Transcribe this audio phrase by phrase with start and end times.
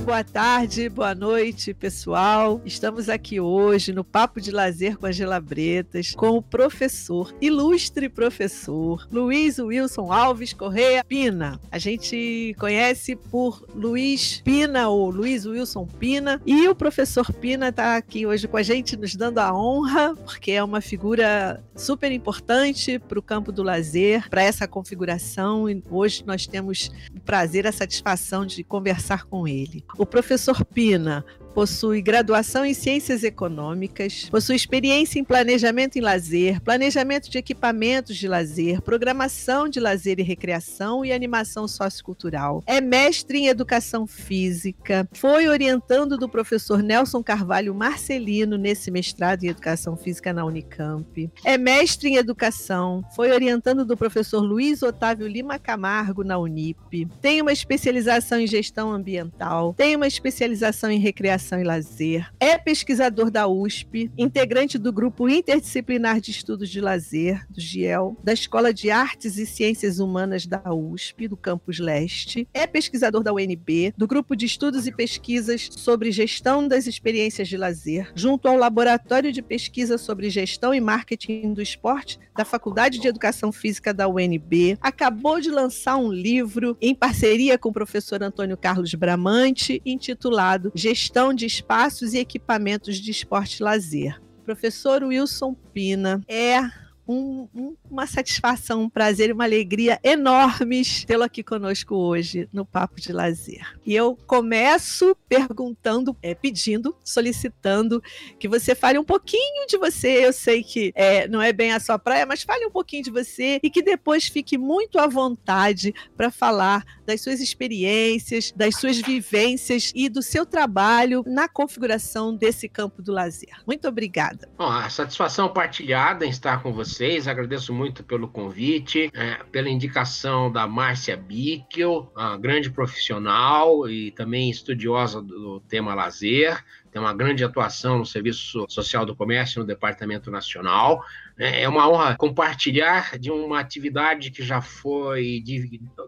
[0.00, 2.60] boa tarde, boa noite, pessoal.
[2.64, 9.06] Estamos aqui hoje no Papo de Lazer com Angela Bretas, com o professor, ilustre professor,
[9.12, 11.60] Luiz Wilson Alves Correia Pina.
[11.70, 16.40] A gente conhece por Luiz Pina ou Luiz Wilson Pina.
[16.46, 20.52] E o professor Pina está aqui hoje com a gente, nos dando a honra, porque
[20.52, 25.68] é uma figura super importante para o campo do lazer, para essa configuração.
[25.68, 29.84] E hoje nós temos o prazer, a satisfação de conversar com ele.
[29.98, 37.28] O professor Pina possui graduação em Ciências Econômicas, possui experiência em planejamento em lazer, planejamento
[37.28, 42.62] de equipamentos de lazer, programação de lazer e recreação e animação sociocultural.
[42.66, 49.48] É mestre em Educação Física, foi orientando do professor Nelson Carvalho Marcelino nesse mestrado em
[49.48, 51.30] Educação Física na Unicamp.
[51.44, 57.06] É mestre em Educação, foi orientando do professor Luiz Otávio Lima Camargo na Unip.
[57.20, 62.58] Tem uma especialização em Gestão Ambiental, tem uma especialização em Recreação Recreação e Lazer, é
[62.58, 68.74] pesquisador da USP, integrante do Grupo Interdisciplinar de Estudos de Lazer, do GIEL, da Escola
[68.74, 74.06] de Artes e Ciências Humanas da USP, do Campus Leste, é pesquisador da UNB, do
[74.06, 79.40] Grupo de Estudos e Pesquisas sobre Gestão das Experiências de Lazer, junto ao Laboratório de
[79.40, 85.40] Pesquisa sobre Gestão e Marketing do Esporte da Faculdade de Educação Física da UNB, acabou
[85.40, 91.46] de lançar um livro em parceria com o professor Antônio Carlos Bramante, intitulado Gestão de
[91.46, 94.20] espaços e equipamentos de esporte e lazer.
[94.44, 96.58] Professor Wilson Pina é
[97.06, 102.64] um, um, uma satisfação, um prazer e uma alegria enormes tê-lo aqui conosco hoje no
[102.64, 103.66] Papo de Lazer.
[103.84, 108.02] E eu começo perguntando, é, pedindo, solicitando
[108.38, 110.24] que você fale um pouquinho de você.
[110.24, 113.10] Eu sei que é, não é bem a sua praia, mas fale um pouquinho de
[113.10, 118.98] você e que depois fique muito à vontade para falar das suas experiências, das suas
[118.98, 123.50] vivências e do seu trabalho na configuração desse campo do lazer.
[123.66, 124.48] Muito obrigada.
[124.56, 127.26] Bom, a satisfação partilhada em estar com vocês.
[127.26, 134.50] Agradeço muito pelo convite, é, pela indicação da Márcia Bickel, uma grande profissional e também
[134.50, 140.30] estudiosa do tema lazer tem uma grande atuação no Serviço Social do Comércio no Departamento
[140.30, 141.02] Nacional.
[141.38, 145.42] É, é uma honra compartilhar de uma atividade que já foi,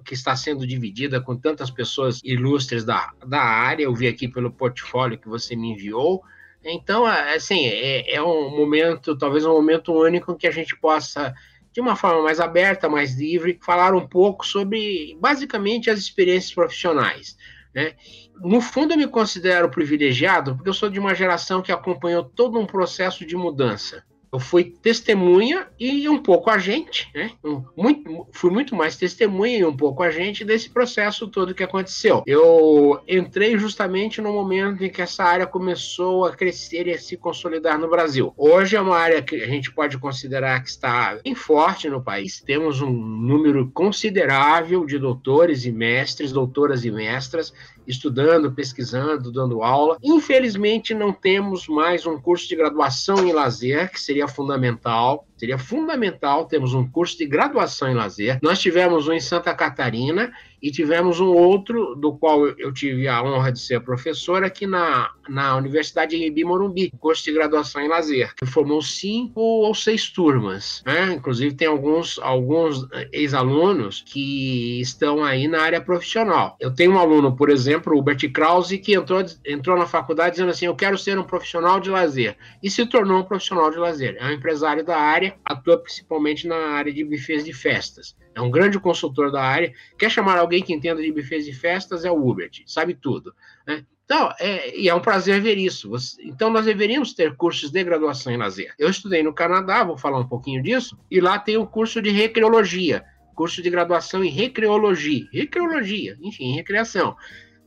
[0.04, 3.84] que está sendo dividida com tantas pessoas ilustres da, da área.
[3.84, 6.22] Eu vi aqui pelo portfólio que você me enviou.
[6.64, 11.34] Então, é, assim, é, é um momento, talvez um momento único que a gente possa
[11.72, 17.36] de uma forma mais aberta, mais livre, falar um pouco sobre, basicamente, as experiências profissionais.
[17.74, 17.94] Né?
[18.36, 22.58] No fundo, eu me considero privilegiado porque eu sou de uma geração que acompanhou todo
[22.58, 27.32] um processo de mudança eu fui testemunha e um pouco agente, né?
[27.76, 32.22] Muito, fui muito mais testemunha e um pouco agente desse processo todo que aconteceu.
[32.26, 37.18] Eu entrei justamente no momento em que essa área começou a crescer e a se
[37.18, 38.32] consolidar no Brasil.
[38.34, 42.40] Hoje é uma área que a gente pode considerar que está bem forte no país.
[42.40, 47.52] Temos um número considerável de doutores e mestres, doutoras e mestras
[47.86, 49.96] estudando, pesquisando, dando aula.
[50.02, 55.26] Infelizmente, não temos mais um curso de graduação em lazer, que seria fundamental.
[55.42, 58.38] Seria fundamental termos um curso de graduação em lazer.
[58.40, 60.32] Nós tivemos um em Santa Catarina
[60.62, 65.10] e tivemos um outro, do qual eu tive a honra de ser professor, aqui na,
[65.28, 70.80] na Universidade de Morumbi, curso de graduação em lazer, que formou cinco ou seis turmas.
[70.86, 71.14] Né?
[71.14, 76.56] Inclusive, tem alguns, alguns ex-alunos que estão aí na área profissional.
[76.60, 80.50] Eu tenho um aluno, por exemplo, o Bert Krause, que entrou, entrou na faculdade dizendo
[80.50, 84.16] assim: Eu quero ser um profissional de lazer, e se tornou um profissional de lazer.
[84.20, 88.50] É um empresário da área, atua principalmente na área de bufês de festas é um
[88.50, 89.72] grande consultor da área.
[89.98, 92.04] Quer chamar alguém que entenda de bufês e festas?
[92.04, 93.34] É o Hubert, sabe tudo.
[93.66, 93.84] Né?
[94.04, 95.90] Então, é, e é um prazer ver isso.
[96.20, 98.74] Então, nós deveríamos ter cursos de graduação em lazer.
[98.78, 102.10] Eu estudei no Canadá, vou falar um pouquinho disso, e lá tem o curso de
[102.10, 103.04] recreologia,
[103.34, 107.16] curso de graduação em recreologia, recreologia, enfim, recreação.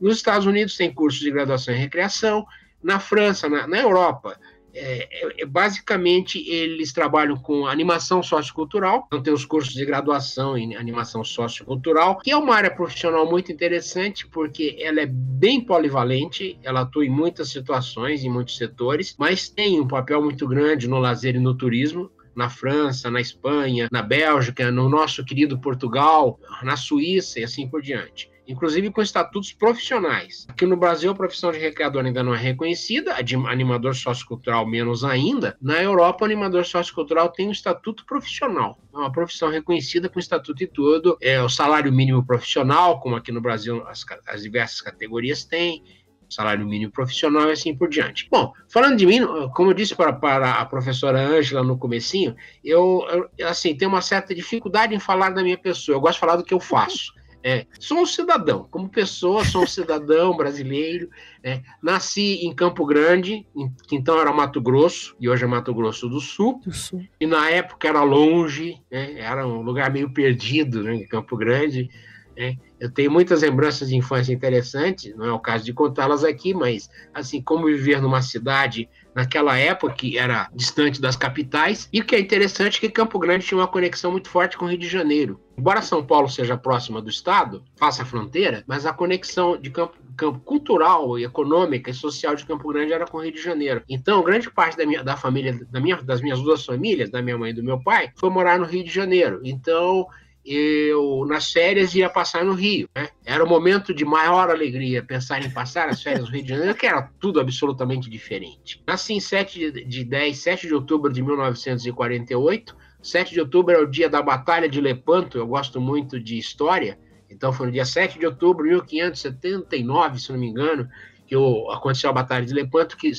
[0.00, 2.46] Nos Estados Unidos tem curso de graduação em recreação,
[2.82, 4.38] na França, na, na Europa,
[4.76, 10.76] é, é, basicamente, eles trabalham com animação sociocultural, então tem os cursos de graduação em
[10.76, 16.82] animação sociocultural, que é uma área profissional muito interessante, porque ela é bem polivalente, ela
[16.82, 21.36] atua em muitas situações, em muitos setores, mas tem um papel muito grande no lazer
[21.36, 27.40] e no turismo, na França, na Espanha, na Bélgica, no nosso querido Portugal, na Suíça
[27.40, 30.46] e assim por diante inclusive com estatutos profissionais.
[30.48, 34.66] Aqui no Brasil, a profissão de recreador ainda não é reconhecida, a de animador sociocultural
[34.66, 35.56] menos ainda.
[35.60, 40.62] Na Europa, o animador sociocultural tem um estatuto profissional, é uma profissão reconhecida com estatuto
[40.62, 41.16] e tudo.
[41.20, 45.82] É o salário mínimo profissional, como aqui no Brasil as, as diversas categorias têm
[46.28, 48.28] salário mínimo profissional e assim por diante.
[48.30, 49.20] Bom, falando de mim,
[49.54, 52.34] como eu disse para, para a professora Ângela no comecinho,
[52.64, 53.06] eu,
[53.38, 56.36] eu, assim, tenho uma certa dificuldade em falar da minha pessoa, eu gosto de falar
[56.36, 57.14] do que eu faço.
[57.48, 61.08] É, sou um cidadão, como pessoa, sou um cidadão brasileiro.
[61.44, 65.72] É, nasci em Campo Grande, em, que então era Mato Grosso, e hoje é Mato
[65.72, 66.60] Grosso do Sul.
[66.64, 67.06] Do Sul.
[67.20, 71.88] E na época era longe, né, era um lugar meio perdido, né, em Campo Grande.
[72.36, 72.56] Né.
[72.80, 76.90] Eu tenho muitas lembranças de infância interessantes, não é o caso de contá-las aqui, mas
[77.14, 81.88] assim como viver numa cidade naquela época que era distante das capitais.
[81.90, 84.66] E o que é interessante é que Campo Grande tinha uma conexão muito forte com
[84.66, 85.40] o Rio de Janeiro.
[85.56, 90.38] Embora São Paulo seja próxima do estado, faça fronteira, mas a conexão de campo, campo
[90.40, 93.82] cultural, econômica e social de Campo Grande era com o Rio de Janeiro.
[93.88, 97.38] Então, grande parte da minha da família, da minha, das minhas duas famílias, da minha
[97.38, 99.40] mãe e do meu pai, foi morar no Rio de Janeiro.
[99.42, 100.06] Então,
[100.46, 102.88] eu nas férias ia passar no Rio.
[102.94, 103.08] Né?
[103.24, 106.74] Era o momento de maior alegria pensar em passar as férias no Rio de Janeiro,
[106.74, 108.82] que era tudo absolutamente diferente.
[108.86, 112.76] Nasci em 7 de, de 10, 7 de outubro de 1948.
[113.02, 116.98] 7 de outubro é o dia da Batalha de Lepanto, eu gosto muito de história,
[117.30, 120.88] então foi no dia 7 de outubro de 1579, se não me engano,
[121.26, 121.34] que
[121.72, 123.12] aconteceu a Batalha de Lepanto, que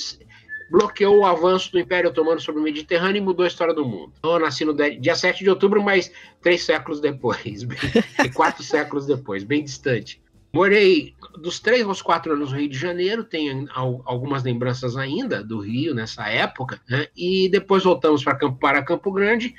[0.70, 4.14] bloqueou o avanço do Império Otomano sobre o Mediterrâneo e mudou a história do mundo.
[4.18, 6.12] Então, eu nasci no dia 7 de outubro, mas
[6.42, 7.78] três séculos depois, bem,
[8.34, 10.22] quatro séculos depois, bem distante.
[10.54, 13.68] Morei dos três aos quatro anos no Rio de Janeiro, tenho
[14.06, 17.08] algumas lembranças ainda do Rio nessa época, né?
[17.16, 19.54] e depois voltamos para Campo, para Campo Grande,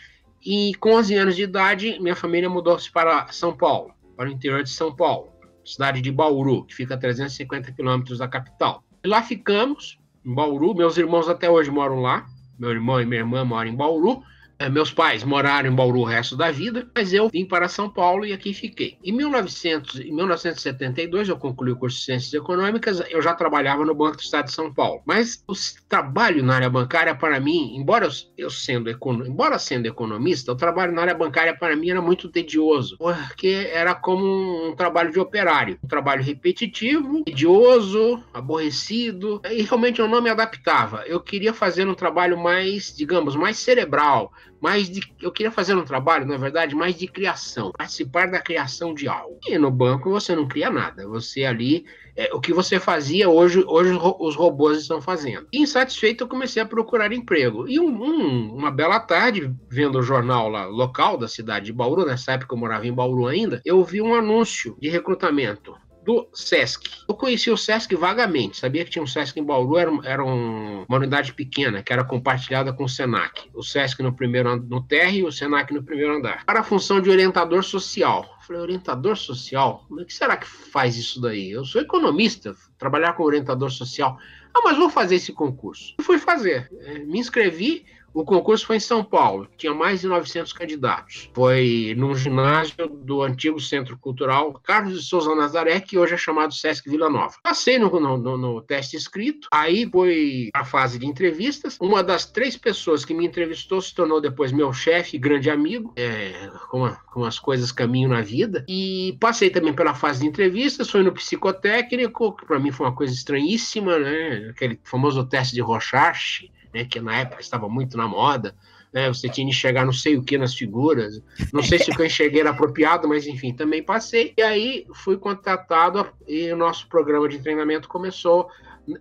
[0.44, 4.62] e com 11 anos de idade, minha família mudou-se para São Paulo, para o interior
[4.62, 5.28] de São Paulo,
[5.64, 8.82] cidade de Bauru, que fica a 350 quilômetros da capital.
[9.04, 10.74] E lá ficamos, em Bauru.
[10.74, 12.26] Meus irmãos até hoje moram lá.
[12.58, 14.22] Meu irmão e minha irmã moram em Bauru.
[14.60, 17.88] É, meus pais moraram em Bauru o resto da vida, mas eu vim para São
[17.88, 18.98] Paulo e aqui fiquei.
[19.04, 23.94] Em, 1900, em 1972, eu concluí o curso de Ciências Econômicas, eu já trabalhava no
[23.94, 25.00] Banco do Estado de São Paulo.
[25.06, 25.54] Mas o
[25.88, 31.02] trabalho na área bancária, para mim, embora eu sendo, embora sendo economista, o trabalho na
[31.02, 35.78] área bancária, para mim, era muito tedioso, porque era como um trabalho de operário.
[35.84, 41.04] Um trabalho repetitivo, tedioso, aborrecido, e realmente eu não me adaptava.
[41.06, 45.00] Eu queria fazer um trabalho mais, digamos, mais cerebral, mais de.
[45.20, 49.38] Eu queria fazer um trabalho, na verdade, mais de criação, participar da criação de algo.
[49.46, 51.06] E no banco você não cria nada.
[51.08, 51.84] Você ali.
[52.16, 55.46] É, o que você fazia hoje, hoje os robôs estão fazendo.
[55.52, 57.68] Insatisfeito, eu comecei a procurar emprego.
[57.68, 62.04] E um, um, uma bela tarde, vendo o jornal lá, local da cidade de Bauru,
[62.04, 65.76] nessa época eu morava em Bauru ainda, eu vi um anúncio de recrutamento
[66.08, 66.88] do SESC.
[67.06, 70.86] Eu conheci o SESC vagamente, sabia que tinha um SESC em Bauru, era, era um,
[70.88, 73.50] uma unidade pequena, que era compartilhada com o SENAC.
[73.52, 76.46] O SESC no primeiro no térreo e o SENAC no primeiro andar.
[76.46, 78.24] Para a função de orientador social.
[78.40, 79.84] Falei, orientador social?
[79.90, 81.50] O que será que faz isso daí?
[81.50, 84.18] Eu sou economista, trabalhar com orientador social.
[84.54, 85.94] Ah, mas vou fazer esse concurso.
[86.00, 86.70] Fui fazer.
[86.80, 91.30] É, me inscrevi, o concurso foi em São Paulo, tinha mais de 900 candidatos.
[91.34, 96.54] Foi num ginásio do antigo Centro Cultural Carlos de Souza Nazaré, que hoje é chamado
[96.54, 97.36] Sesc Vila Nova.
[97.42, 101.76] Passei no, no, no teste escrito, aí foi a fase de entrevistas.
[101.80, 106.50] Uma das três pessoas que me entrevistou se tornou depois meu chefe, grande amigo, é,
[106.70, 108.64] como, a, como as coisas caminham na vida.
[108.68, 112.94] E passei também pela fase de entrevistas, fui no psicotécnico, que para mim foi uma
[112.94, 114.48] coisa estranhíssima, né?
[114.50, 118.54] Aquele famoso teste de Rorschach né, que na época estava muito na moda.
[118.92, 121.20] Né, você tinha de enxergar não sei o que nas figuras.
[121.52, 124.32] Não sei se o que eu enxerguei era apropriado, mas enfim, também passei.
[124.36, 128.48] E aí fui contratado e o nosso programa de treinamento começou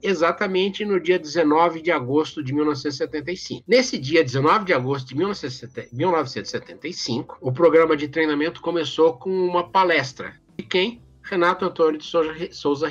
[0.01, 3.63] exatamente no dia 19 de agosto de 1975.
[3.67, 10.35] Nesse dia 19 de agosto de 1975, o programa de treinamento começou com uma palestra
[10.57, 11.01] de quem?
[11.21, 12.87] Renato Antônio de Souza, Souza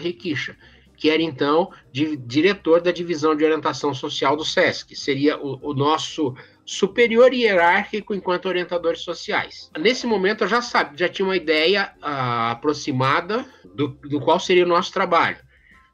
[0.96, 6.34] que era então diretor da divisão de orientação social do SESC, seria o, o, nosso
[6.64, 9.70] superior hierárquico enquanto orientadores sociais.
[9.78, 14.64] Nesse momento eu já sabia, já tinha uma ideia uh, aproximada do, do qual seria
[14.64, 15.45] o nosso trabalho.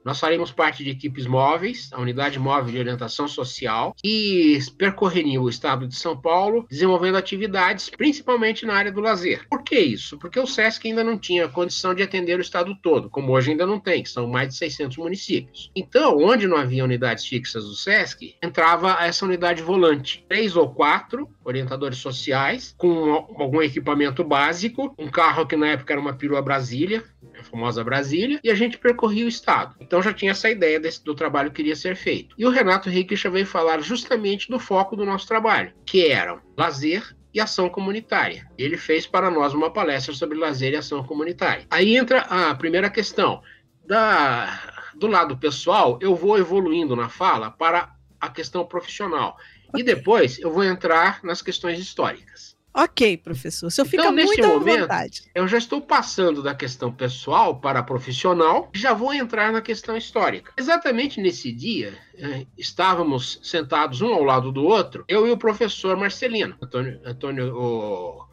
[0.04, 5.48] Nós faremos parte de equipes móveis, a unidade móvel de orientação social, que percorreria o
[5.48, 9.46] estado de São Paulo, desenvolvendo atividades principalmente na área do lazer.
[9.48, 10.18] Por que isso?
[10.18, 13.66] Porque o SESC ainda não tinha condição de atender o estado todo, como hoje ainda
[13.66, 15.70] não tem, que são mais de 600 municípios.
[15.74, 21.28] Então, onde não havia unidades fixas do SESC, entrava essa unidade volante, três ou quatro
[21.44, 27.04] orientadores sociais, com algum equipamento básico, um carro que na época era uma perua Brasília,
[27.38, 29.76] a famosa Brasília, e a gente percorria o estado.
[29.80, 32.34] Então já tinha essa ideia desse, do trabalho que iria ser feito.
[32.38, 37.16] E o Renato Riquicha veio falar justamente do foco do nosso trabalho, que eram lazer
[37.34, 38.46] e ação comunitária.
[38.58, 41.66] Ele fez para nós uma palestra sobre lazer e ação comunitária.
[41.70, 43.42] Aí entra a primeira questão
[43.84, 49.36] da do lado pessoal, eu vou evoluindo na fala para a questão profissional.
[49.76, 52.52] E depois eu vou entrar nas questões históricas.
[52.74, 53.66] Ok, professor.
[53.66, 55.22] O senhor fica então, neste muito momento, vontade.
[55.34, 59.94] Eu já estou passando da questão pessoal para a profissional, já vou entrar na questão
[59.94, 60.52] histórica.
[60.56, 65.98] Exatamente nesse dia, eh, estávamos sentados um ao lado do outro, eu e o professor
[65.98, 68.24] Marcelino, Antônio, Antônio o,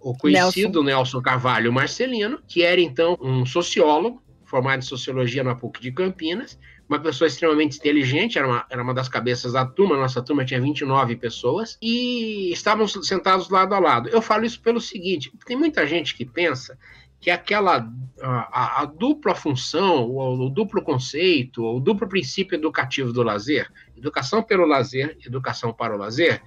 [0.00, 0.96] o conhecido Nelson.
[0.98, 6.58] Nelson Carvalho Marcelino, que era então um sociólogo, formado em sociologia na PUC de Campinas,
[6.88, 10.60] uma pessoa extremamente inteligente, era uma, era uma das cabeças da turma, nossa turma tinha
[10.60, 14.08] 29 pessoas, e estávamos sentados lado a lado.
[14.08, 16.78] Eu falo isso pelo seguinte: tem muita gente que pensa
[17.20, 23.22] que aquela a, a dupla função, o, o, duplo conceito, o duplo princípio educativo do
[23.22, 26.42] lazer, educação pelo lazer, educação para o lazer,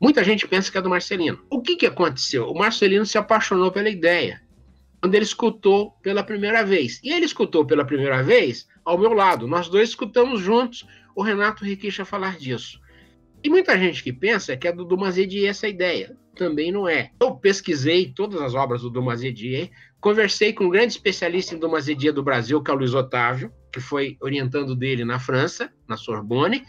[0.00, 1.38] muita gente pensa que é do Marcelino.
[1.50, 2.48] O que, que aconteceu?
[2.48, 4.40] O Marcelino se apaixonou pela ideia
[5.02, 6.98] quando ele escutou pela primeira vez.
[7.02, 9.46] E ele escutou pela primeira vez ao meu lado.
[9.46, 12.80] Nós dois escutamos juntos o Renato Riquicha falar disso.
[13.44, 16.16] E muita gente que pensa que é do Dumas Edier essa ideia.
[16.36, 17.10] Também não é.
[17.20, 19.70] Eu pesquisei todas as obras do Dumas Edier,
[20.00, 23.52] conversei com um grande especialista em Dumas Edier do Brasil, que é o Luiz Otávio,
[23.72, 26.64] que foi orientando dele na França, na Sorbonne.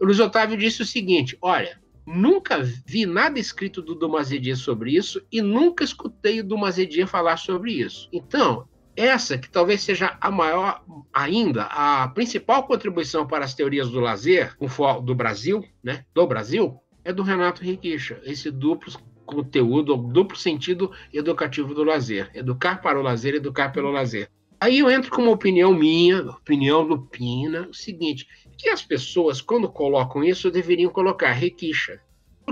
[0.00, 4.94] O Luiz Otávio disse o seguinte: olha, nunca vi nada escrito do Dumas Edier sobre
[4.94, 8.08] isso e nunca escutei o Dumas Edier falar sobre isso.
[8.12, 14.00] Então, essa, que talvez seja a maior ainda, a principal contribuição para as teorias do
[14.00, 14.56] lazer
[15.02, 18.92] do Brasil, né, do Brasil, é do Renato Riquicha, esse duplo
[19.24, 22.30] conteúdo, duplo sentido educativo do lazer.
[22.34, 24.28] Educar para o lazer, educar pelo lazer.
[24.60, 29.40] Aí eu entro com uma opinião minha, opinião do Pina, o seguinte, que as pessoas,
[29.40, 32.00] quando colocam isso, deveriam colocar Riquicha,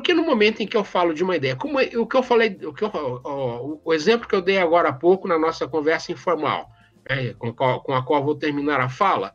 [0.00, 2.22] porque no momento em que eu falo de uma ideia, como é, o que eu
[2.22, 5.68] falei, o, que eu, o, o exemplo que eu dei agora há pouco na nossa
[5.68, 6.70] conversa informal,
[7.08, 9.34] né, com, com, a qual vou terminar a fala,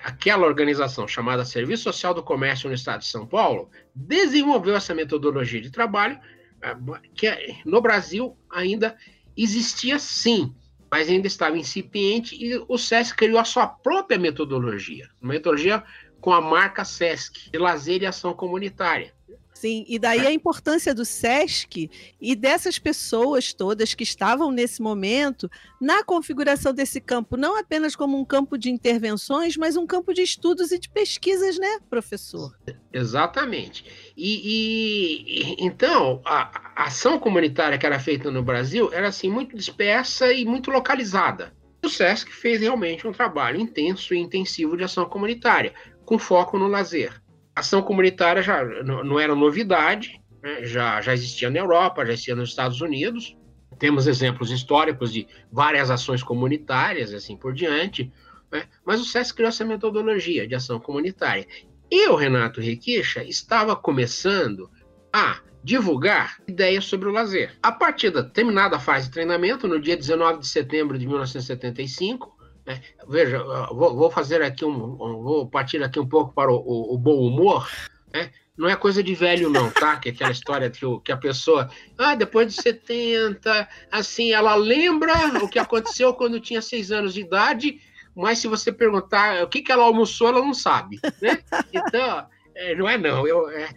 [0.04, 5.60] aquela organização chamada Serviço Social do Comércio no Estado de São Paulo desenvolveu essa metodologia
[5.60, 6.18] de trabalho
[6.62, 6.76] é,
[7.14, 8.96] que no Brasil ainda
[9.36, 10.54] existia sim,
[10.90, 15.85] mas ainda estava incipiente e o SESC criou a sua própria metodologia, uma metodologia
[16.20, 19.14] com a marca SESC, de lazer e ação comunitária.
[19.60, 25.50] Sim, e daí a importância do SESC e dessas pessoas todas que estavam nesse momento
[25.78, 30.22] na configuração desse campo, não apenas como um campo de intervenções, mas um campo de
[30.22, 32.56] estudos e de pesquisas, né, professor?
[32.90, 33.84] Exatamente.
[34.16, 39.54] E, e então, a, a ação comunitária que era feita no Brasil era assim muito
[39.54, 41.52] dispersa e muito localizada.
[41.84, 45.74] O SESC fez realmente um trabalho intenso e intensivo de ação comunitária,
[46.06, 47.19] com foco no lazer
[47.54, 50.64] ação comunitária já não era novidade, né?
[50.64, 53.37] já, já existia na Europa, já existia nos Estados Unidos.
[53.78, 58.12] Temos exemplos históricos de várias ações comunitárias, assim por diante.
[58.50, 58.64] Né?
[58.85, 61.47] Mas o SESC criou essa metodologia de ação comunitária.
[61.90, 64.71] E o Renato Requicha estava começando
[65.12, 67.57] a divulgar ideias sobre o lazer.
[67.62, 72.37] A partir da terminada fase de treinamento, no dia 19 de setembro de 1975,
[72.70, 72.80] né?
[73.08, 76.98] Veja, vou, vou, fazer aqui um, vou partir aqui um pouco para o, o, o
[76.98, 77.68] bom humor.
[78.14, 78.30] Né?
[78.56, 79.96] Não é coisa de velho, não, tá?
[79.96, 84.54] Que é aquela história que, o, que a pessoa, ah, depois de 70, assim, ela
[84.54, 87.80] lembra o que aconteceu quando tinha seis anos de idade,
[88.14, 91.42] mas se você perguntar o que, que ela almoçou, ela não sabe, né?
[91.72, 93.68] Então, é, não é não, eu, é,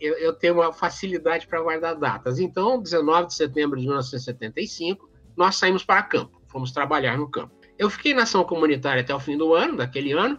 [0.00, 2.38] eu, eu tenho uma facilidade para guardar datas.
[2.40, 7.61] Então, 19 de setembro de 1975, nós saímos para campo, fomos trabalhar no campo.
[7.82, 10.38] Eu fiquei na ação comunitária até o fim do ano, daquele ano.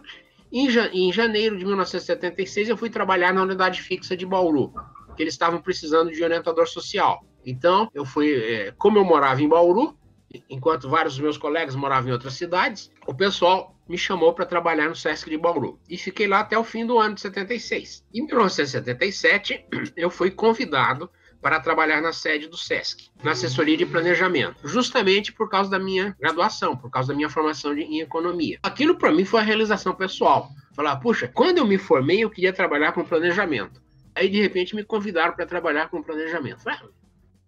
[0.50, 4.72] Em, em janeiro de 1976, eu fui trabalhar na unidade fixa de Bauru,
[5.14, 7.22] que eles estavam precisando de orientador social.
[7.44, 9.94] Então, eu fui, é, como eu morava em Bauru,
[10.48, 14.88] enquanto vários dos meus colegas moravam em outras cidades, o pessoal me chamou para trabalhar
[14.88, 15.78] no SESC de Bauru.
[15.86, 18.06] E fiquei lá até o fim do ano de 76.
[18.14, 21.10] Em 1977, eu fui convidado
[21.44, 26.16] para trabalhar na sede do SESC, na assessoria de planejamento, justamente por causa da minha
[26.18, 28.58] graduação, por causa da minha formação em economia.
[28.62, 30.48] Aquilo para mim foi a realização pessoal.
[30.74, 33.82] Falar, puxa, quando eu me formei, eu queria trabalhar com planejamento.
[34.14, 36.62] Aí, de repente, me convidaram para trabalhar com planejamento.
[36.62, 36.88] Falei, ah,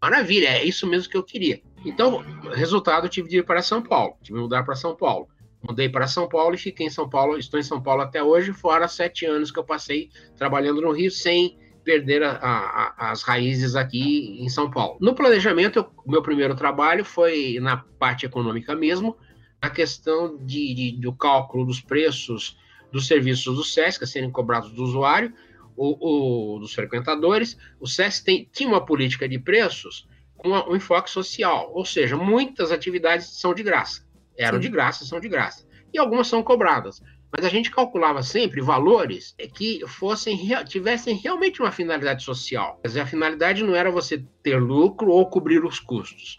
[0.02, 1.62] maravilha, é isso mesmo que eu queria.
[1.82, 2.22] Então,
[2.52, 5.26] resultado, tive de ir para São Paulo, tive de mudar para São Paulo.
[5.66, 8.52] Mudei para São Paulo e fiquei em São Paulo, estou em São Paulo até hoje,
[8.52, 11.56] fora sete anos que eu passei trabalhando no Rio sem
[11.87, 14.99] perder a, a, as raízes aqui em São Paulo.
[15.00, 19.16] No planejamento, o meu primeiro trabalho foi na parte econômica mesmo,
[19.62, 22.59] a questão de, de, do cálculo dos preços
[22.90, 25.33] dos serviços do SESC a serem cobrados do usuário,
[25.76, 27.57] ou, dos frequentadores.
[27.78, 32.73] O SESC tem, tinha uma política de preços com um enfoque social, ou seja, muitas
[32.73, 34.05] atividades são de graça.
[34.37, 34.62] Eram Sim.
[34.62, 35.66] de graça, são de graça.
[35.93, 37.00] E algumas são cobradas.
[37.30, 42.78] Mas a gente calculava sempre valores que fossem tivessem realmente uma finalidade social.
[42.83, 46.38] Quer dizer, a finalidade não era você ter lucro ou cobrir os custos.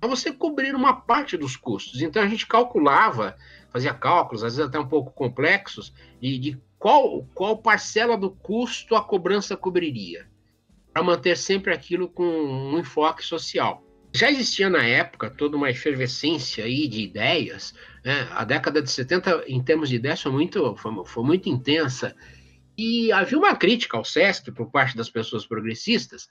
[0.00, 2.00] É você cobrir uma parte dos custos.
[2.00, 3.36] Então a gente calculava,
[3.70, 8.96] fazia cálculos, às vezes até um pouco complexos, de, de qual, qual parcela do custo
[8.96, 10.26] a cobrança cobriria,
[10.92, 13.84] para manter sempre aquilo com um enfoque social.
[14.12, 17.74] Já existia na época toda uma efervescência aí de ideias.
[18.04, 18.28] Né?
[18.32, 22.14] A década de 70, em termos de ideias, foi muito, foi, foi muito intensa.
[22.76, 26.28] E havia uma crítica ao SESC por parte das pessoas progressistas,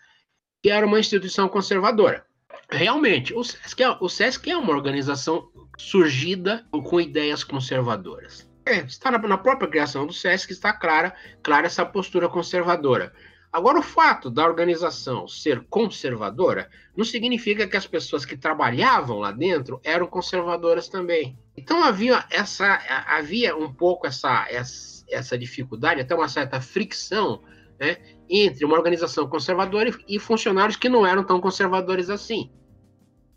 [0.62, 2.26] que era uma instituição conservadora.
[2.70, 8.50] Realmente, o SESC é, o SESC é uma organização surgida com ideias conservadoras.
[8.66, 13.14] É, está na, na, própria criação do SESC está clara, clara essa postura conservadora.
[13.52, 19.32] Agora, o fato da organização ser conservadora não significa que as pessoas que trabalhavam lá
[19.32, 21.38] dentro eram conservadoras também.
[21.58, 27.42] Então havia essa havia um pouco essa, essa, essa dificuldade, até uma certa fricção
[27.80, 27.98] né,
[28.30, 32.52] entre uma organização conservadora e, funcionários que não eram tão conservadores assim.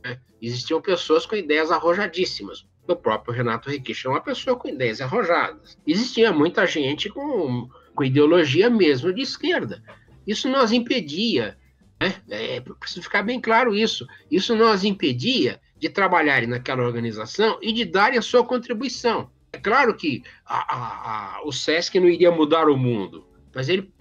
[0.05, 0.21] Né?
[0.43, 2.67] Existiam pessoas com ideias arrojadíssimas.
[2.87, 5.79] O próprio Renato Requicha é uma pessoa com ideias arrojadas.
[5.87, 9.83] Existia muita gente com, com ideologia mesmo de esquerda.
[10.27, 11.59] Isso as impedia,
[12.01, 12.15] né?
[12.31, 17.85] é, preciso ficar bem claro isso, isso as impedia de trabalharem naquela organização e de
[17.85, 19.31] darem a sua contribuição.
[19.53, 23.93] É claro que a, a, a, o SESC não iria mudar o mundo, mas ele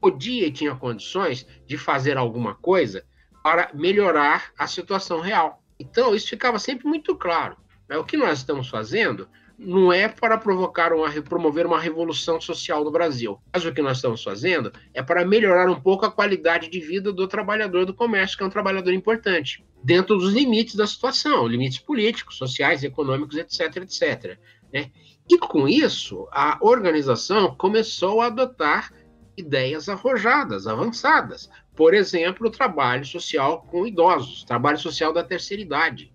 [0.00, 3.04] podia e tinha condições de fazer alguma coisa
[3.42, 5.62] para melhorar a situação real.
[5.78, 7.56] Então, isso ficava sempre muito claro.
[7.88, 7.96] Né?
[7.96, 12.92] O que nós estamos fazendo não é para provocar uma, promover uma revolução social no
[12.92, 13.40] Brasil.
[13.52, 17.12] Mas o que nós estamos fazendo é para melhorar um pouco a qualidade de vida
[17.12, 21.80] do trabalhador do comércio, que é um trabalhador importante, dentro dos limites da situação, limites
[21.80, 24.38] políticos, sociais, econômicos, etc, etc.
[24.72, 24.92] Né?
[25.28, 28.92] E com isso, a organização começou a adotar
[29.36, 31.50] ideias arrojadas, avançadas.
[31.74, 36.12] Por exemplo, o trabalho social com idosos, trabalho social da terceira idade.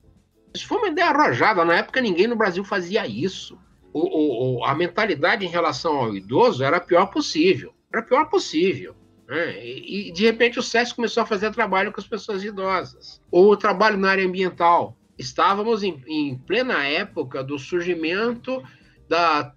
[0.53, 1.65] Isso foi uma ideia arrojada.
[1.65, 3.57] Na época, ninguém no Brasil fazia isso.
[3.91, 7.73] O, o, a mentalidade em relação ao idoso era a pior possível.
[7.91, 8.95] Era a pior possível.
[9.27, 9.63] Né?
[9.65, 13.21] E, e, de repente, o SESC começou a fazer trabalho com as pessoas idosas.
[13.31, 14.97] Ou o trabalho na área ambiental.
[15.17, 18.63] Estávamos em, em plena época do surgimento
[19.07, 19.53] da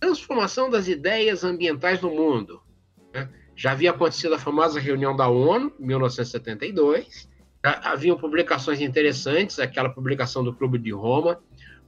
[0.00, 2.62] transformação das ideias ambientais no mundo.
[3.12, 3.28] Né?
[3.56, 7.28] Já havia acontecido a famosa reunião da ONU, em 1972,
[7.64, 11.40] haviam publicações interessantes, aquela publicação do Clube de Roma,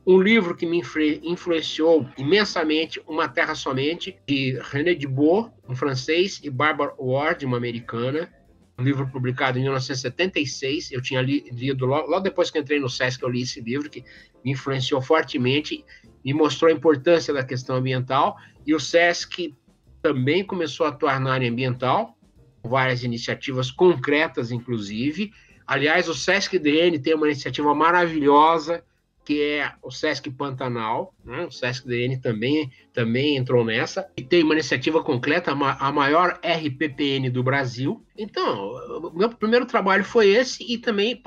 [0.06, 0.80] um livro que me
[1.22, 8.32] influenciou imensamente, Uma Terra Somente, de René Dubos, um francês, e Barbara Ward, uma americana,
[8.78, 13.22] um livro publicado em 1976, eu tinha lido logo, logo depois que entrei no SESC,
[13.22, 14.04] eu li esse livro, que
[14.44, 15.84] me influenciou fortemente,
[16.24, 18.36] me mostrou a importância da questão ambiental,
[18.66, 19.54] e o SESC
[20.00, 22.16] também começou a atuar na área ambiental,
[22.62, 25.32] várias iniciativas concretas, inclusive,
[25.66, 28.84] Aliás, o Sesc DN tem uma iniciativa maravilhosa,
[29.24, 31.12] que é o Sesc Pantanal.
[31.24, 31.44] Né?
[31.46, 34.08] O Sesc DN também, também entrou nessa.
[34.16, 38.06] E tem uma iniciativa concreta, a maior RPPN do Brasil.
[38.16, 41.20] Então, meu primeiro trabalho foi esse e também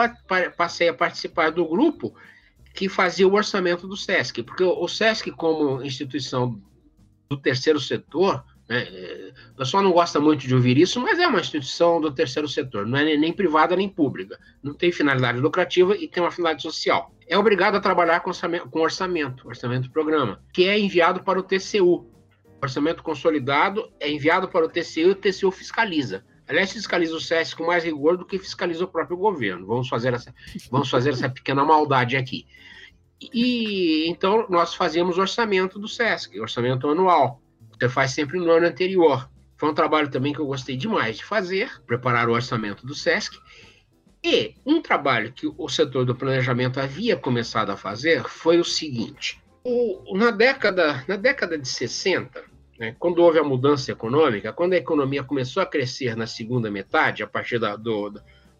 [0.55, 2.15] passei a participar do grupo
[2.73, 6.61] que fazia o orçamento do SESC, porque o SESC, como instituição
[7.29, 8.87] do terceiro setor, né?
[9.51, 12.85] O pessoal não gosta muito de ouvir isso, mas é uma instituição do terceiro setor,
[12.85, 14.39] não é nem privada nem pública.
[14.61, 17.11] Não tem finalidade lucrativa e tem uma finalidade social.
[17.27, 21.43] É obrigado a trabalhar com orçamento, com orçamento, orçamento programa, que é enviado para o
[21.43, 22.07] TCU.
[22.61, 26.23] Orçamento consolidado é enviado para o TCU e o TCU fiscaliza.
[26.47, 29.65] Aliás, fiscaliza o SESC com mais rigor do que fiscaliza o próprio governo.
[29.65, 30.33] Vamos fazer essa,
[30.69, 32.45] vamos fazer essa pequena maldade aqui.
[33.21, 37.41] E então nós fazíamos orçamento do SESC, orçamento anual.
[37.87, 39.29] Faz sempre no ano anterior.
[39.55, 43.37] Foi um trabalho também que eu gostei demais de fazer, preparar o orçamento do SESC.
[44.23, 49.41] E um trabalho que o setor do planejamento havia começado a fazer foi o seguinte:
[49.63, 52.43] o, na, década, na década de 60,
[52.79, 57.23] né, quando houve a mudança econômica, quando a economia começou a crescer na segunda metade,
[57.23, 58.09] a partir da, do,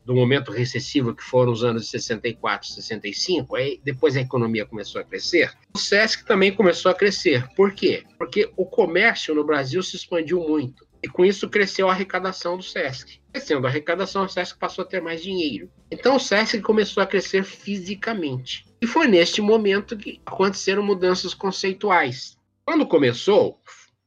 [0.10, 5.00] do momento recessivo que foram os anos de 64, 65, aí depois a economia começou
[5.00, 7.48] a crescer, o SESC também começou a crescer.
[7.56, 8.04] Por quê?
[8.18, 10.84] Porque o comércio no Brasil se expandiu muito.
[11.04, 13.22] E com isso cresceu a arrecadação do SESC.
[13.32, 15.70] Crescendo a arrecadação, o SESC passou a ter mais dinheiro.
[15.92, 18.66] Então o SESC começou a crescer fisicamente.
[18.82, 22.36] E foi neste momento que aconteceram mudanças conceituais.
[22.66, 23.60] Quando começou,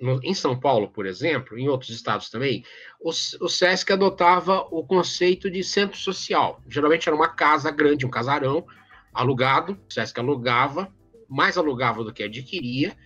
[0.02, 2.64] no, em São Paulo, por exemplo, em outros estados também,
[3.00, 6.60] o, o SESC adotava o conceito de centro social.
[6.68, 8.66] Geralmente era uma casa grande, um casarão,
[9.14, 10.92] alugado, o SESC alugava,
[11.28, 12.96] mais alugava do que adquiria,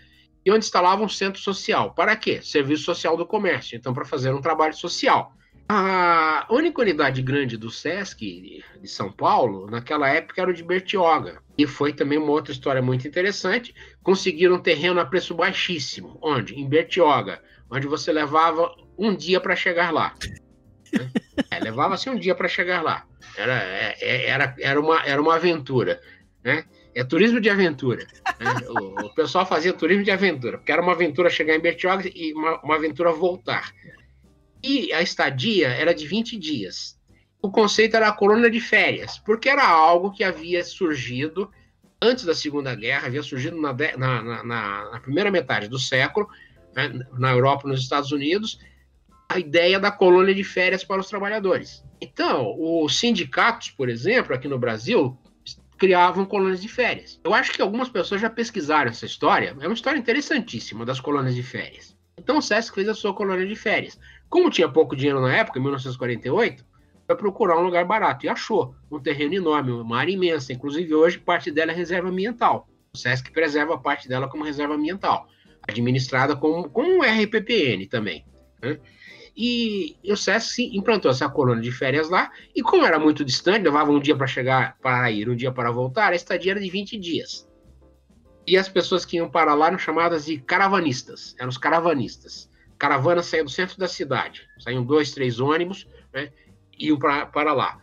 [0.44, 1.92] e onde instalava um centro social.
[1.92, 2.40] Para quê?
[2.40, 5.32] Serviço social do comércio, então para fazer um trabalho social.
[5.68, 11.42] A única unidade grande do SESC de São Paulo, naquela época, era o de Bertioga.
[11.59, 13.74] E foi também uma outra história muito interessante.
[14.02, 16.18] Conseguiram um terreno a preço baixíssimo.
[16.22, 16.55] Onde?
[16.55, 20.14] Em Bertioga, onde você levava um dia para chegar lá.
[21.50, 23.05] É, Levava-se um dia para chegar lá.
[23.37, 26.00] Era, é, é, era, era, uma, era uma aventura.
[26.44, 26.64] Né?
[26.94, 28.07] É turismo de aventura.
[28.38, 28.55] Né?
[28.68, 32.33] O, o, pessoal fazia turismo de aventura, porque era uma aventura chegar em Bertioga e
[32.33, 33.72] uma, uma aventura voltar.
[34.62, 36.98] E a estadia era de 20 dias.
[37.40, 41.50] O conceito era a colônia de férias, porque era algo que havia surgido
[42.00, 46.28] antes da Segunda Guerra, havia surgido na, na, na, na primeira metade do século,
[46.74, 48.58] né, na Europa e nos Estados Unidos,
[49.28, 51.82] a ideia da colônia de férias para os trabalhadores.
[52.00, 55.18] Então, os sindicatos, por exemplo, aqui no Brasil,
[55.78, 57.20] criavam colônias de férias.
[57.24, 61.34] Eu acho que algumas pessoas já pesquisaram essa história, é uma história interessantíssima das colônias
[61.34, 61.96] de férias.
[62.18, 63.98] Então, o SESC fez a sua colônia de férias.
[64.28, 66.64] Como tinha pouco dinheiro na época, em 1948,
[67.06, 70.52] foi procurar um lugar barato e achou um terreno enorme, uma área imensa.
[70.52, 72.68] Inclusive, hoje, parte dela é reserva ambiental.
[72.94, 75.28] O SESC preserva parte dela como reserva ambiental,
[75.68, 78.24] administrada como, como um RPPN também.
[78.60, 78.78] Né?
[79.36, 83.62] E, e o SESC implantou essa colônia de férias lá, e como era muito distante,
[83.62, 86.70] levava um dia para chegar, para ir, um dia para voltar, a estadia era de
[86.70, 87.46] 20 dias.
[88.46, 93.22] E as pessoas que iam para lá eram chamadas de caravanistas, eram os caravanistas caravana
[93.22, 94.46] saía do centro da cidade.
[94.58, 96.32] Saíam dois, três ônibus, né?
[96.78, 97.78] Iam para lá.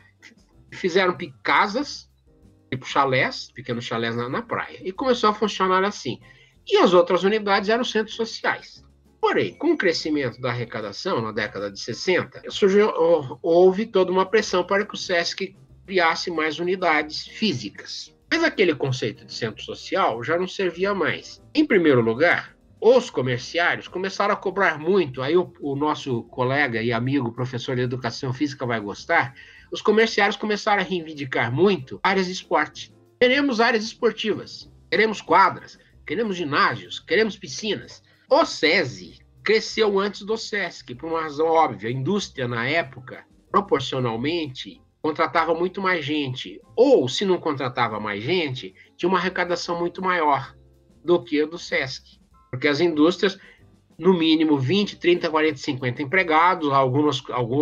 [0.71, 2.09] Fizeram casas,
[2.71, 4.79] tipo chalés, pequenos chalés na, na praia.
[4.81, 6.19] E começou a funcionar assim.
[6.67, 8.83] E as outras unidades eram centros sociais.
[9.19, 12.91] Porém, com o crescimento da arrecadação na década de 60, surgiu,
[13.41, 18.13] houve toda uma pressão para que o SESC criasse mais unidades físicas.
[18.29, 21.41] Mas aquele conceito de centro social já não servia mais.
[21.53, 22.52] Em primeiro lugar,
[22.85, 25.21] os comerciários começaram a cobrar muito.
[25.21, 29.33] Aí o, o, nosso colega e amigo professor de educação física vai gostar.
[29.71, 32.93] Os comerciários começaram a reivindicar muito áreas de esporte.
[33.21, 38.03] Queremos áreas esportivas, queremos quadras, queremos ginásios, queremos piscinas.
[38.29, 41.87] O SESI cresceu antes do SESC, por uma razão óbvia.
[41.87, 46.59] A indústria, na época, proporcionalmente, contratava muito mais gente.
[46.75, 50.53] Ou, se não contratava mais gente, tinha uma arrecadação muito maior
[51.01, 52.21] do que a do SESC.
[52.53, 53.39] Porque as indústrias,
[53.97, 57.19] no mínimo 20, 30, 40, 50 empregados, algumas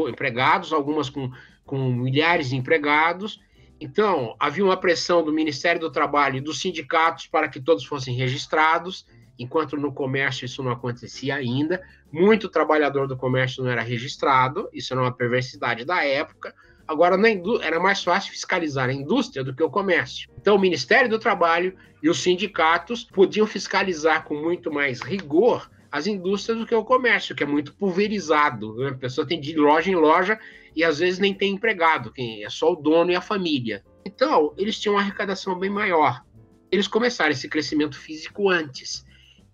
[0.10, 1.32] empregados, algumas com,
[1.66, 3.40] com milhares de empregados.
[3.80, 8.14] Então, havia uma pressão do Ministério do Trabalho e dos sindicatos para que todos fossem
[8.14, 9.08] registrados,
[9.40, 11.82] enquanto no comércio isso não acontecia ainda.
[12.12, 16.54] Muito trabalhador do comércio não era registrado, isso era uma perversidade da época.
[16.92, 17.18] Agora,
[17.62, 20.30] era mais fácil fiscalizar a indústria do que o comércio.
[20.38, 21.74] Então, o Ministério do Trabalho
[22.04, 27.34] e os sindicatos podiam fiscalizar com muito mais rigor as indústrias do que o comércio,
[27.34, 28.76] que é muito pulverizado.
[28.76, 28.90] Né?
[28.90, 30.38] A pessoa tem de loja em loja
[30.76, 33.86] e às vezes nem tem empregado, quem é só o dono e a família.
[34.06, 36.22] Então, eles tinham uma arrecadação bem maior.
[36.70, 39.06] Eles começaram esse crescimento físico antes.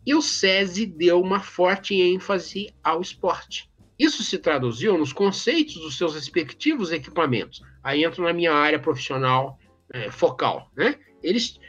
[0.04, 3.69] E o SESI deu uma forte ênfase ao esporte.
[3.97, 7.62] Isso se traduziu nos conceitos dos seus respectivos equipamentos.
[7.83, 9.57] Aí entro na minha área profissional
[9.91, 10.71] é, focal.
[10.75, 10.95] Né?
[11.23, 11.60] Eles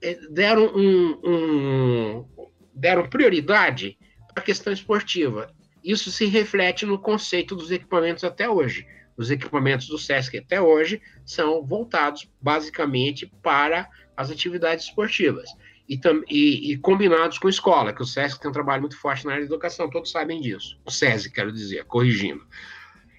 [0.00, 3.98] é, deram, um, um, deram prioridade
[4.36, 5.52] à questão esportiva.
[5.82, 8.86] Isso se reflete no conceito dos equipamentos até hoje.
[9.16, 15.50] Os equipamentos do SESC até hoje são voltados basicamente para as atividades esportivas
[15.88, 19.32] e, e, e, combinados com escola, que o SESC tem um trabalho muito forte na
[19.32, 20.78] área de educação, todos sabem disso.
[20.84, 22.46] O SESI, quero dizer, corrigindo.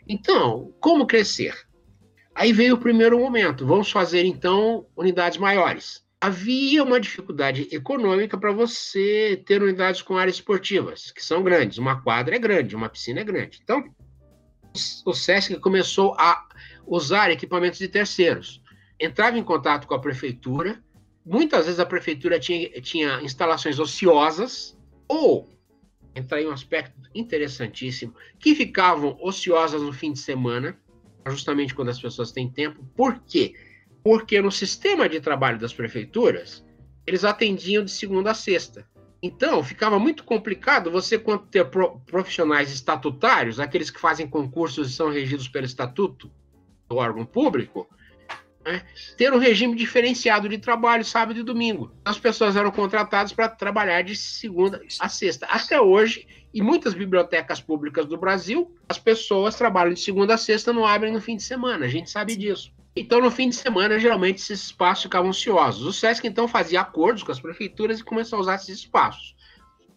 [0.07, 1.55] Então, como crescer?
[2.33, 3.65] Aí veio o primeiro momento.
[3.65, 6.03] Vamos fazer então unidades maiores.
[6.19, 11.77] Havia uma dificuldade econômica para você ter unidades com áreas esportivas, que são grandes.
[11.77, 13.59] Uma quadra é grande, uma piscina é grande.
[13.63, 13.83] Então,
[15.05, 16.45] o SESC começou a
[16.85, 18.61] usar equipamentos de terceiros.
[18.99, 20.81] Entrava em contato com a prefeitura.
[21.25, 25.49] Muitas vezes a prefeitura tinha, tinha instalações ociosas ou
[26.15, 30.79] entra aí um aspecto interessantíssimo, que ficavam ociosas no fim de semana,
[31.27, 32.85] justamente quando as pessoas têm tempo.
[32.95, 33.53] Por quê?
[34.03, 36.63] Porque no sistema de trabalho das prefeituras,
[37.05, 38.87] eles atendiam de segunda a sexta.
[39.21, 41.65] Então, ficava muito complicado você ter
[42.05, 46.31] profissionais estatutários, aqueles que fazem concursos e são regidos pelo estatuto
[46.87, 47.89] do órgão público,
[48.65, 48.81] né,
[49.15, 51.91] ter um regime diferenciado de trabalho sábado e domingo.
[52.03, 55.45] As pessoas eram contratadas para trabalhar de segunda a sexta.
[55.45, 60.73] Até hoje, em muitas bibliotecas públicas do Brasil, as pessoas trabalham de segunda a sexta,
[60.73, 61.85] não abrem no fim de semana.
[61.85, 62.73] A gente sabe disso.
[62.95, 65.85] Então, no fim de semana, geralmente esses espaços ficavam ociosos.
[65.85, 69.35] O SESC, então, fazia acordos com as prefeituras e começou a usar esses espaços,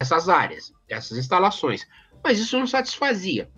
[0.00, 1.86] essas áreas, essas instalações.
[2.24, 3.48] Mas isso não satisfazia.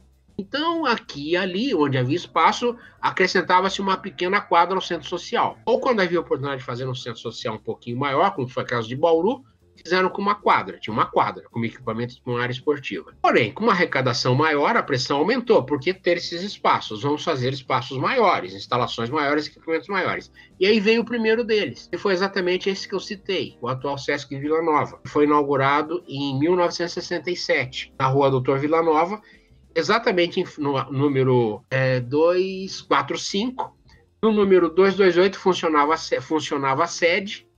[0.40, 5.58] Então, aqui e ali, onde havia espaço, acrescentava-se uma pequena quadra ao centro social.
[5.66, 8.66] Ou quando havia oportunidade de fazer um centro social um pouquinho maior, como foi o
[8.66, 9.44] caso de Bauru,
[9.76, 13.12] fizeram com uma quadra, tinha uma quadra, com equipamentos com área esportiva.
[13.20, 17.02] Porém, com uma arrecadação maior, a pressão aumentou, porque ter esses espaços?
[17.02, 20.32] Vamos fazer espaços maiores, instalações maiores, equipamentos maiores.
[20.58, 23.98] E aí veio o primeiro deles, e foi exatamente esse que eu citei, o atual
[23.98, 25.00] Sesc Vila Nova.
[25.06, 29.20] Foi inaugurado em 1967, na rua Doutor Vila Nova,
[29.74, 33.76] exatamente no número é, 245.
[34.22, 37.48] No número 228 funcionava, funcionava a sede,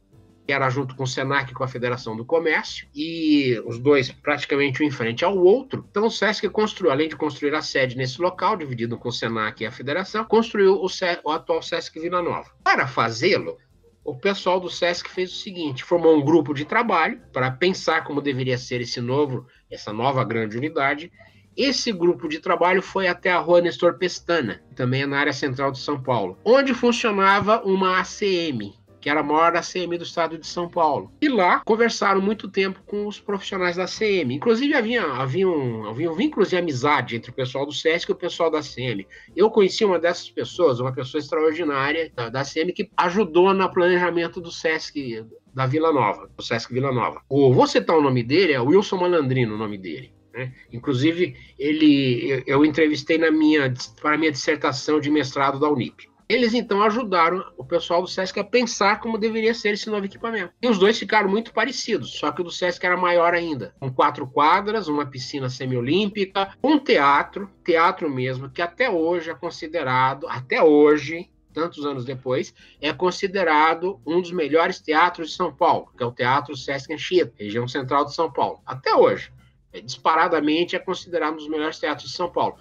[0.47, 4.83] que era junto com o SENAC com a Federação do Comércio, e os dois praticamente
[4.83, 5.85] um em frente ao outro.
[5.91, 9.63] Então o SESC construiu, além de construir a sede nesse local, dividido com o SENAC
[9.63, 10.87] e a Federação, construiu o,
[11.25, 12.51] o atual SESC Vila Nova.
[12.63, 13.59] Para fazê-lo,
[14.05, 18.21] o pessoal do SESC fez o seguinte: formou um grupo de trabalho para pensar como
[18.21, 21.11] deveria ser esse novo, essa nova grande unidade,
[21.57, 25.79] esse grupo de trabalho foi até a rua Nestor Pestana, também na área central de
[25.79, 30.69] São Paulo, onde funcionava uma ACM, que era a maior ACM do estado de São
[30.69, 31.13] Paulo.
[31.21, 34.33] E lá conversaram muito tempo com os profissionais da ACM.
[34.33, 36.09] Inclusive havia, havia, um, havia
[36.49, 39.05] de amizade entre o pessoal do SESC e o pessoal da ACM.
[39.35, 44.41] Eu conheci uma dessas pessoas, uma pessoa extraordinária da, da ACM, que ajudou no planejamento
[44.41, 47.21] do SESC da Vila Nova, do SESC Vila Nova.
[47.29, 50.15] Vou citar o nome dele, é Wilson Malandrino o nome dele.
[50.33, 50.53] Né?
[50.73, 56.11] Inclusive, ele, eu entrevistei na minha, para a minha dissertação de mestrado da Unip.
[56.29, 60.55] Eles então ajudaram o pessoal do SESC a pensar como deveria ser esse novo equipamento.
[60.63, 63.75] E os dois ficaram muito parecidos, só que o do SESC era maior ainda.
[63.79, 70.27] Com quatro quadras, uma piscina semiolímpica, um teatro, teatro mesmo, que até hoje é considerado,
[70.27, 76.03] até hoje, tantos anos depois, é considerado um dos melhores teatros de São Paulo, que
[76.03, 78.63] é o Teatro Sesc Anchieta, região central de São Paulo.
[78.65, 79.31] Até hoje
[79.73, 82.57] é, disparadamente é considerado um dos melhores teatros de São Paulo,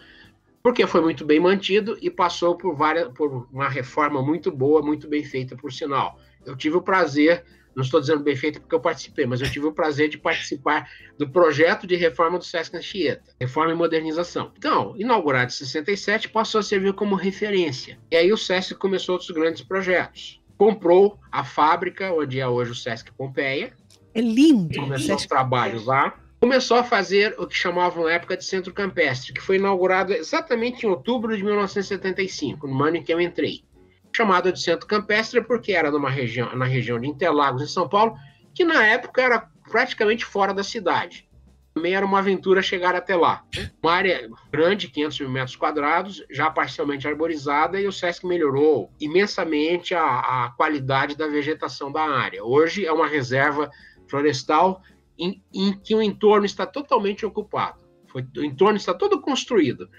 [0.63, 5.07] porque foi muito bem mantido e passou por, várias, por uma reforma muito boa, muito
[5.07, 6.19] bem feita, por sinal.
[6.45, 7.43] Eu tive o prazer,
[7.75, 10.89] não estou dizendo bem feita porque eu participei, mas eu tive o prazer de participar
[11.17, 14.51] do projeto de reforma do Sesc Anchieta, reforma e modernização.
[14.57, 17.99] Então, inaugurado em 67, passou a servir como referência.
[18.11, 20.39] E aí o Sesc começou outros grandes projetos.
[20.57, 23.73] Comprou a fábrica, onde é hoje o Sesc Pompeia.
[24.13, 24.79] É lindo.
[24.79, 29.31] Começou os trabalhos lá começou a fazer o que chamavam na época de Centro Campestre,
[29.31, 33.63] que foi inaugurado exatamente em outubro de 1975, no ano em que eu entrei.
[34.11, 38.15] Chamado de Centro Campestre porque era numa região, na região de Interlagos, em São Paulo,
[38.55, 41.29] que na época era praticamente fora da cidade.
[41.75, 43.45] Também era uma aventura chegar até lá.
[43.81, 49.93] Uma área grande, 500 mil metros quadrados, já parcialmente arborizada, e o SESC melhorou imensamente
[49.93, 52.43] a, a qualidade da vegetação da área.
[52.43, 53.69] Hoje é uma reserva
[54.07, 54.81] florestal
[55.17, 57.81] em, em que o entorno está totalmente ocupado.
[58.07, 59.89] Foi, o entorno está todo construído.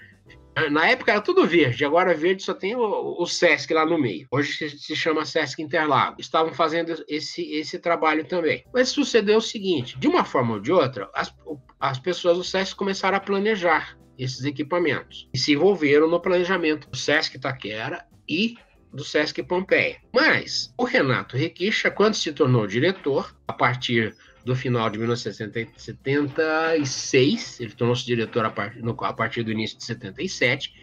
[0.69, 4.27] Na época era tudo verde, agora verde só tem o, o Sesc lá no meio.
[4.31, 6.25] Hoje se, chama Sesc Interlagos.
[6.25, 8.63] Estavam fazendo esse, esse trabalho também.
[8.71, 11.33] Mas sucedeu o seguinte: de uma forma ou de outra, as,
[11.79, 16.97] as pessoas do Sesc começaram a planejar esses equipamentos e se envolveram no planejamento do
[16.97, 18.55] Sesc Taquera e
[18.93, 19.97] do Sesc Pompeia.
[20.13, 27.71] Mas o Renato Requicha, quando se tornou diretor, a partir do final de 1976, ele
[27.71, 30.73] tornou-se diretor a, part, no, a partir do início de 77.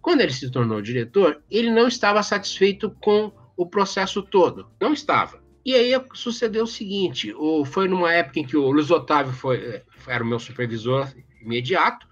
[0.00, 5.42] Quando ele se tornou diretor, ele não estava satisfeito com o processo todo, não estava.
[5.64, 9.82] E aí sucedeu o seguinte: o, foi numa época em que o Luiz Otávio foi,
[10.06, 11.08] era o meu supervisor
[11.42, 12.06] imediato,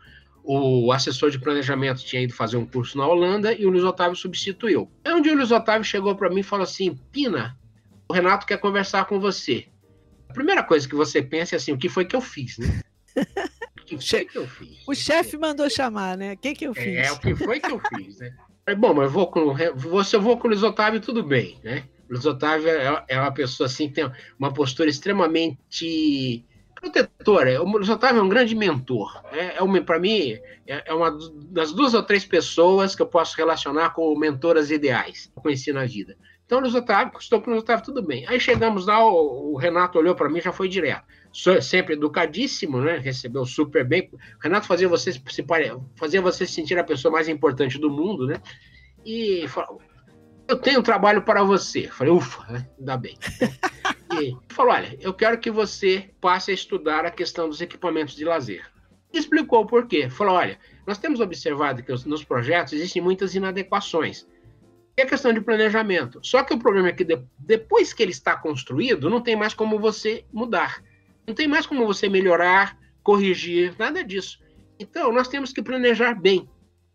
[0.44, 4.16] o assessor de planejamento tinha ido fazer um curso na Holanda e o Luiz Otávio
[4.16, 4.90] substituiu.
[5.06, 7.58] Um dia o Luiz Otávio chegou para mim e falou assim: Pina,
[8.08, 9.66] o Renato quer conversar com você.
[10.28, 12.82] A primeira coisa que você pensa é assim: o que foi que eu fiz, né?
[13.80, 14.86] O que foi que eu fiz?
[14.86, 16.34] O chefe mandou chamar, né?
[16.34, 16.98] O que, que eu fiz?
[16.98, 18.34] É, o que foi que eu fiz, né?
[18.76, 19.56] Bom, mas eu vou com,
[20.04, 21.84] se eu vou com o Luiz Otávio, tudo bem, né?
[22.08, 27.62] O Luiz Otávio é, é uma pessoa assim que tem uma postura extremamente protetora.
[27.62, 29.22] O Luiz Otávio é um grande mentor.
[29.32, 33.36] É, é para mim, é, é, uma das duas ou três pessoas que eu posso
[33.36, 36.16] relacionar com mentoras ideais que eu conheci na vida.
[36.48, 38.26] Então, Luiz Otávio, estou com o Otávio, tudo bem.
[38.26, 41.04] Aí chegamos lá, o, o Renato olhou para mim já foi direto.
[41.30, 42.96] Sou sempre educadíssimo, né?
[42.96, 44.08] Recebeu super bem.
[44.10, 45.20] O Renato fazia você se
[45.94, 48.40] fazia você se sentir a pessoa mais importante do mundo, né?
[49.04, 49.78] E falou:
[50.48, 51.86] Eu tenho trabalho para você.
[51.88, 52.66] falei, ufa, né?
[52.78, 53.18] ainda bem.
[54.18, 58.24] E falou: olha, eu quero que você passe a estudar a questão dos equipamentos de
[58.24, 58.64] lazer.
[59.12, 60.08] Explicou o porquê.
[60.08, 64.26] Falou: olha, nós temos observado que nos projetos existem muitas inadequações
[65.00, 66.20] é questão de planejamento.
[66.22, 69.54] Só que o problema é que de, depois que ele está construído, não tem mais
[69.54, 70.82] como você mudar.
[71.26, 74.40] Não tem mais como você melhorar, corrigir, nada disso.
[74.78, 76.48] Então, nós temos que planejar bem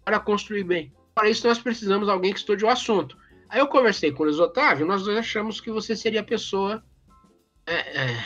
[0.04, 0.94] para construir bem.
[1.14, 3.18] Para isso, nós precisamos de alguém que estude o assunto.
[3.50, 6.84] Aí eu conversei com o Luiz Otávio, nós dois achamos que você seria a pessoa
[7.68, 8.26] é, é,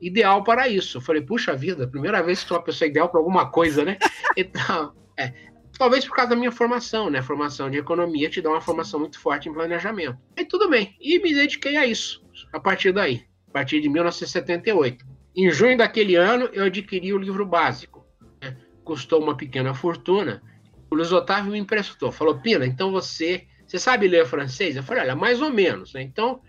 [0.00, 0.98] ideal para isso.
[0.98, 3.98] Eu falei, puxa vida, primeira vez que sou uma pessoa ideal para alguma coisa, né?
[4.36, 5.32] Então, é,
[5.78, 7.20] Talvez por causa da minha formação, né?
[7.20, 10.18] Formação de economia te dá uma formação muito forte em planejamento.
[10.36, 10.96] E tudo bem.
[11.00, 15.04] E me dediquei a isso, a partir daí, a partir de 1978.
[15.36, 18.06] Em junho daquele ano, eu adquiri o livro básico.
[18.42, 18.56] Né?
[18.84, 20.42] Custou uma pequena fortuna.
[20.90, 22.10] O Luiz Otávio me emprestou.
[22.10, 24.76] Falou, Pina, então você, você sabe ler francês?
[24.76, 25.92] Eu falei, olha, mais ou menos.
[25.92, 26.00] Né?
[26.00, 26.40] Então,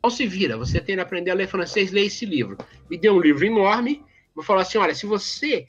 [0.00, 0.56] não se vira.
[0.56, 2.56] Você tem que aprender a ler francês, lê esse livro.
[2.88, 4.04] Me deu um livro enorme.
[4.36, 5.66] Me falou assim, olha, se você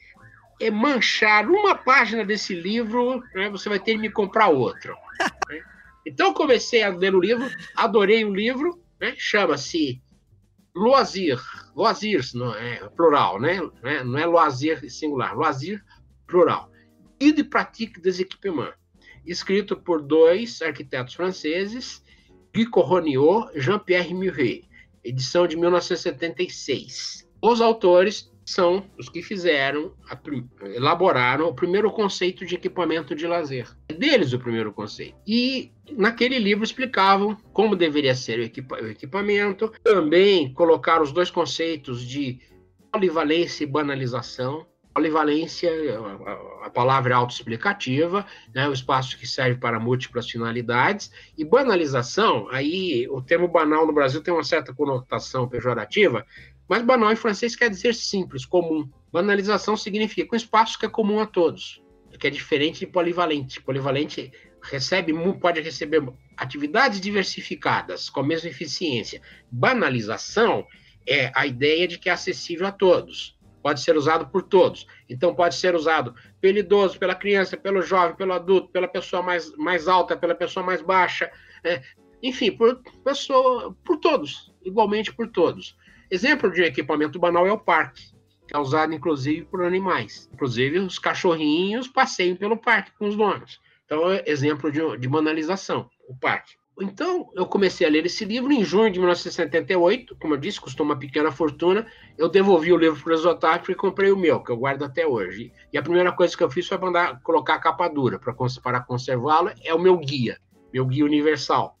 [0.60, 4.94] é manchar uma página desse livro, né, você vai ter que me comprar outro.
[5.48, 5.62] Né?
[6.06, 10.02] Então, comecei a ler o livro, adorei o livro, né, chama-se
[10.74, 11.40] Loisir,
[11.74, 13.58] Loisirs, não é plural, né?
[13.82, 15.84] É, não é loisir singular, Loisir
[16.26, 16.70] plural.
[17.20, 18.74] Guide pratique des équipements,
[19.26, 22.02] escrito por dois arquitetos franceses,
[22.54, 24.68] Guy Coroniot e Jean-Pierre Muret,
[25.02, 27.28] edição de 1976.
[27.42, 30.18] Os autores são os que fizeram, a,
[30.74, 33.68] elaboraram o primeiro conceito de equipamento de lazer.
[33.90, 35.16] É deles o primeiro conceito.
[35.26, 41.30] E naquele livro explicavam como deveria ser o, equipa o equipamento, também colocaram os dois
[41.30, 42.40] conceitos de
[42.90, 44.66] polivalência e banalização.
[44.94, 45.70] Polivalência,
[46.26, 52.48] a, a palavra é autoexplicativa, né, o espaço que serve para múltiplas finalidades, e banalização,
[52.50, 56.26] aí o termo banal no Brasil tem uma certa conotação pejorativa,
[56.68, 58.88] mas banal em francês quer dizer simples, comum.
[59.10, 61.82] Banalização significa um espaço que é comum a todos,
[62.18, 63.62] que é diferente de polivalente.
[63.62, 64.30] Polivalente
[64.62, 66.02] recebe, pode receber
[66.36, 69.22] atividades diversificadas com a mesma eficiência.
[69.50, 70.66] Banalização
[71.06, 73.36] é a ideia de que é acessível a todos.
[73.62, 74.86] Pode ser usado por todos.
[75.08, 79.54] Então, pode ser usado pelo idoso, pela criança, pelo jovem, pelo adulto, pela pessoa mais,
[79.56, 81.30] mais alta, pela pessoa mais baixa.
[81.64, 81.82] É,
[82.22, 85.76] enfim, por pessoa, por todos, igualmente por todos.
[86.10, 88.02] Exemplo de equipamento banal é o parque,
[88.46, 90.28] que é usado inclusive por animais.
[90.32, 93.60] Inclusive, os cachorrinhos passeiam pelo parque com os donos.
[93.84, 96.56] Então, é exemplo de, de banalização, o parque.
[96.80, 100.16] Então, eu comecei a ler esse livro em junho de 1978.
[100.16, 101.86] Como eu disse, custou uma pequena fortuna.
[102.16, 105.06] Eu devolvi o livro para o Exotático e comprei o meu, que eu guardo até
[105.06, 105.52] hoje.
[105.72, 109.50] E a primeira coisa que eu fiz foi mandar colocar a capa dura para conservá-lo.
[109.62, 110.38] É o meu guia,
[110.72, 111.77] meu guia universal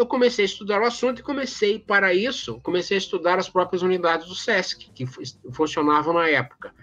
[0.00, 3.82] eu comecei a estudar o assunto e comecei, para isso, comecei a estudar as próprias
[3.82, 5.04] unidades do SESC, que
[5.52, 6.74] funcionavam na época.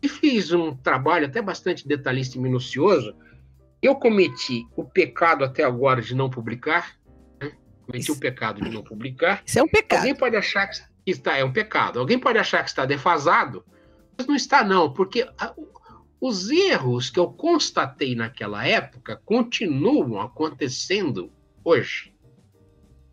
[0.00, 3.14] E fiz um trabalho até bastante detalhista e minucioso.
[3.82, 6.96] Eu cometi o pecado até agora de não publicar,
[7.42, 7.52] né?
[7.84, 8.12] cometi isso.
[8.12, 9.42] o pecado de não publicar.
[9.44, 9.98] Isso é um pecado.
[9.98, 11.98] Alguém pode achar que está, é um pecado.
[11.98, 13.64] Alguém pode achar que está defasado,
[14.16, 15.52] mas não está não, porque a,
[16.20, 21.32] os erros que eu constatei naquela época continuam acontecendo
[21.64, 22.14] hoje.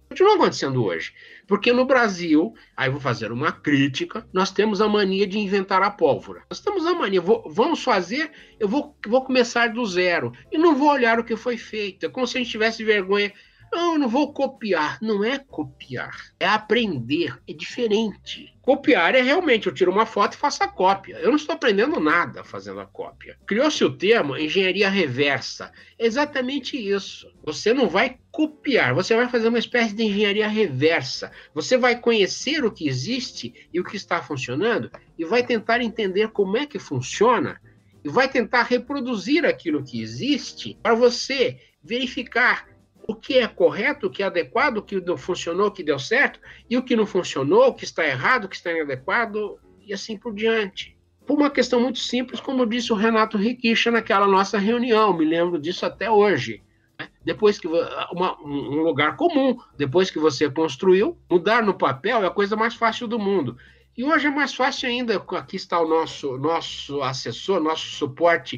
[0.10, 1.14] Continua acontecendo hoje.
[1.46, 5.92] Porque no Brasil, aí vou fazer uma crítica, nós temos a mania de inventar a
[5.92, 6.44] pólvora.
[6.50, 10.32] Nós temos a mania, vou, vamos fazer, eu vou, vou começar do zero.
[10.52, 12.06] E não vou olhar o que foi feito.
[12.06, 13.34] É como se a gente tivesse vergonha.
[13.72, 14.98] Não, não vou copiar.
[15.02, 17.38] Não é copiar, é aprender.
[17.48, 18.54] É diferente.
[18.62, 21.16] Copiar é realmente, eu tiro uma foto e faço a cópia.
[21.20, 23.38] Eu não estou aprendendo nada fazendo a cópia.
[23.46, 25.72] Criou-se o termo engenharia reversa.
[25.98, 27.32] É exatamente isso.
[27.46, 31.32] Você não vai copiar, você vai fazer uma espécie de engenharia reversa.
[31.54, 36.30] Você vai conhecer o que existe e o que está funcionando e vai tentar entender
[36.30, 37.62] como é que funciona
[38.04, 42.68] e vai tentar reproduzir aquilo que existe para você verificar
[43.08, 45.98] o que é correto, o que é adequado, o que não funcionou, o que deu
[45.98, 46.40] certo,
[46.70, 50.18] e o que não funcionou, o que está errado, o que está inadequado, e assim
[50.18, 50.98] por diante.
[51.26, 55.58] Por uma questão muito simples, como disse o Renato Riquicha naquela nossa reunião, me lembro
[55.60, 56.62] disso até hoje.
[57.00, 57.08] Né?
[57.24, 62.32] Depois que uma, um lugar comum, depois que você construiu, mudar no papel é a
[62.32, 63.58] coisa mais fácil do mundo.
[63.98, 65.16] E hoje é mais fácil ainda.
[65.16, 68.58] Aqui está o nosso nosso assessor, nosso suporte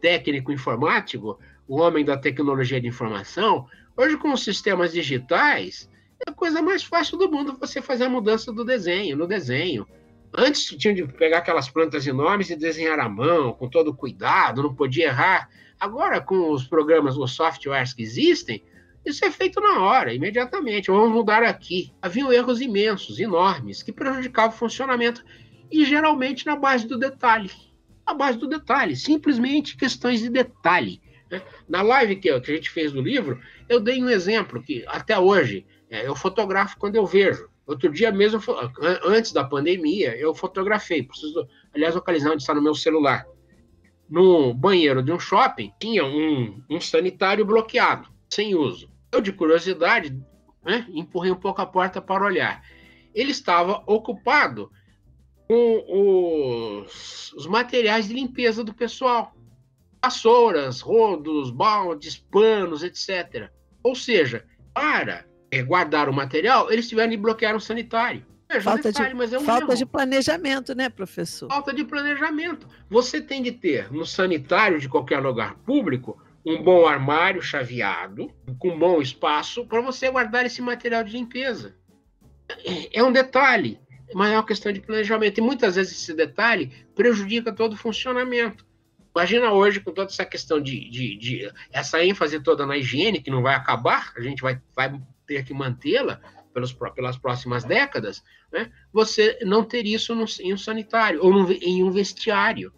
[0.00, 3.66] técnico informático, o homem da tecnologia de informação.
[4.00, 5.90] Hoje, com os sistemas digitais,
[6.24, 9.84] é a coisa mais fácil do mundo você fazer a mudança do desenho, no desenho.
[10.32, 14.72] Antes tinha de pegar aquelas plantas enormes e desenhar à mão, com todo cuidado, não
[14.72, 15.50] podia errar.
[15.80, 18.62] Agora, com os programas, os softwares que existem,
[19.04, 20.92] isso é feito na hora, imediatamente.
[20.92, 21.92] Vamos mudar aqui.
[22.00, 25.24] Haviam erros imensos, enormes, que prejudicavam o funcionamento,
[25.72, 27.50] e geralmente na base do detalhe.
[28.06, 31.00] Na base do detalhe, simplesmente questões de detalhe.
[31.30, 31.42] Né?
[31.68, 35.18] Na live que, que a gente fez do livro, eu dei um exemplo que até
[35.18, 37.48] hoje é, eu fotografo quando eu vejo.
[37.66, 38.40] Outro dia mesmo,
[39.04, 41.02] antes da pandemia, eu fotografei.
[41.02, 43.26] Preciso, aliás, localizar onde está no meu celular.
[44.08, 48.90] No banheiro de um shopping, tinha um, um sanitário bloqueado, sem uso.
[49.12, 50.18] Eu, de curiosidade,
[50.64, 52.62] né, empurrei um pouco a porta para olhar.
[53.14, 54.70] Ele estava ocupado
[55.46, 59.34] com os, os materiais de limpeza do pessoal
[60.02, 63.50] vassouras, rodos, baldes, panos, etc.
[63.82, 65.24] Ou seja, para
[65.66, 68.24] guardar o material, eles tiveram de bloquear o sanitário.
[68.48, 71.48] É, falta, detalhe, de, é um falta de planejamento, né, professor?
[71.48, 72.66] Falta de planejamento.
[72.88, 78.78] Você tem de ter no sanitário de qualquer lugar público um bom armário chaveado, com
[78.78, 81.74] bom espaço, para você guardar esse material de limpeza.
[82.64, 83.78] É, é um detalhe,
[84.14, 85.38] mas é uma questão de planejamento.
[85.38, 88.64] E muitas vezes esse detalhe prejudica todo o funcionamento.
[89.18, 93.32] Imagina hoje com toda essa questão de, de, de, essa ênfase toda na higiene, que
[93.32, 94.96] não vai acabar, a gente vai, vai
[95.26, 96.20] ter que mantê-la
[96.54, 98.70] pelas, pelas próximas décadas, né?
[98.92, 102.72] você não ter isso no, em um sanitário ou no, em um vestiário.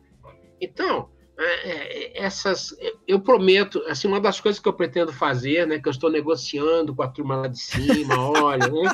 [0.58, 2.74] Então, é, é, essas,
[3.06, 6.94] eu prometo, assim, uma das coisas que eu pretendo fazer, né, que eu estou negociando
[6.94, 8.92] com a turma lá de cima, olha, né,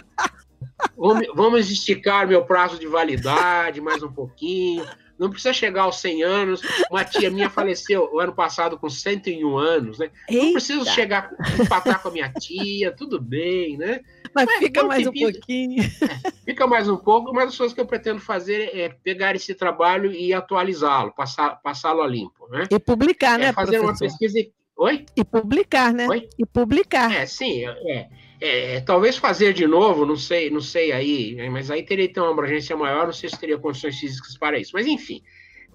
[0.97, 4.84] vamos, vamos esticar meu prazo de validade mais um pouquinho,
[5.19, 6.61] não precisa chegar aos 100 anos.
[6.91, 10.11] Uma tia minha faleceu o ano passado com 101 anos, né?
[10.29, 10.45] Eita.
[10.45, 14.01] Não preciso chegar, empatar com a minha tia, tudo bem, né?
[14.35, 15.83] Mas, mas fica mais um pouquinho.
[15.83, 19.55] É, fica mais um pouco, mas as coisas que eu pretendo fazer é pegar esse
[19.55, 22.64] trabalho e atualizá-lo, passá-lo passá a limpo, né?
[22.71, 24.05] E publicar, é, né, Fazer professor?
[24.05, 24.51] uma pesquisa...
[24.79, 25.07] Oi?
[25.17, 26.07] E publicar, né?
[26.07, 26.29] Oi?
[26.39, 27.11] E publicar.
[27.11, 28.09] É, sim, é.
[28.41, 32.14] É, talvez fazer de novo, não sei, não sei aí, né, mas aí teria que
[32.14, 34.72] ter uma abrangência maior, não sei se teria condições físicas para isso.
[34.74, 35.22] Mas enfim,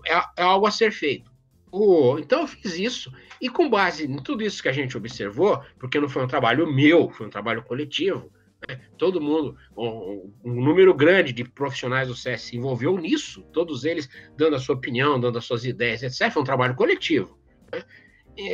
[0.06, 1.32] é, é algo a ser feito.
[1.72, 5.64] O, então eu fiz isso, e com base em tudo isso que a gente observou,
[5.80, 8.30] porque não foi um trabalho meu, foi um trabalho coletivo,
[8.68, 13.86] né, todo mundo, um, um, número grande de profissionais do SES se envolveu nisso, todos
[13.86, 16.32] eles dando a sua opinião, dando as suas ideias, etc.
[16.32, 17.40] Foi um trabalho coletivo.
[17.72, 17.84] Né?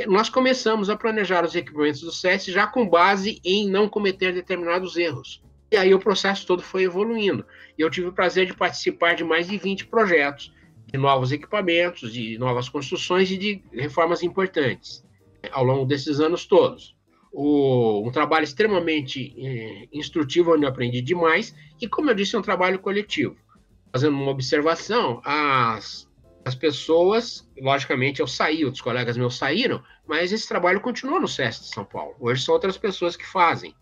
[0.07, 4.97] Nós começamos a planejar os equipamentos do SES já com base em não cometer determinados
[4.97, 5.41] erros.
[5.71, 7.45] E aí o processo todo foi evoluindo.
[7.78, 10.53] E eu tive o prazer de participar de mais de 20 projetos
[10.86, 15.03] de novos equipamentos, de novas construções e de reformas importantes
[15.43, 16.95] né, ao longo desses anos todos.
[17.32, 22.39] O, um trabalho extremamente eh, instrutivo, onde eu aprendi demais, e como eu disse, é
[22.39, 23.36] um trabalho coletivo.
[23.91, 26.07] Fazendo uma observação, as
[26.48, 31.64] as pessoas, logicamente, eu saí, outros colegas meus saíram, mas esse trabalho continua no SESC
[31.64, 32.16] de São Paulo.
[32.22, 33.76] Hoje são outras pessoas que fazem.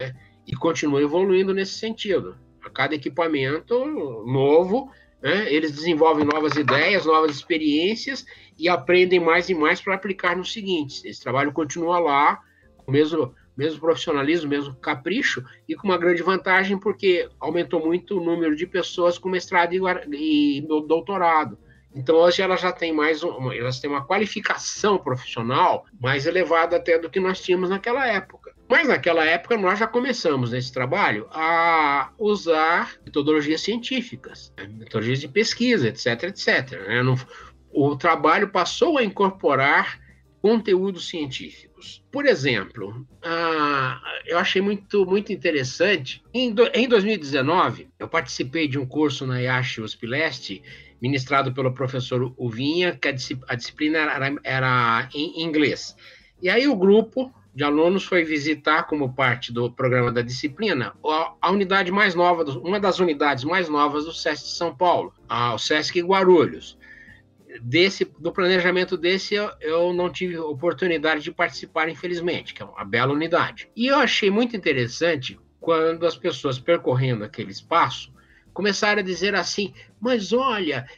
[0.00, 0.16] Né?
[0.46, 2.34] E continua evoluindo nesse sentido.
[2.64, 3.84] A cada equipamento
[4.24, 4.90] novo,
[5.22, 8.24] né, eles desenvolvem novas ideias, novas experiências
[8.58, 11.06] e aprendem mais e mais para aplicar no seguinte.
[11.06, 12.40] Esse trabalho continua lá,
[12.78, 18.18] com o mesmo, mesmo profissionalismo, mesmo capricho, e com uma grande vantagem, porque aumentou muito
[18.18, 21.58] o número de pessoas com mestrado e, e doutorado.
[21.96, 26.98] Então hoje elas já têm mais um, elas têm uma qualificação profissional mais elevada até
[26.98, 28.54] do que nós tínhamos naquela época.
[28.68, 34.66] Mas naquela época nós já começamos nesse trabalho a usar metodologias científicas, né?
[34.68, 36.72] metodologias de pesquisa, etc, etc.
[36.86, 37.02] Né?
[37.72, 39.98] o trabalho passou a incorporar
[40.42, 42.04] conteúdos científicos.
[42.10, 43.06] Por exemplo,
[44.26, 46.22] eu achei muito, muito interessante.
[46.32, 50.62] Em, em 2019, eu participei de um curso na IASH USP Leste
[51.00, 55.96] ministrado pelo professor Uvinha, que a, disciplina era, era em inglês.
[56.42, 60.94] E aí o grupo de alunos foi visitar, como parte do programa da disciplina,
[61.40, 65.14] a, unidade mais nova, uma das unidades mais novas do SESC de São Paulo,
[65.54, 66.76] o SESC Guarulhos.
[67.62, 72.84] desse, do planejamento desse, eu, eu, não tive oportunidade de participar, infelizmente, que é uma
[72.84, 73.70] bela unidade.
[73.74, 78.12] E eu achei muito interessante quando as pessoas percorrendo aquele espaço
[78.56, 80.88] começaram a dizer assim: mas olha,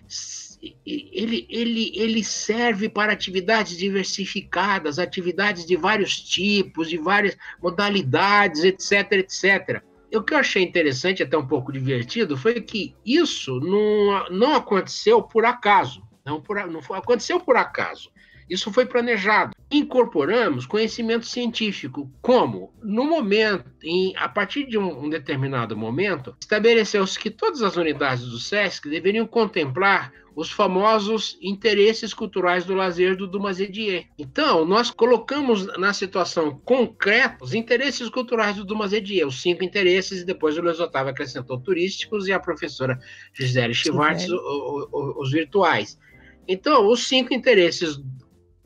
[0.86, 9.12] ele, ele, ele serve para atividades diversificadas, atividades de vários tipos, de várias modalidades, etc,
[9.12, 9.82] etc.
[10.14, 15.20] O que eu achei interessante, até um pouco divertido, foi que isso não, não aconteceu
[15.20, 16.02] por acaso.
[16.24, 18.10] Não, por, não foi, aconteceu por acaso.
[18.48, 19.52] Isso foi planejado.
[19.70, 22.10] Incorporamos conhecimento científico.
[22.22, 22.72] Como?
[22.82, 28.24] No momento, em, a partir de um, um determinado momento, estabeleceu-se que todas as unidades
[28.24, 34.06] do SESC deveriam contemplar os famosos interesses culturais do lazer do Dumas Edier.
[34.16, 40.20] Então, nós colocamos na situação concreta os interesses culturais do Dumas Edier, os cinco interesses,
[40.20, 43.00] e depois o Luiz Otávio acrescentou turísticos e a professora
[43.32, 45.98] Gisele Chivartes os virtuais.
[46.46, 48.00] Então, os cinco interesses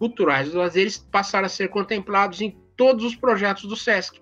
[0.02, 4.20] culturais dos lazeres passaram a ser contemplados em todos os projetos do SESC.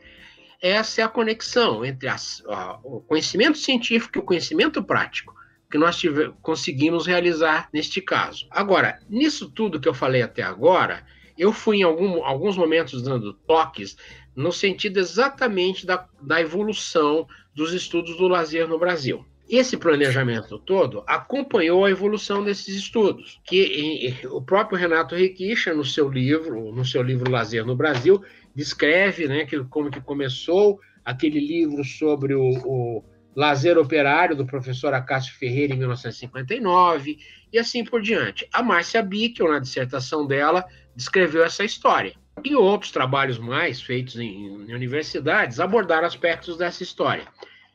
[0.61, 5.35] Essa é a conexão entre as, a, o conhecimento científico e o conhecimento prático
[5.71, 8.47] que nós tive, conseguimos realizar neste caso.
[8.51, 11.03] Agora, nisso tudo que eu falei até agora,
[11.39, 13.97] eu fui em algum, alguns momentos dando toques
[14.37, 19.25] no sentido exatamente da, da evolução dos estudos do lazer no Brasil.
[19.51, 26.09] Esse planejamento todo acompanhou a evolução desses estudos, que o próprio Renato Requicha, no seu
[26.09, 28.23] livro, no seu livro Lazer no Brasil,
[28.55, 34.95] descreve né, que, como que começou aquele livro sobre o, o lazer operário do professor
[34.95, 37.19] Acácio Ferreira em 1959
[37.53, 38.49] e assim por diante.
[38.53, 42.15] A Márcia Bickel, na dissertação dela, descreveu essa história.
[42.45, 47.27] E outros trabalhos mais feitos em, em universidades abordaram aspectos dessa história.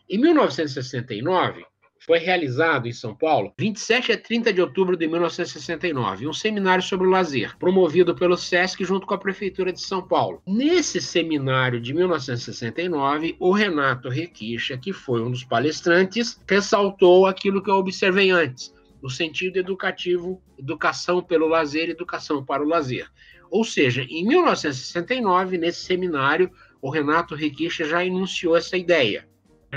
[0.07, 1.65] Em 1969,
[2.05, 7.07] foi realizado em São Paulo, 27 a 30 de outubro de 1969, um seminário sobre
[7.07, 10.43] o lazer, promovido pelo SESC junto com a Prefeitura de São Paulo.
[10.45, 17.71] Nesse seminário de 1969, o Renato Requicha, que foi um dos palestrantes, ressaltou aquilo que
[17.71, 23.09] eu observei antes, no sentido educativo, educação pelo lazer, educação para o lazer.
[23.49, 29.27] Ou seja, em 1969, nesse seminário, o Renato Requicha já enunciou essa ideia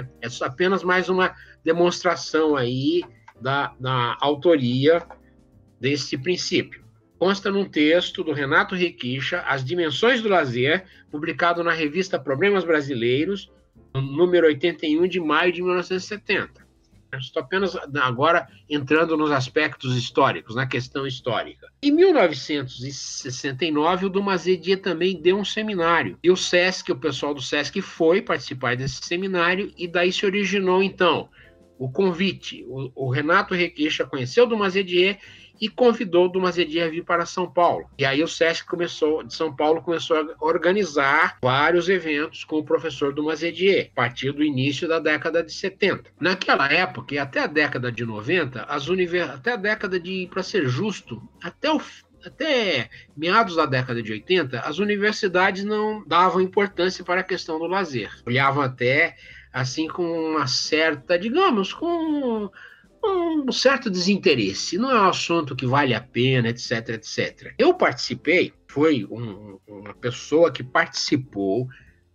[0.00, 1.34] é apenas mais uma
[1.64, 3.02] demonstração aí
[3.40, 5.06] da, da autoria
[5.80, 6.84] desse princípio.
[7.18, 13.50] Consta num texto do Renato Requicha, As Dimensões do Lazer, publicado na revista Problemas Brasileiros,
[13.94, 16.67] número 81 de maio de 1970.
[17.16, 21.66] Estou apenas agora entrando nos aspectos históricos, na questão histórica.
[21.82, 26.18] Em 1969, o Dumazedia também deu um seminário.
[26.22, 30.82] E o SESC, o pessoal do SESC foi participar desse seminário, e daí se originou,
[30.82, 31.30] então,
[31.78, 32.62] o convite.
[32.68, 35.18] O, o Renato Requicha conheceu o Dumazedier
[35.60, 37.88] e convidou o Dumazedier a vir para São Paulo.
[37.98, 42.64] E aí o SESC começou, de São Paulo começou a organizar vários eventos com o
[42.64, 46.10] professor Dumazedier, a partir do início da década de 70.
[46.20, 49.30] Naquela época, e até a década de 90, as univers...
[49.30, 51.80] até a década de, para ser justo, até o
[52.24, 57.66] até meados da década de 80, as universidades não davam importância para a questão do
[57.66, 58.10] lazer.
[58.26, 59.16] Olhavam até
[59.52, 62.50] assim com uma certa, digamos, com
[63.04, 64.78] um certo desinteresse.
[64.78, 67.54] Não é um assunto que vale a pena, etc, etc.
[67.58, 71.68] Eu participei, foi um, uma pessoa que participou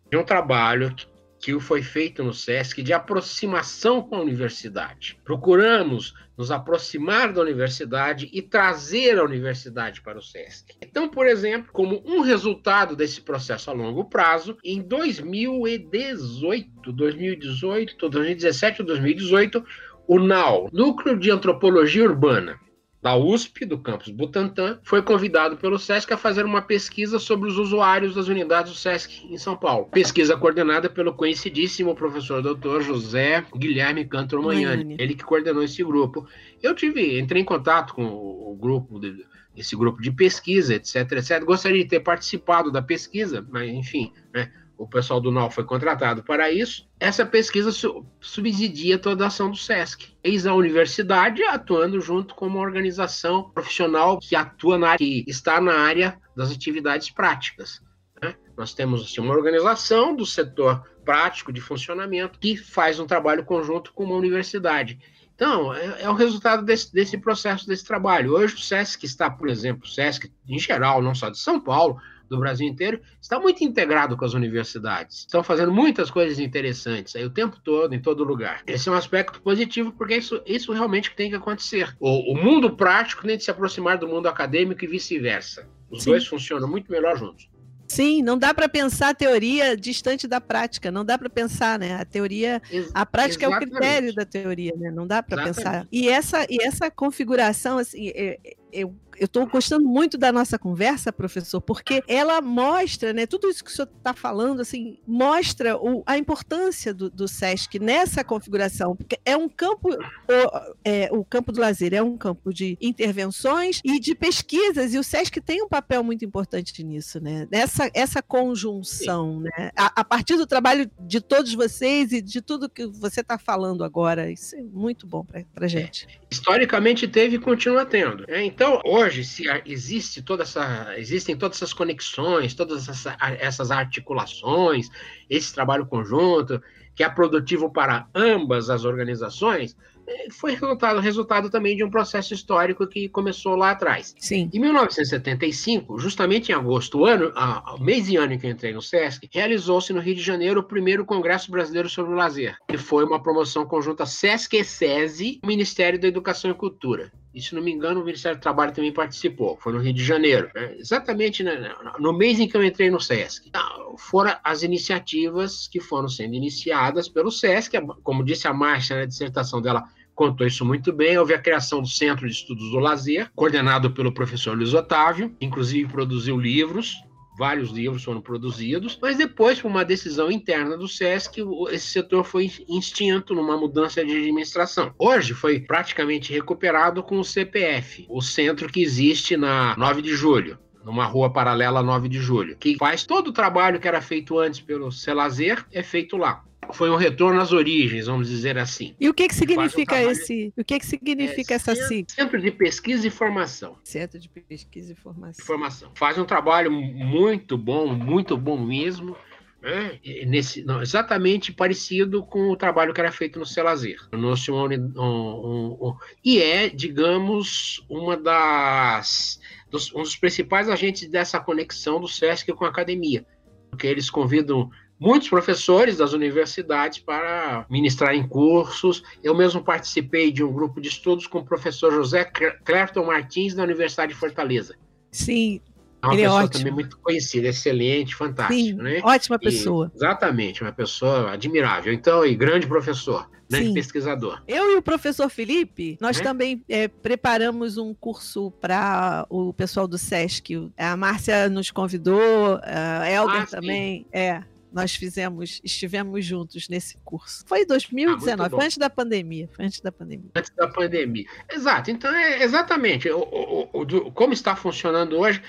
[0.10, 1.08] de um trabalho que,
[1.40, 5.20] que foi feito no SESC de aproximação com a universidade.
[5.24, 10.76] Procuramos nos aproximar da universidade e trazer a universidade para o SESC.
[10.82, 18.82] Então, por exemplo, como um resultado desse processo a longo prazo, em 2018, 2018, 2017
[18.82, 19.64] ou 2018,
[20.08, 22.60] o NAU, Núcleo de Antropologia Urbana,
[23.04, 27.58] da USP, do campus Butantã, foi convidado pelo SESC a fazer uma pesquisa sobre os
[27.58, 29.90] usuários das unidades do SESC em São Paulo.
[29.92, 36.26] Pesquisa coordenada pelo conhecidíssimo professor doutor José Guilherme Cantor Manhani, ele que coordenou esse grupo.
[36.62, 41.44] Eu tive, entrei em contato com o grupo, de, esse grupo de pesquisa, etc, etc.
[41.44, 44.50] Gostaria de ter participado da pesquisa, mas enfim, né?
[44.84, 49.50] O pessoal do NAL foi contratado para isso, essa pesquisa su subsidia toda a ação
[49.50, 50.14] do SESC.
[50.24, 55.62] Eis a universidade atuando junto com uma organização profissional que atua na área, que está
[55.62, 57.82] na área das atividades práticas.
[58.22, 58.36] Né?
[58.58, 63.94] Nós temos assim, uma organização do setor prático de funcionamento que faz um trabalho conjunto
[63.94, 65.00] com uma universidade.
[65.36, 68.34] Então, é, é o resultado desse, desse processo, desse trabalho.
[68.34, 72.00] Hoje o SESC está, por exemplo, o SESC em geral, não só de São Paulo,
[72.30, 75.20] do Brasil inteiro, está muito integrado com as universidades.
[75.20, 78.64] Estão fazendo muitas coisas interessantes aí o tempo todo, em todo lugar.
[78.66, 81.96] Esse é um aspecto positivo, porque isso, isso realmente tem que acontecer.
[82.00, 85.68] O, o mundo prático tem de se aproximar do mundo acadêmico e vice-versa.
[85.90, 86.12] Os Sim.
[86.12, 87.50] dois funcionam muito melhor juntos.
[87.88, 91.96] Sim, não dá para pensar a teoria distante da prática, não dá para pensar, né?
[91.96, 92.62] A teoria,
[92.94, 93.72] a prática Exatamente.
[93.72, 94.90] é o critério da teoria, né?
[94.90, 95.88] Não dá para pensar.
[95.92, 101.12] E essa e essa configuração assim, é, é, eu estou gostando muito da nossa conversa,
[101.12, 106.04] professor, porque ela mostra, né, tudo isso que o senhor está falando, assim, mostra o,
[106.06, 111.52] a importância do, do, SESC nessa configuração, porque é um campo, o, é, o campo
[111.52, 115.70] do lazer é um campo de intervenções e de pesquisas, e o SESC tem um
[115.70, 121.22] papel muito importante nisso, né, essa, essa conjunção, né, a, a partir do trabalho de
[121.22, 125.66] todos vocês e de tudo que você está falando agora, isso é muito bom para
[125.66, 126.08] a gente.
[126.10, 128.26] É, historicamente teve e continua tendo.
[128.28, 128.46] Né?
[128.46, 134.90] Então, hoje hoje se existe toda essa, existem todas essas conexões, todas essas, essas articulações,
[135.30, 136.62] esse trabalho conjunto,
[136.96, 142.34] que é produtivo para ambas as organizações, é, foi resultado, resultado também de um processo
[142.34, 144.14] histórico que começou lá atrás.
[144.20, 144.50] Sim.
[144.54, 148.82] Em 1975, justamente em agosto, ano, a, mês e ano em que eu entrei no
[148.82, 153.06] SESC, realizou-se no Rio de Janeiro o primeiro Congresso Brasileiro sobre o Lazer, que foi
[153.06, 157.12] uma promoção conjunta SESC e SESI, Ministério da Educação e Cultura.
[157.34, 160.04] E se não me engano, o Ministério do Trabalho também participou, foi no Rio de
[160.04, 160.76] Janeiro, né?
[160.78, 163.48] exatamente né, no mês em que eu entrei no SESC.
[163.48, 167.74] Então, foram as iniciativas que foram sendo iniciadas pelo SESC,
[168.04, 171.18] como disse a Márcia na dissertação dela, contou isso muito bem.
[171.18, 175.92] Houve a criação do Centro de Estudos do Lazer, coordenado pelo professor Luiz Otávio, inclusive
[175.92, 177.04] produziu livros
[177.38, 182.52] vários livros foram produzidos, mas depois, por uma decisão interna do SESC, esse setor foi
[182.70, 184.94] extinto numa mudança de administração.
[184.98, 190.58] Hoje foi praticamente recuperado com o CPF, o centro que existe na 9 de julho
[190.84, 194.38] numa rua paralela a 9 de julho, que faz todo o trabalho que era feito
[194.38, 198.96] antes pelo Celazer, é feito lá foi um retorno às origens, vamos dizer assim.
[199.00, 200.54] E o que que significa um esse?
[200.58, 202.06] O que que significa é, essa sigla?
[202.10, 203.78] Centro de Pesquisa e Formação.
[203.84, 205.46] Centro de Pesquisa e Formação.
[205.46, 205.92] Formação.
[205.96, 209.16] Faz um trabalho muito bom, muito bom mesmo.
[209.62, 210.00] Né?
[210.28, 213.98] Nesse, não, exatamente parecido com o trabalho que era feito no Celazer.
[214.12, 219.40] No, um, um, um, e é, digamos, uma das
[219.74, 223.26] dos, um dos principais agentes dessa conexão do SESC com a academia,
[223.72, 229.04] porque eles convidam muitos professores das universidades para ministrar em cursos.
[229.24, 233.64] Eu mesmo participei de um grupo de estudos com o professor José Clerton Martins, da
[233.64, 234.76] Universidade de Fortaleza.
[235.12, 235.62] Sim,
[236.04, 236.60] é uma ele é pessoa é ótimo.
[236.60, 239.00] também muito conhecida, excelente, fantástico, Sim, né?
[239.04, 239.90] Ótima pessoa.
[239.94, 241.94] E, exatamente, uma pessoa admirável.
[241.94, 243.74] Então, e grande professor, grande Sim.
[243.74, 244.42] pesquisador.
[244.46, 246.24] Eu e o professor Felipe, nós é?
[246.24, 250.70] também é, preparamos um curso para o pessoal do SESC.
[250.78, 254.06] A Márcia nos convidou, a Elder ah, também.
[254.12, 254.44] É,
[254.74, 257.44] nós fizemos, estivemos juntos nesse curso.
[257.46, 259.48] Foi em 2019, ah, foi antes da pandemia.
[259.54, 260.32] Foi antes da pandemia.
[260.36, 261.26] Antes da pandemia.
[261.52, 261.92] Exato.
[261.92, 263.08] Então, é exatamente.
[263.10, 265.42] O, o, o, como está funcionando hoje,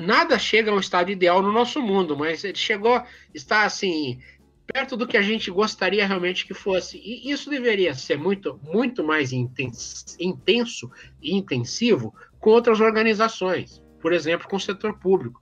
[0.00, 3.02] nada chega ao estado ideal no nosso mundo, mas ele chegou,
[3.34, 4.20] está assim,
[4.64, 6.98] perto do que a gente gostaria realmente que fosse.
[6.98, 10.90] E isso deveria ser muito, muito mais intenso, intenso
[11.20, 15.40] e intensivo com outras organizações, por exemplo, com o setor público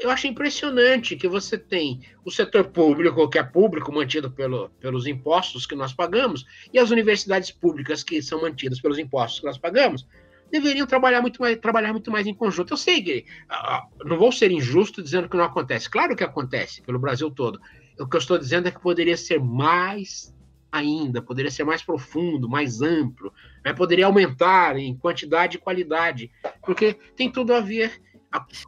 [0.00, 5.06] eu acho impressionante que você tem o setor público, que é público, mantido pelo, pelos
[5.06, 9.56] impostos que nós pagamos, e as universidades públicas, que são mantidas pelos impostos que nós
[9.56, 10.06] pagamos,
[10.50, 12.72] deveriam trabalhar muito mais, trabalhar muito mais em conjunto.
[12.72, 15.88] Eu sei que uh, não vou ser injusto dizendo que não acontece.
[15.88, 17.58] Claro que acontece pelo Brasil todo.
[17.98, 20.34] O que eu estou dizendo é que poderia ser mais
[20.70, 23.32] ainda, poderia ser mais profundo, mais amplo,
[23.64, 23.72] né?
[23.72, 26.30] poderia aumentar em quantidade e qualidade,
[26.62, 28.00] porque tem tudo a ver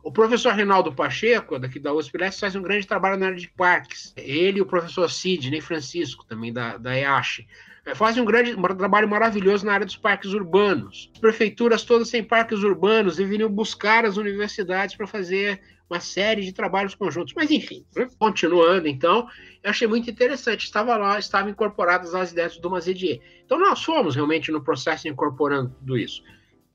[0.03, 4.13] o professor Reinaldo Pacheco, daqui da USP, faz um grande trabalho na área de parques.
[4.17, 7.47] Ele e o professor Sidney Francisco, também da, da EASH,
[7.85, 11.11] é, fazem um grande um trabalho maravilhoso na área dos parques urbanos.
[11.15, 16.53] As prefeituras todas têm parques urbanos deveriam buscar as universidades para fazer uma série de
[16.53, 17.35] trabalhos conjuntos.
[17.35, 18.09] Mas, enfim, né?
[18.19, 19.27] continuando, então,
[19.63, 20.65] eu achei muito interessante.
[20.65, 23.21] Estava lá, estavam incorporadas as ideias do Mazedier.
[23.45, 26.23] Então, nós fomos realmente no processo incorporando tudo isso.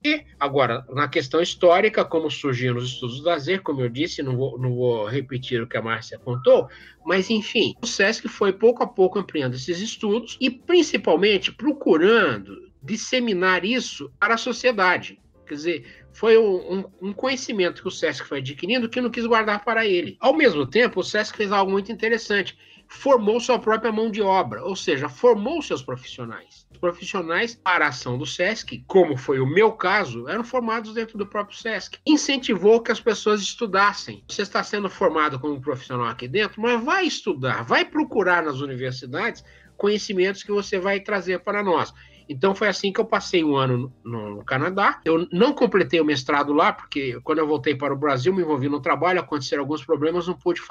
[0.03, 4.37] E, agora, na questão histórica, como surgiram os estudos do lazer, como eu disse, não
[4.37, 6.69] vou, não vou repetir o que a Márcia contou,
[7.03, 13.65] mas, enfim, o SESC foi pouco a pouco ampliando esses estudos e, principalmente, procurando disseminar
[13.65, 15.19] isso para a sociedade.
[15.47, 19.63] Quer dizer, foi um, um, conhecimento que o SESC foi adquirindo que não quis guardar
[19.65, 20.17] para ele.
[20.19, 22.57] Ao mesmo tempo, o SESC fez algo muito interessante.
[22.87, 26.64] formou sua própria mão de obra, ou seja, formou seus profissionais.
[26.75, 31.25] Profissionais para a ação do SESC, como foi o meu caso, eram formados dentro do
[31.25, 31.97] próprio SESC.
[32.05, 34.23] Incentivou que as pessoas estudassem.
[34.27, 39.43] Você está sendo formado como profissional aqui dentro, mas vai estudar, vai procurar nas universidades
[39.77, 41.93] conhecimentos que você vai trazer para nós.
[42.27, 44.99] Então foi assim que eu passei um ano no, no, Canadá.
[45.05, 48.67] Eu não completei o mestrado lá, porque quando eu voltei para o Brasil, me envolvi
[48.67, 50.61] no trabalho, aconteceram alguns problemas, não pude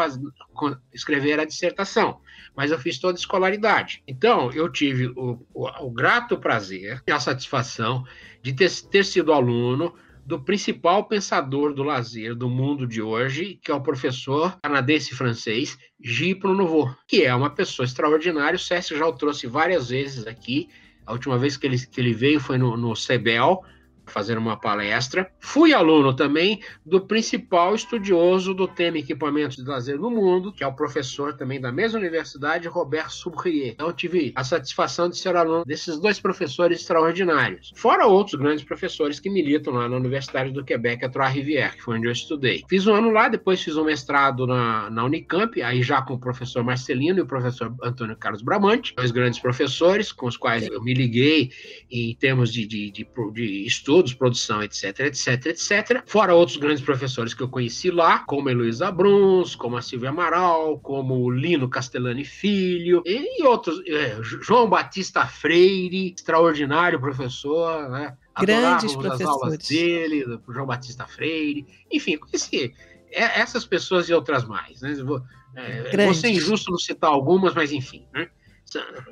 [0.93, 2.21] escrever a dissertação.
[2.57, 4.03] Mas eu fiz toda a escolaridade.
[4.07, 8.05] Então, eu tive o, o, o grato prazer e a satisfação
[8.43, 9.95] de ter, ter sido aluno
[10.25, 15.79] do principal pensador do lazer do mundo de hoje, que é o professor canadense francês
[16.03, 18.57] Gipro Nouveau, que é uma pessoa extraordinária.
[18.57, 20.69] O César já o trouxe várias vezes aqui.
[21.07, 23.63] A última vez que ele, que ele veio foi no, no CEBEL,
[24.07, 25.31] fazer uma palestra.
[25.41, 30.67] Fui aluno também do principal estudioso do tema equipamentos de lazer no mundo, que é
[30.67, 33.73] o professor também da mesma universidade, Robert Soubrier.
[33.73, 37.73] Então tive a satisfação de ser aluno desses dois professores extraordinários.
[37.75, 41.97] Fora outros grandes professores que militam lá na Universidade do Quebec, a Trois-Rivières, que foi
[41.97, 42.65] onde eu estudei.
[42.69, 46.19] Fiz um ano lá, depois fiz um mestrado na, na Unicamp, aí já com o
[46.19, 50.83] professor Marcelino e o professor Antônio Carlos Bramante, dois grandes professores com os quais eu
[50.83, 51.51] me liguei
[51.91, 56.03] em termos de, de, de, de estudo estudos, produção, etc, etc, etc.
[56.07, 60.11] Fora outros grandes professores que eu conheci lá, como a Heloísa Bruns, como a Silvia
[60.11, 68.17] Amaral, como o Lino Castellani Filho, e outros, é, João Batista Freire, extraordinário professor, né?
[68.41, 69.21] Grandes professores.
[69.21, 72.75] as aulas dele, João Batista Freire, enfim, conheci
[73.13, 74.95] é, essas pessoas e outras mais, né?
[74.95, 75.23] Vou,
[75.55, 78.29] é, vou ser injusto não citar algumas, mas enfim, né?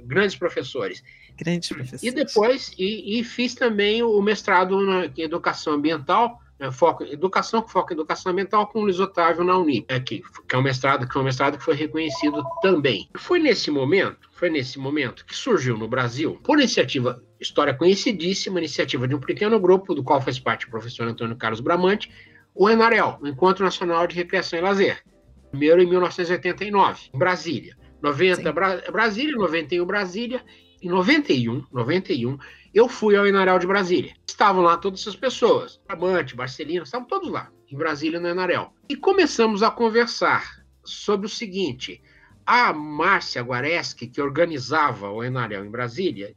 [0.05, 1.05] grandes professores.
[1.43, 2.03] Grandes professores.
[2.03, 7.61] E depois, e, e fiz também o mestrado na, em educação ambiental, né, foco, educação
[7.61, 10.63] com foco em educação ambiental com o Luiz Otávio na Uni, aqui, que é um
[10.63, 13.09] mestrado, que é um mestrado que foi reconhecido também.
[13.17, 19.09] Foi nesse momento, foi nesse momento que surgiu no Brasil, por iniciativa, história conhecidíssima, iniciativa
[19.09, 22.11] de um pequeno grupo, do qual faz parte o professor Antônio Carlos Bramante,
[22.55, 25.03] o Enarel, o Encontro Nacional de Recreação e Lazer,
[25.51, 27.77] primeiro em 1989, em Brasília.
[28.03, 30.43] 90 Bra Brasília, 91 Brasília,
[30.83, 32.37] em 91, 91,
[32.75, 34.15] eu fui ao Enarel de Brasília.
[34.27, 38.75] Estavam lá todas essas pessoas, Amante, Marcelino, estavam todos lá, em Brasília, no Enarel.
[38.89, 42.03] E começamos a conversar sobre o seguinte:
[42.45, 46.35] a Márcia Guareschi, que organizava o Enarel em Brasília,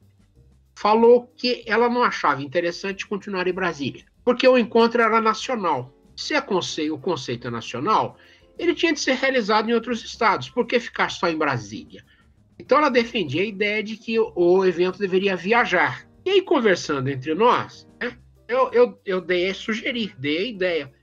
[0.76, 5.92] falou que ela não achava interessante continuar em Brasília, porque o encontro era nacional.
[6.16, 6.34] Se
[6.90, 8.18] o conceito é nacional,
[8.58, 10.50] ele tinha de ser realizado em outros estados.
[10.50, 12.06] Por que ficar só em Brasília?
[12.58, 16.08] Então ela defendia a ideia de que o evento deveria viajar.
[16.26, 19.54] E aí, conversando entre nós, né, eu, eu, eu dei,
[20.18, 20.94] dei a ideia.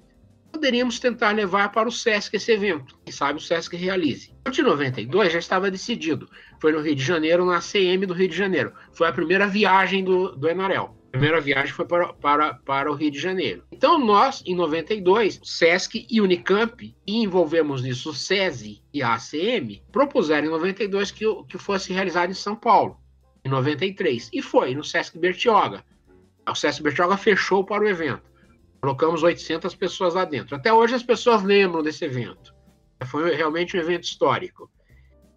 [0.51, 2.99] Poderíamos tentar levar para o SESC esse evento.
[3.05, 4.35] Quem sabe o SESC realize.
[4.51, 6.29] De 92 já estava decidido.
[6.61, 8.73] Foi no Rio de Janeiro, na ACM do Rio de Janeiro.
[8.93, 13.11] Foi a primeira viagem do, do Enarel primeira viagem foi para, para, para o Rio
[13.11, 13.65] de Janeiro.
[13.71, 19.83] Então, nós, em 92, SESC e Unicamp, e envolvemos nisso o SESI e a ACM,
[19.93, 22.97] propuseram em 92 que, que fosse realizado em São Paulo,
[23.45, 24.31] em 93.
[24.33, 25.85] E foi, no SESC Bertioga.
[26.49, 28.23] O SESC Bertioga fechou para o evento.
[28.81, 30.57] Colocamos 800 pessoas lá dentro.
[30.57, 32.55] Até hoje as pessoas lembram desse evento.
[33.05, 34.71] Foi realmente um evento histórico.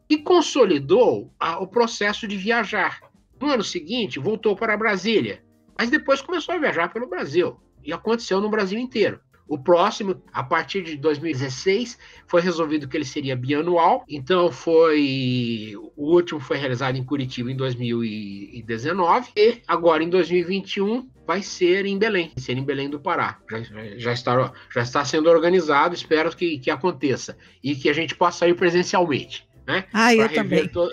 [0.09, 3.01] E consolidou a, o processo de viajar.
[3.41, 5.44] No ano seguinte, voltou para Brasília
[5.77, 7.59] mas depois começou a viajar pelo Brasil.
[7.83, 9.19] E aconteceu no Brasil inteiro.
[9.47, 14.03] O próximo, a partir de 2016, foi resolvido que ele seria bianual.
[14.09, 21.43] Então foi o último foi realizado em Curitiba em 2019 e agora em 2021 vai
[21.43, 23.39] ser em Belém, vai ser em Belém do Pará.
[23.49, 23.59] Já,
[23.97, 28.47] já, está, já está sendo organizado, espero que, que aconteça e que a gente possa
[28.47, 29.47] ir presencialmente.
[29.67, 29.85] Né?
[29.93, 30.67] Ah, eu também.
[30.67, 30.89] To,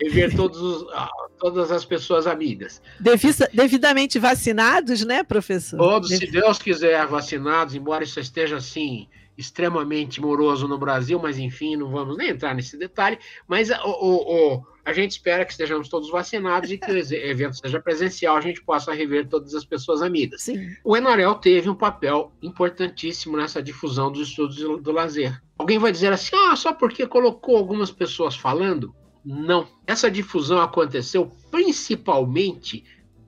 [0.00, 2.80] rever todos ah, todas as pessoas amigas.
[3.52, 5.76] devidamente vacinados, né, professor?
[5.76, 11.76] Todos, se Deus quiser, vacinados, embora isso esteja assim extremamente moroso no Brasil, mas enfim,
[11.76, 13.18] não vamos nem entrar nesse detalhe.
[13.48, 17.56] Mas o, o, o, a gente espera que estejamos todos vacinados e que o evento
[17.56, 20.42] seja presencial, a gente possa rever todas as pessoas amigas.
[20.42, 20.70] Sim.
[20.84, 25.40] O Enarel teve um papel importantíssimo nessa difusão dos estudos do, do lazer.
[25.58, 28.94] Alguém vai dizer assim, ah, só porque colocou algumas pessoas falando?
[29.24, 29.68] Não.
[29.86, 32.84] Essa difusão aconteceu principalmente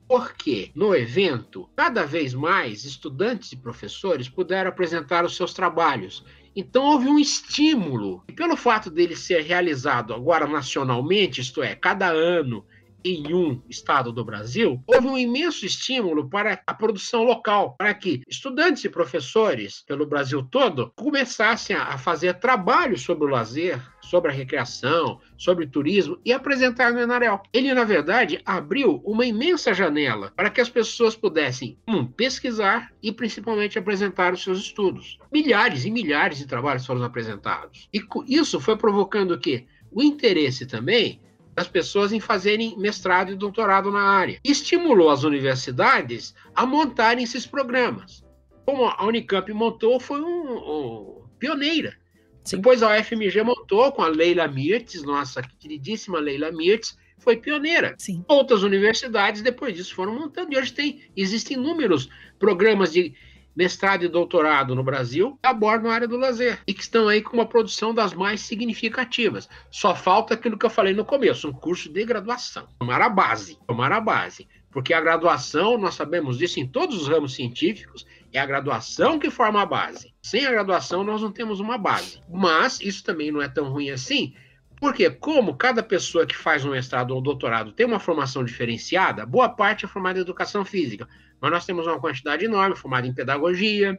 [0.07, 6.23] porque no evento, cada vez mais estudantes e professores puderam apresentar os seus trabalhos.
[6.55, 8.23] Então houve um estímulo.
[8.27, 12.65] E pelo fato dele ser realizado agora nacionalmente, isto é, cada ano
[13.05, 18.23] em um estado do Brasil, houve um imenso estímulo para a produção local, para que
[18.27, 24.33] estudantes e professores pelo Brasil todo começassem a fazer trabalhos sobre o lazer, sobre a
[24.33, 27.43] recreação, sobre turismo e apresentar no Enarel.
[27.53, 33.11] Ele, na verdade, abriu uma imensa janela para que as pessoas pudessem, um, pesquisar e
[33.11, 35.19] principalmente apresentar os seus estudos.
[35.31, 37.87] Milhares e milhares de trabalhos foram apresentados.
[37.93, 39.67] E isso foi provocando o quê?
[39.91, 41.21] O interesse também
[41.55, 44.39] das pessoas em fazerem mestrado e doutorado na área.
[44.43, 48.23] Estimulou as universidades a montarem esses programas.
[48.65, 51.95] Como a Unicamp montou, foi um, um pioneira.
[52.43, 52.57] Sim.
[52.57, 57.95] Depois a UFMG montou com a Leila Mirtes, nossa queridíssima Leila Mirtes, foi pioneira.
[57.97, 58.23] Sim.
[58.27, 63.15] Outras universidades depois disso foram montando e hoje tem existem inúmeros programas de
[63.55, 67.37] mestrado e doutorado no Brasil abordam a área do lazer e que estão aí com
[67.37, 69.47] uma produção das mais significativas.
[69.71, 72.67] Só falta aquilo que eu falei no começo, um curso de graduação.
[72.79, 74.47] Tomar a base, tomar a base.
[74.75, 79.29] Porque a graduação, nós sabemos disso em todos os ramos científicos, é a graduação que
[79.29, 80.13] forma a base.
[80.21, 82.19] Sem a graduação, nós não temos uma base.
[82.29, 84.33] Mas isso também não é tão ruim assim,
[84.79, 89.25] porque, como cada pessoa que faz um mestrado ou um doutorado tem uma formação diferenciada,
[89.25, 91.07] boa parte é formada em educação física.
[91.39, 93.97] Mas nós temos uma quantidade enorme formada em pedagogia,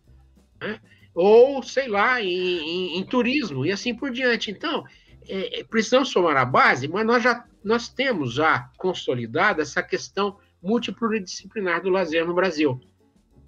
[0.60, 0.80] Né?
[1.14, 4.50] Ou sei lá, em, em, em turismo e assim por diante.
[4.50, 4.84] Então,
[5.28, 10.36] é, é, precisamos somar a base, mas nós já nós temos já consolidada essa questão
[10.62, 12.78] multipluridisciplinar do lazer no Brasil.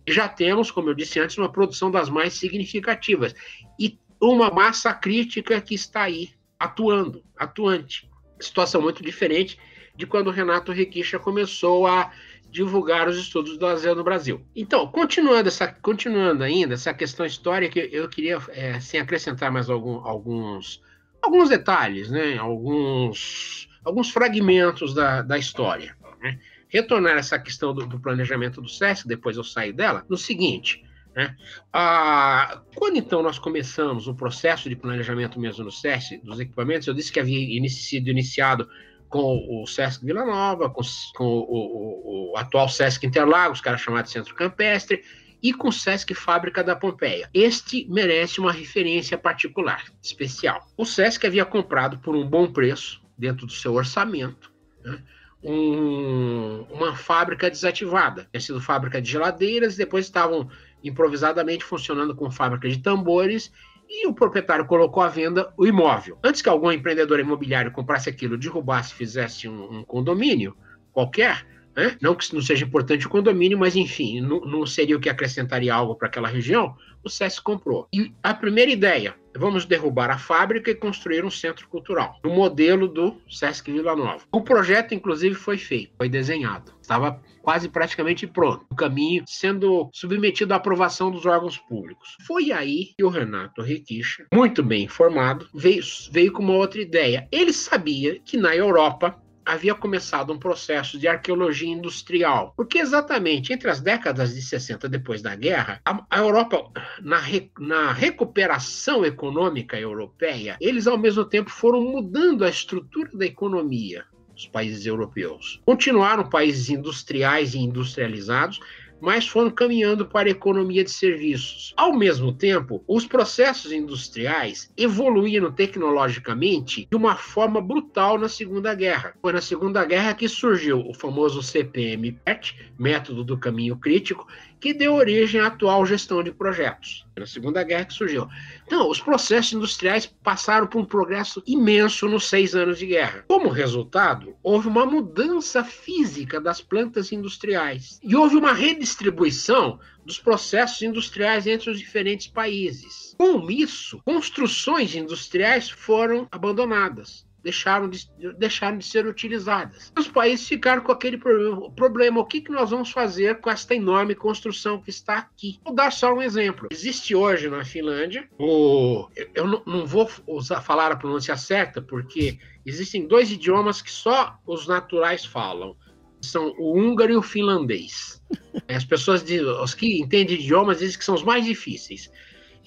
[0.09, 3.35] Já temos, como eu disse antes, uma produção das mais significativas
[3.79, 8.09] e uma massa crítica que está aí atuando, atuante.
[8.41, 9.59] Situação muito diferente
[9.95, 12.11] de quando o Renato Requicha começou a
[12.57, 14.41] divulgar os estudos do lazer no Brasil.
[14.57, 19.97] Então, continuando, essa, continuando ainda essa questão histórica, eu queria é, assim, acrescentar mais algum,
[19.99, 20.83] alguns,
[21.21, 22.39] alguns detalhes, né?
[22.39, 25.95] alguns, alguns fragmentos da, da história.
[26.23, 26.39] Né?
[26.69, 30.83] Retornar essa questão do, do, planejamento do SESC, depois eu saio dela, no seguinte.
[31.15, 31.37] Né?
[31.71, 36.95] Ah, quando então nós começamos o processo de planejamento mesmo no SESC, dos equipamentos, eu
[36.95, 38.67] disse que havia sido iniciado
[39.09, 40.83] com o Sesc Vila Nova, com,
[41.15, 45.03] com o, o, o, atual Sesc Interlagos, que era chamado de Centro Campestre,
[45.43, 47.29] e com o Sesc Fábrica da Pompeia.
[47.33, 50.67] Este merece uma referência particular, especial.
[50.77, 54.53] O Sesc havia comprado por um bom preço, dentro do seu orçamento,
[54.85, 55.03] né,
[55.43, 58.29] um, uma fábrica desativada.
[58.31, 60.51] Tinha sido fábrica de geladeiras, depois estavam
[60.83, 63.53] improvisadamente funcionando com fábrica de tambores
[63.89, 66.19] e o proprietário colocou à venda o imóvel.
[66.23, 70.57] Antes que algum empreendedor imobiliário comprasse aquilo, derrubasse, fizesse um, um condomínio
[70.93, 71.97] qualquer, né?
[72.01, 75.75] não que não seja importante o condomínio, mas enfim, não, não seria o que acrescentaria
[75.75, 76.75] algo para aquela região,
[77.05, 77.87] o SESC comprou.
[77.93, 82.89] E a primeira ideia, vamos derrubar a fábrica e construir um centro cultural, no modelo
[82.89, 84.25] do SESC Vila Nova.
[84.33, 90.53] O projeto, inclusive, foi feito, foi desenhado, estava quase praticamente pronto, o caminho sendo submetido
[90.53, 92.17] à aprovação dos órgãos públicos.
[92.27, 95.81] Foi aí que o Renato Requicha, muito bem informado, veio,
[96.11, 97.29] veio com uma outra ideia.
[97.31, 99.17] Ele sabia que na Europa
[99.47, 105.23] havia começado um processo de arqueologia industrial, porque exatamente entre as décadas de 60 depois
[105.23, 106.69] da guerra, a, a Europa,
[107.01, 113.25] na, re, na recuperação econômica europeia, eles ao mesmo tempo foram mudando a estrutura da
[113.25, 115.63] economia dos países europeus.
[115.65, 118.61] Continuaram países industriais e industrializados,
[119.01, 121.73] mas foram caminhando para a economia de serviços.
[121.77, 129.15] Ao mesmo tempo, os processos industriais evoluíram tecnologicamente de uma forma brutal na Segunda Guerra.
[129.21, 134.27] Foi na Segunda Guerra que surgiu o famoso CPM-PET, método do caminho crítico,
[134.61, 137.07] que deu origem à atual gestão de projetos.
[137.17, 138.29] Na Segunda Guerra que surgiu.
[138.67, 143.25] Então, os processos industriais passaram por um progresso imenso nos seis anos de guerra.
[143.29, 150.81] Como resultado, houve uma mudança física das plantas industriais e houve uma redistribuição dos processos
[150.83, 153.15] industriais entre os diferentes países.
[153.19, 159.93] Com isso, construções industriais foram abandonadas deixaram de, deixaram de ser utilizadas.
[159.97, 162.21] Os países ficaram com aquele problema.
[162.21, 165.61] O que, que nós vamos fazer com esta enorme construção que está aqui?
[165.65, 166.67] Vou dar só um exemplo.
[166.73, 172.37] Existe hoje na Finlândia, o, eu não, não vou usar, falar a pronúncia certa, porque
[172.65, 175.77] existem dois idiomas que só os naturais falam.
[176.21, 178.21] São o húngaro e o finlandês.
[178.67, 179.25] As pessoas,
[179.63, 182.11] os que entendem idiomas, dizem que são os mais difíceis.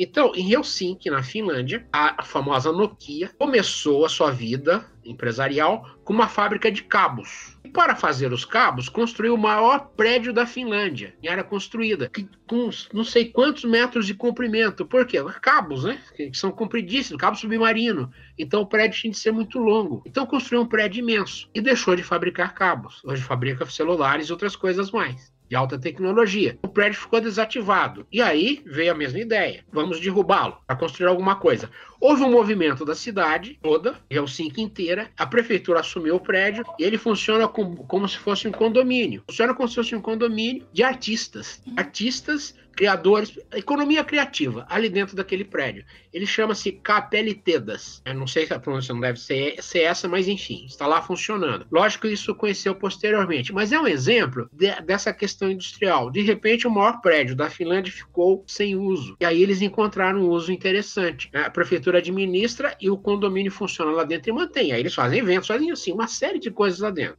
[0.02, 6.30] Então, em Helsinki, na Finlândia, a famosa Nokia começou a sua vida empresarial com uma
[6.30, 7.58] fábrica de cabos.
[7.66, 12.26] E para fazer os cabos, construiu o maior prédio da Finlândia, em área construída, que,
[12.48, 14.86] com não sei quantos metros de comprimento.
[14.86, 15.18] Por quê?
[15.42, 16.00] Cabos, né?
[16.16, 18.10] Que são compridíssimos, cabo submarino.
[18.38, 20.02] Então o prédio tinha de ser muito longo.
[20.06, 23.04] Então construiu um prédio imenso e deixou de fabricar cabos.
[23.04, 26.58] Hoje fabrica celulares e outras coisas mais de alta tecnologia.
[26.64, 28.06] O prédio ficou desativado.
[28.12, 31.70] E aí veio a mesma ideia: vamos derrubá-lo para construir alguma coisa.
[32.00, 36.98] Houve um movimento da cidade toda, Helsinki inteira, a prefeitura assumiu o prédio e ele
[36.98, 39.24] funciona como, como se fosse um condomínio.
[39.28, 41.62] Funciona como se fosse um condomínio de artistas.
[41.76, 45.84] Artistas criadores, economia criativa, ali dentro daquele prédio.
[46.14, 48.02] Ele chama-se Capelitedas.
[48.06, 51.02] Eu não sei se a pronúncia não deve ser, ser, essa, mas enfim, está lá
[51.02, 51.68] funcionando.
[51.70, 56.10] Lógico que isso conheceu posteriormente, mas é um exemplo de, dessa questão industrial.
[56.10, 59.18] De repente, o maior prédio da Finlândia ficou sem uso.
[59.20, 61.30] E aí eles encontraram um uso interessante.
[61.34, 64.72] A prefeitura administra e o condomínio funciona lá dentro e mantém.
[64.72, 67.18] Aí eles fazem eventos, fazem assim, uma série de coisas lá dentro.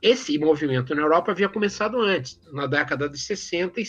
[0.00, 3.84] Esse movimento na Europa havia começado antes, na década de 60 e,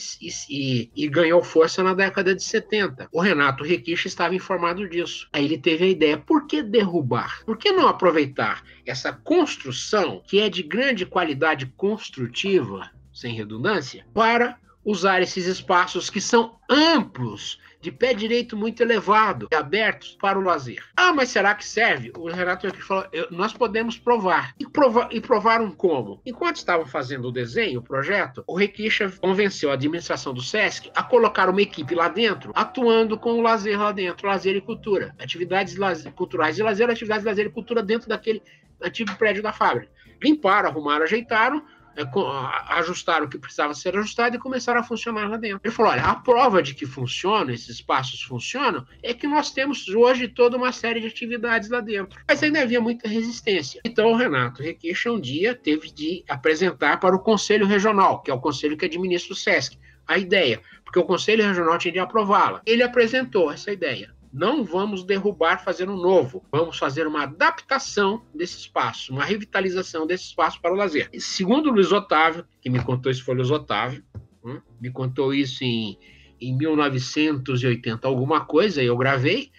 [0.49, 3.07] e, e ganhou força na década de 70.
[3.11, 5.29] O Renato Requicha estava informado disso.
[5.31, 7.43] Aí ele teve a ideia: por que derrubar?
[7.45, 14.57] Por que não aproveitar essa construção, que é de grande qualidade construtiva, sem redundância, para
[14.83, 20.81] usar esses espaços que são amplos de pé direito muito elevado abertos para o lazer.
[20.95, 22.13] Ah, mas será que serve?
[22.17, 24.55] O Renato aqui falou: nós podemos provar.
[24.57, 26.21] E, prova, e provaram como?
[26.25, 31.03] Enquanto estavam fazendo o desenho, o projeto, o Requicha convenceu a administração do SESC a
[31.03, 35.13] colocar uma equipe lá dentro, atuando com o lazer lá dentro, lazer e cultura.
[35.19, 35.75] Atividades
[36.15, 38.41] culturais e lazer, atividades de lazer e cultura dentro daquele
[38.81, 39.91] antigo prédio da fábrica.
[40.23, 41.61] Limparam, arrumaram, ajeitaram,
[42.69, 45.61] ajustaram o que precisava ser ajustado e começaram a funcionar lá dentro.
[45.63, 49.87] Ele falou: olha, a prova de que funciona, esses espaços funcionam, é que nós temos
[49.89, 52.19] hoje toda uma série de atividades lá dentro.
[52.27, 53.81] Mas ainda havia muita resistência.
[53.85, 58.33] Então o Renato Requicha um dia teve de apresentar para o Conselho Regional, que é
[58.33, 59.77] o conselho que administra o SESC,
[60.07, 62.61] a ideia, porque o Conselho Regional tinha de aprová-la.
[62.65, 66.43] Ele apresentou essa ideia não vamos derrubar, fazer um novo.
[66.51, 71.09] Vamos fazer uma adaptação desse espaço, uma revitalização desse espaço para o lazer.
[71.19, 74.03] Segundo Luiz Otávio, que me contou isso foi Luiz Otávio,
[74.43, 75.99] hum, me contou isso em,
[76.41, 79.51] em 1980, alguma coisa, e eu gravei.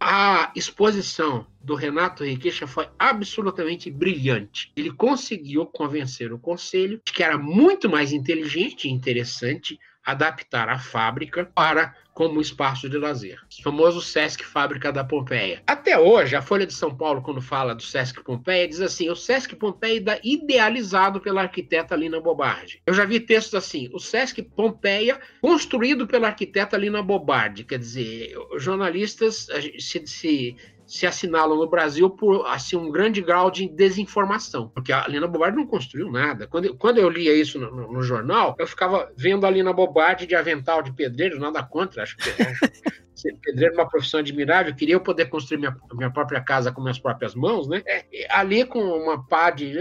[0.00, 4.72] A exposição do Renato Requeixa foi absolutamente brilhante.
[4.74, 10.78] Ele conseguiu convencer o conselho de que era muito mais inteligente e interessante adaptar a
[10.78, 13.38] fábrica para como espaço de lazer.
[13.58, 15.62] O famoso Sesc Fábrica da Pompeia.
[15.66, 19.16] Até hoje, a Folha de São Paulo, quando fala do Sesc Pompeia, diz assim: o
[19.16, 22.82] Sesc Pompeia é idealizado pela arquiteta Lina Bobardi.
[22.86, 27.64] Eu já vi textos assim: o Sesc Pompeia construído pela arquiteta Lina Bobardi.
[27.64, 29.48] Quer dizer, jornalistas
[29.78, 30.56] se, se
[30.92, 35.56] se assinalam no Brasil por assim um grande grau de desinformação, porque a Lina Bobardi
[35.56, 36.46] não construiu nada.
[36.46, 40.26] Quando, quando eu lia isso no, no, no jornal, eu ficava vendo a Lina Bobardi
[40.26, 42.24] de avental de pedreiro, nada contra, acho que
[43.22, 46.82] ser pedreiro é uma profissão admirável, queria eu poder construir minha, minha própria casa com
[46.82, 47.82] minhas próprias mãos, né?
[47.86, 49.72] É, ali com uma pá de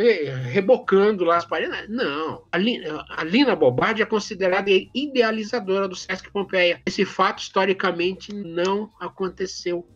[0.52, 1.90] rebocando lá as paredes.
[1.90, 2.58] Não, a,
[3.18, 6.82] a Lina Bobardi é considerada idealizadora do Sesc Pompeia.
[6.86, 9.88] Esse fato historicamente não aconteceu.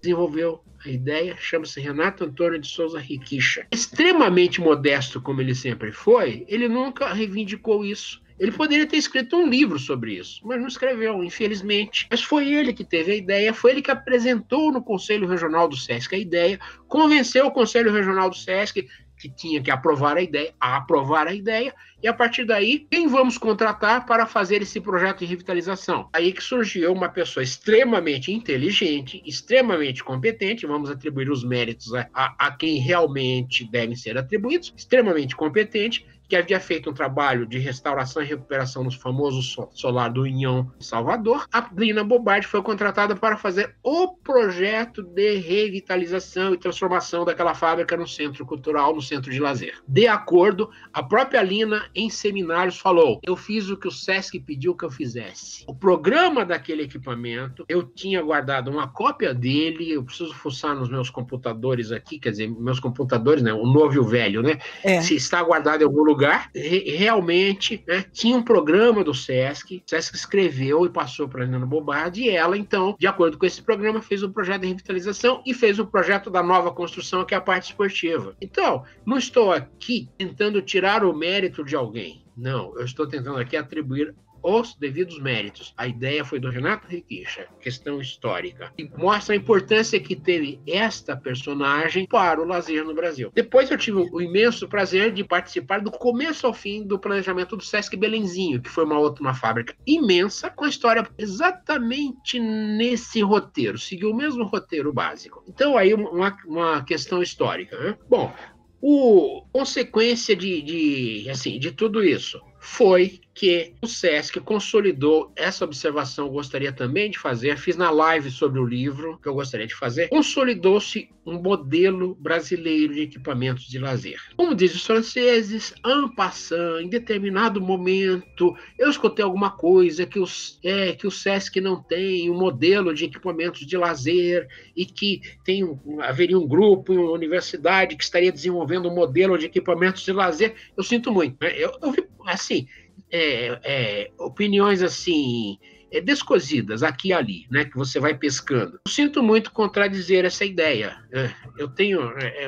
[0.00, 3.66] Desenvolveu a ideia chama-se Renato Antônio de Souza Riquicha.
[3.70, 8.22] Extremamente modesto como ele sempre foi, ele nunca reivindicou isso.
[8.38, 12.06] Ele poderia ter escrito um livro sobre isso, mas não escreveu, infelizmente.
[12.10, 15.76] Mas foi ele que teve a ideia, foi ele que apresentou no Conselho Regional do
[15.76, 18.88] SESC a ideia, convenceu o Conselho Regional do SESC
[19.20, 23.06] que tinha que aprovar a ideia, a aprovar a ideia, e a partir daí, quem
[23.06, 26.08] vamos contratar para fazer esse projeto de revitalização?
[26.10, 32.46] Aí que surgiu uma pessoa extremamente inteligente, extremamente competente, vamos atribuir os méritos a, a,
[32.46, 38.22] a quem realmente devem ser atribuídos, extremamente competente, que havia feito um trabalho de restauração
[38.22, 40.40] e recuperação no famoso solar do em
[40.78, 41.44] Salvador.
[41.52, 47.96] A Lina Bobardi foi contratada para fazer o projeto de revitalização e transformação daquela fábrica
[47.96, 49.74] no centro cultural, no centro de lazer.
[49.88, 54.76] De acordo, a própria Lina, em seminários, falou: Eu fiz o que o SESC pediu
[54.76, 55.64] que eu fizesse.
[55.66, 61.10] O programa daquele equipamento, eu tinha guardado uma cópia dele, eu preciso fuçar nos meus
[61.10, 63.52] computadores aqui, quer dizer, meus computadores, né?
[63.52, 64.58] O novo e o velho, né?
[64.84, 65.00] É.
[65.00, 66.19] Se está guardado em algum lugar,
[66.54, 71.46] re realmente né, tinha um programa do SESC, o SESC escreveu e passou para a
[71.46, 75.42] Lina Bobardi, e ela, então, de acordo com esse programa, fez o projeto de revitalização
[75.46, 78.36] e fez o projeto da nova construção, que é a parte esportiva.
[78.40, 82.24] Então, não estou aqui tentando tirar o mérito de alguém.
[82.36, 85.72] Não, eu estou tentando aqui atribuir os devidos méritos.
[85.76, 91.16] A ideia foi do Renato Riquicha, questão histórica, e mostra a importância que teve esta
[91.16, 93.30] personagem para o lazer no Brasil.
[93.34, 97.64] Depois eu tive o imenso prazer de participar do começo ao fim do planejamento do
[97.64, 103.78] Sesc Belenzinho, que foi uma outra uma fábrica imensa, com a história exatamente nesse roteiro,
[103.78, 105.44] seguiu o mesmo roteiro básico.
[105.48, 107.78] Então aí uma, uma questão histórica.
[107.78, 107.96] Né?
[108.08, 108.32] Bom,
[108.80, 116.26] o consequência de, de, assim, de tudo isso foi que o SESC consolidou essa observação,
[116.26, 119.74] eu gostaria também de fazer, fiz na live sobre o livro que eu gostaria de
[119.74, 124.20] fazer, consolidou-se um modelo brasileiro de equipamentos de lazer.
[124.36, 130.60] Como dizem os franceses, en passant, em determinado momento, eu escutei alguma coisa que, os,
[130.62, 135.62] é, que o SESC não tem um modelo de equipamentos de lazer e que tem,
[136.02, 140.54] haveria um grupo, uma universidade que estaria desenvolvendo um modelo de equipamentos de lazer.
[140.76, 141.38] Eu sinto muito.
[141.40, 141.54] Né?
[141.56, 141.94] Eu, eu
[142.26, 142.68] assim,
[143.12, 145.58] é, é, opiniões assim
[145.90, 148.80] é, descosidas aqui e ali, né, que você vai pescando.
[148.86, 150.96] Eu sinto muito contradizer essa ideia.
[151.12, 152.00] É, eu tenho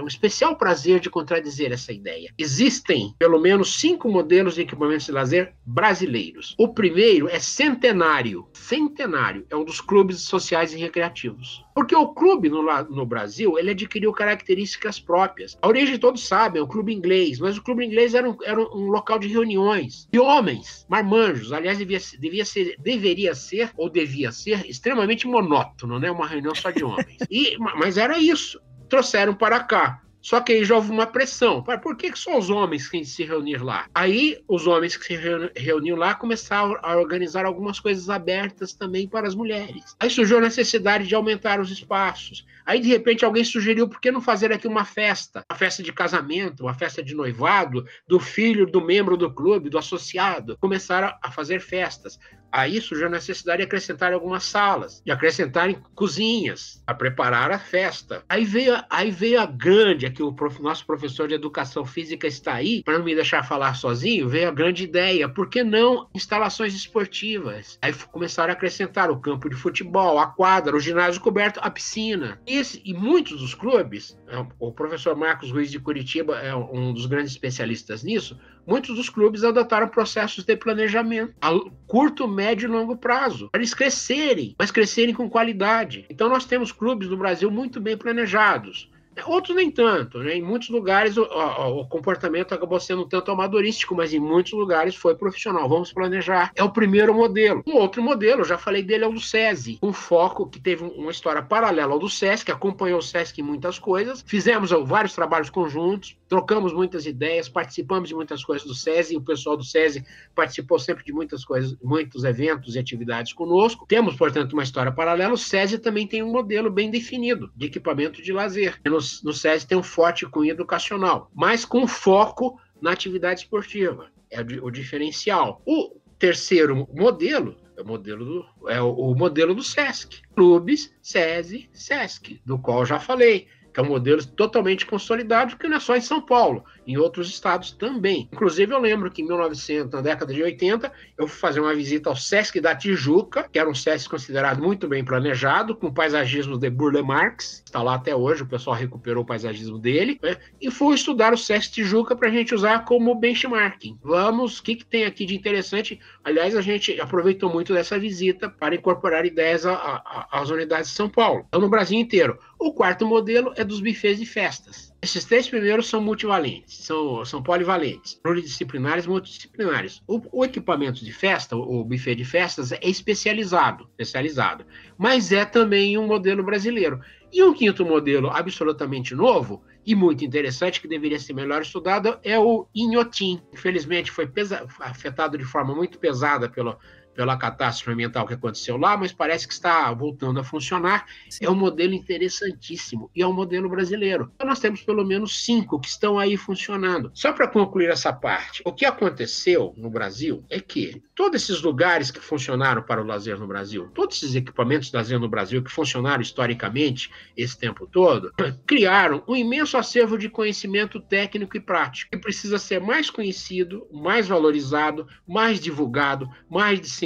[0.03, 2.33] um especial prazer de contradizer essa ideia.
[2.39, 6.55] Existem pelo menos cinco modelos de equipamentos de lazer brasileiros.
[6.59, 8.47] O primeiro é Centenário.
[8.53, 11.65] Centenário é um dos clubes sociais e recreativos.
[11.75, 15.57] Porque o clube no, no, Brasil, ele adquiriu características próprias.
[15.61, 18.61] A origem todos sabem, é o clube inglês, mas o clube inglês era um, era
[18.61, 21.53] um local de reuniões de homens, marmanjos.
[21.53, 26.11] Aliás, devia, devia ser, deveria ser, ou devia ser, extremamente monótono, né?
[26.11, 27.19] Uma reunião só de homens.
[27.31, 28.61] E, mas era isso.
[28.89, 30.03] Trouxeram para cá.
[30.23, 31.63] Só que aí já houve uma pressão.
[31.63, 33.87] Por que só os homens que se reunir lá?
[33.93, 35.17] Aí os homens que se
[35.57, 39.97] reuniam lá começaram a organizar algumas coisas abertas também para as mulheres.
[39.99, 42.47] Aí surgiu a necessidade de aumentar os espaços.
[42.65, 45.45] Aí, de repente, alguém sugeriu por que não fazer aqui uma festa?
[45.51, 49.79] Uma festa de casamento, uma festa de noivado do filho do membro do clube, do
[49.79, 50.57] associado.
[50.61, 52.19] Começaram a fazer festas.
[52.53, 58.23] A isso já necessidade de acrescentar algumas salas, de acrescentar cozinhas, a preparar a festa.
[58.29, 62.55] Aí veio, aí veio a grande, aqui o prof, nosso professor de educação física está
[62.55, 66.75] aí, para não me deixar falar sozinho, veio a grande ideia, por que não instalações
[66.75, 67.79] esportivas?
[67.81, 72.39] Aí começaram a acrescentar o campo de futebol, a quadra, o ginásio coberto, a piscina.
[72.47, 77.07] Esse, e muitos dos clubes, é, o professor Marcos Ruiz de Curitiba é um dos
[77.07, 81.51] grandes especialistas nisso, muitos dos clubes adotaram processos de planejamento a
[81.87, 86.07] curto, médio e longo prazo, para eles crescerem, mas crescerem com qualidade.
[86.09, 88.91] Então, nós temos clubes no Brasil muito bem planejados.
[89.27, 90.37] Outros nem tanto, né?
[90.37, 94.95] Em muitos lugares o, o, o, comportamento acabou sendo tanto amadorístico, mas em muitos lugares
[94.95, 95.69] foi profissional.
[95.69, 96.51] Vamos planejar.
[96.55, 97.63] É o primeiro modelo.
[97.67, 99.79] Um outro modelo, eu já falei dele, é o do SESI.
[99.83, 103.79] Um foco que teve uma história paralela ao do SESC, acompanhou o SESC em muitas
[103.79, 104.25] coisas.
[104.27, 109.17] Fizemos vários trabalhos conjuntos, trocamos muitas ideias, participamos de muitas coisas do SESI.
[109.17, 110.05] O pessoal do SESI
[110.35, 113.85] participou sempre de muitas coisas, muitos eventos e atividades conosco.
[113.87, 115.35] Temos, portanto, uma história paralela.
[115.35, 118.81] O SESI também tem um modelo bem definido de equipamento de lazer.
[118.87, 124.11] No no SESI tem um forte cunho educacional, mas com foco na atividade esportiva.
[124.31, 125.61] É o diferencial.
[125.67, 130.23] O terceiro modelo é o modelo do, é o, o modelo do SESC.
[130.35, 135.77] Clubes, SESI, SESC, do qual já falei que é um modelo totalmente consolidado, que não
[135.77, 138.29] é só em São Paulo, em outros estados também.
[138.33, 142.11] Inclusive, eu lembro que em 1900, na década de 80, eu fui fazer uma visita
[142.11, 146.69] ao Sesc da Tijuca, que era um Sesc considerado muito bem planejado, com paisagismo de
[146.69, 150.37] Burle Marx, está lá até hoje, o pessoal recuperou o paisagismo dele, né?
[150.61, 153.99] e fui estudar o Sesc Tijuca para a gente usar como benchmarking.
[154.03, 155.99] Vamos, o que, que tem aqui de interessante?
[156.25, 161.45] Aliás, a gente aproveitou muito dessa visita para incorporar ideias às unidades de São Paulo,
[161.49, 162.39] então no Brasil inteiro.
[162.65, 164.95] O quarto modelo é dos bufês de festas.
[165.03, 170.01] Esses três primeiros são multivalentes, são, são polivalentes, pluridisciplinares e multidisciplinares.
[170.07, 174.65] O, o, equipamento de festa, o, buffet de festas, é especializado, especializado,
[174.97, 177.01] mas é também um modelo brasileiro.
[177.33, 182.39] E um quinto modelo absolutamente novo e muito interessante, que deveria ser melhor estudado, é
[182.39, 183.43] o Inhotim.
[183.53, 184.31] Infelizmente, foi
[184.79, 186.79] afetado de forma muito pesada pelo,
[187.15, 191.07] pela catástrofe ambiental que aconteceu lá, mas parece que está voltando a funcionar.
[191.29, 191.45] Sim.
[191.45, 194.31] É um modelo interessantíssimo e é um modelo brasileiro.
[194.35, 197.11] Então, nós temos pelo menos cinco que estão aí funcionando.
[197.15, 202.11] Só para concluir essa parte, o que aconteceu no Brasil é que todos esses lugares
[202.11, 205.71] que funcionaram para o lazer no Brasil, todos esses equipamentos de lazer no Brasil que
[205.71, 208.33] funcionaram historicamente esse tempo todo,
[208.67, 214.27] criaram um imenso acervo de conhecimento técnico e prático que precisa ser mais conhecido, mais
[214.29, 217.02] valorizado, mais divulgado, mais disseminado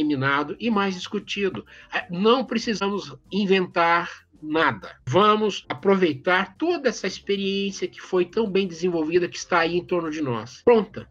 [0.59, 1.65] e mais discutido.
[1.93, 4.97] É, não precisamos inventar nada.
[5.09, 10.11] Vamos aproveitar toda essa experiência que foi tão bem desenvolvida que está aí em torno
[10.11, 10.63] de nós.
[10.65, 11.09] Pronta,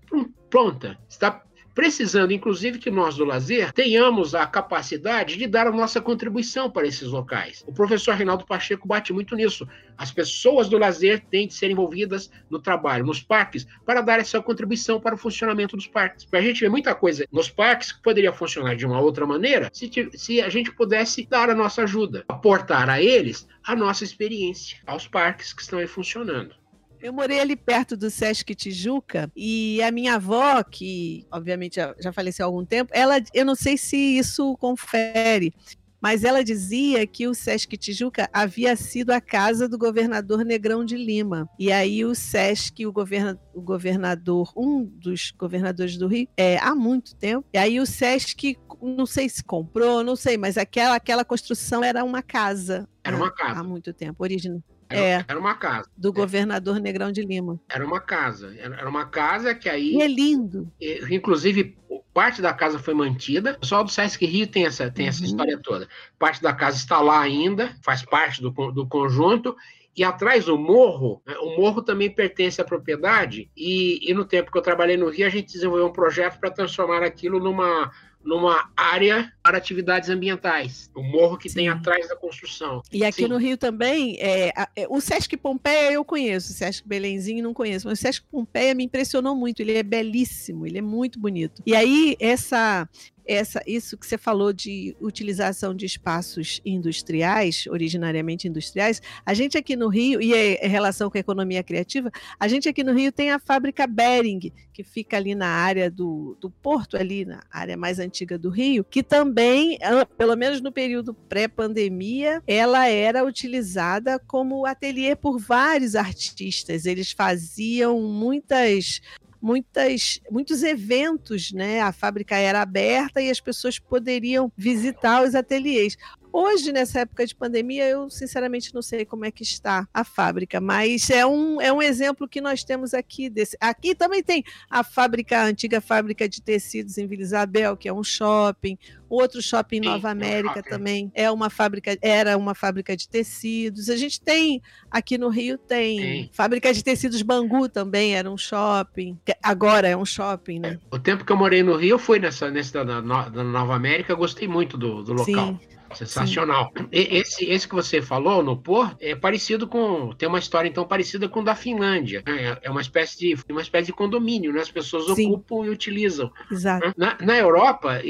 [0.49, 0.97] pronta.
[1.09, 1.44] Está
[1.75, 6.87] precisando, inclusive, que nós do lazer tenhamos a capacidade de dar a nossa contribuição para
[6.87, 7.63] esses locais.
[7.67, 9.67] O professor Reinaldo Pacheco bate muito nisso.
[9.97, 14.41] As pessoas do lazer têm de ser envolvidas no trabalho, nos parques, para dar essa
[14.41, 16.25] contribuição para o funcionamento dos parques.
[16.31, 20.09] A gente vê muita coisa nos parques que poderia funcionar de uma outra maneira se,
[20.13, 25.07] se a gente pudesse dar a nossa ajuda, aportar a eles a nossa experiência, aos
[25.07, 26.55] parques que estão aí funcionando.
[27.05, 32.43] Eu morei ali perto do Sesc Tijuca e a minha avó, que obviamente já, faleceu
[32.43, 35.53] há algum tempo, ela, eu não sei se isso confere,
[36.01, 40.97] mas ela dizia que o Sesc Tijuca havia sido a casa do governador Negrão de
[40.97, 41.47] Lima.
[41.59, 46.73] E aí o Sesc, o, governa, o governador, um dos governadores do Rio, é, há
[46.73, 51.23] muito tempo, e aí o Sesc, não sei se comprou, não sei, mas aquela, aquela
[51.23, 52.89] construção era uma casa.
[53.03, 53.59] Era uma casa.
[53.59, 54.63] Há muito tempo, original.
[54.89, 55.89] Era, é, era uma casa.
[55.97, 56.11] Do é.
[56.11, 57.59] governador Negrão de Lima.
[57.69, 58.55] Era uma casa.
[58.57, 59.95] Era uma casa que aí.
[59.95, 60.71] E é lindo.
[61.09, 61.77] Inclusive,
[62.13, 63.53] parte da casa foi mantida.
[63.53, 65.09] O pessoal do Sesc Rio tem essa, tem uhum.
[65.09, 65.87] essa história toda.
[66.17, 69.55] Parte da casa está lá ainda, faz parte do, do conjunto.
[69.97, 73.49] E atrás do morro, né, o morro também pertence à propriedade.
[73.55, 76.51] E, e no tempo que eu trabalhei no Rio, a gente desenvolveu um projeto para
[76.51, 77.91] transformar aquilo numa
[78.25, 81.55] numa área para atividades ambientais, o morro que Sim.
[81.55, 82.81] tem atrás da construção.
[82.91, 83.27] E aqui Sim.
[83.27, 87.87] no Rio também, é, é, o Sesc Pompeia eu conheço, o Sesc Belenzinho não conheço,
[87.87, 91.61] mas o Sesc Pompeia me impressionou muito, ele é belíssimo, ele é muito bonito.
[91.65, 92.89] E aí, essa
[93.27, 99.75] essa, isso que você falou de utilização de espaços industriais, originariamente industriais, a gente aqui
[99.75, 103.31] no Rio, e é, relação com a economia criativa, a gente aqui no Rio tem
[103.31, 107.99] a fábrica Bering, que fica ali na área do, do porto, ali na área mais
[107.99, 109.77] antiga do Rio, que também,
[110.17, 116.85] pelo menos no período pré-pandemia, ela era utilizada como ateliê por vários artistas.
[116.85, 119.01] Eles faziam muitas
[119.45, 121.79] muitas, muitos eventos, né?
[121.79, 125.95] A fábrica era aberta e as pessoas poderiam visitar os ateliês.
[126.37, 130.59] Hoje, nessa época de pandemia, eu sinceramente não sei como é que está a fábrica,
[130.59, 133.29] mas é um, é um exemplo que nós temos aqui.
[133.29, 133.55] Desse.
[133.57, 137.93] Aqui também tem a fábrica, a antiga fábrica de tecidos em Vila Isabel, que é
[137.93, 138.77] um shopping.
[139.07, 143.89] Outro shopping em Nova América também é uma fábrica, era uma fábrica de tecidos.
[143.89, 146.29] A gente tem aqui no Rio tem Sim.
[146.33, 149.17] fábrica de tecidos Bangu também era um shopping.
[149.41, 150.79] Agora é um shopping, né?
[150.91, 154.13] O tempo que eu morei no Rio, eu fui nessa, nessa da, da Nova América,
[154.15, 155.57] gostei muito do, do local.
[155.61, 155.74] Sim.
[155.93, 156.71] Sensacional.
[156.91, 160.13] Esse, esse que você falou no Porto é parecido com.
[160.13, 162.23] Tem uma história então parecida com o da Finlândia.
[162.25, 164.61] É, é uma espécie de uma espécie de condomínio, né?
[164.61, 165.31] As pessoas Sim.
[165.31, 166.31] ocupam e utilizam.
[166.51, 166.93] Exato.
[166.97, 168.01] Na, na Europa,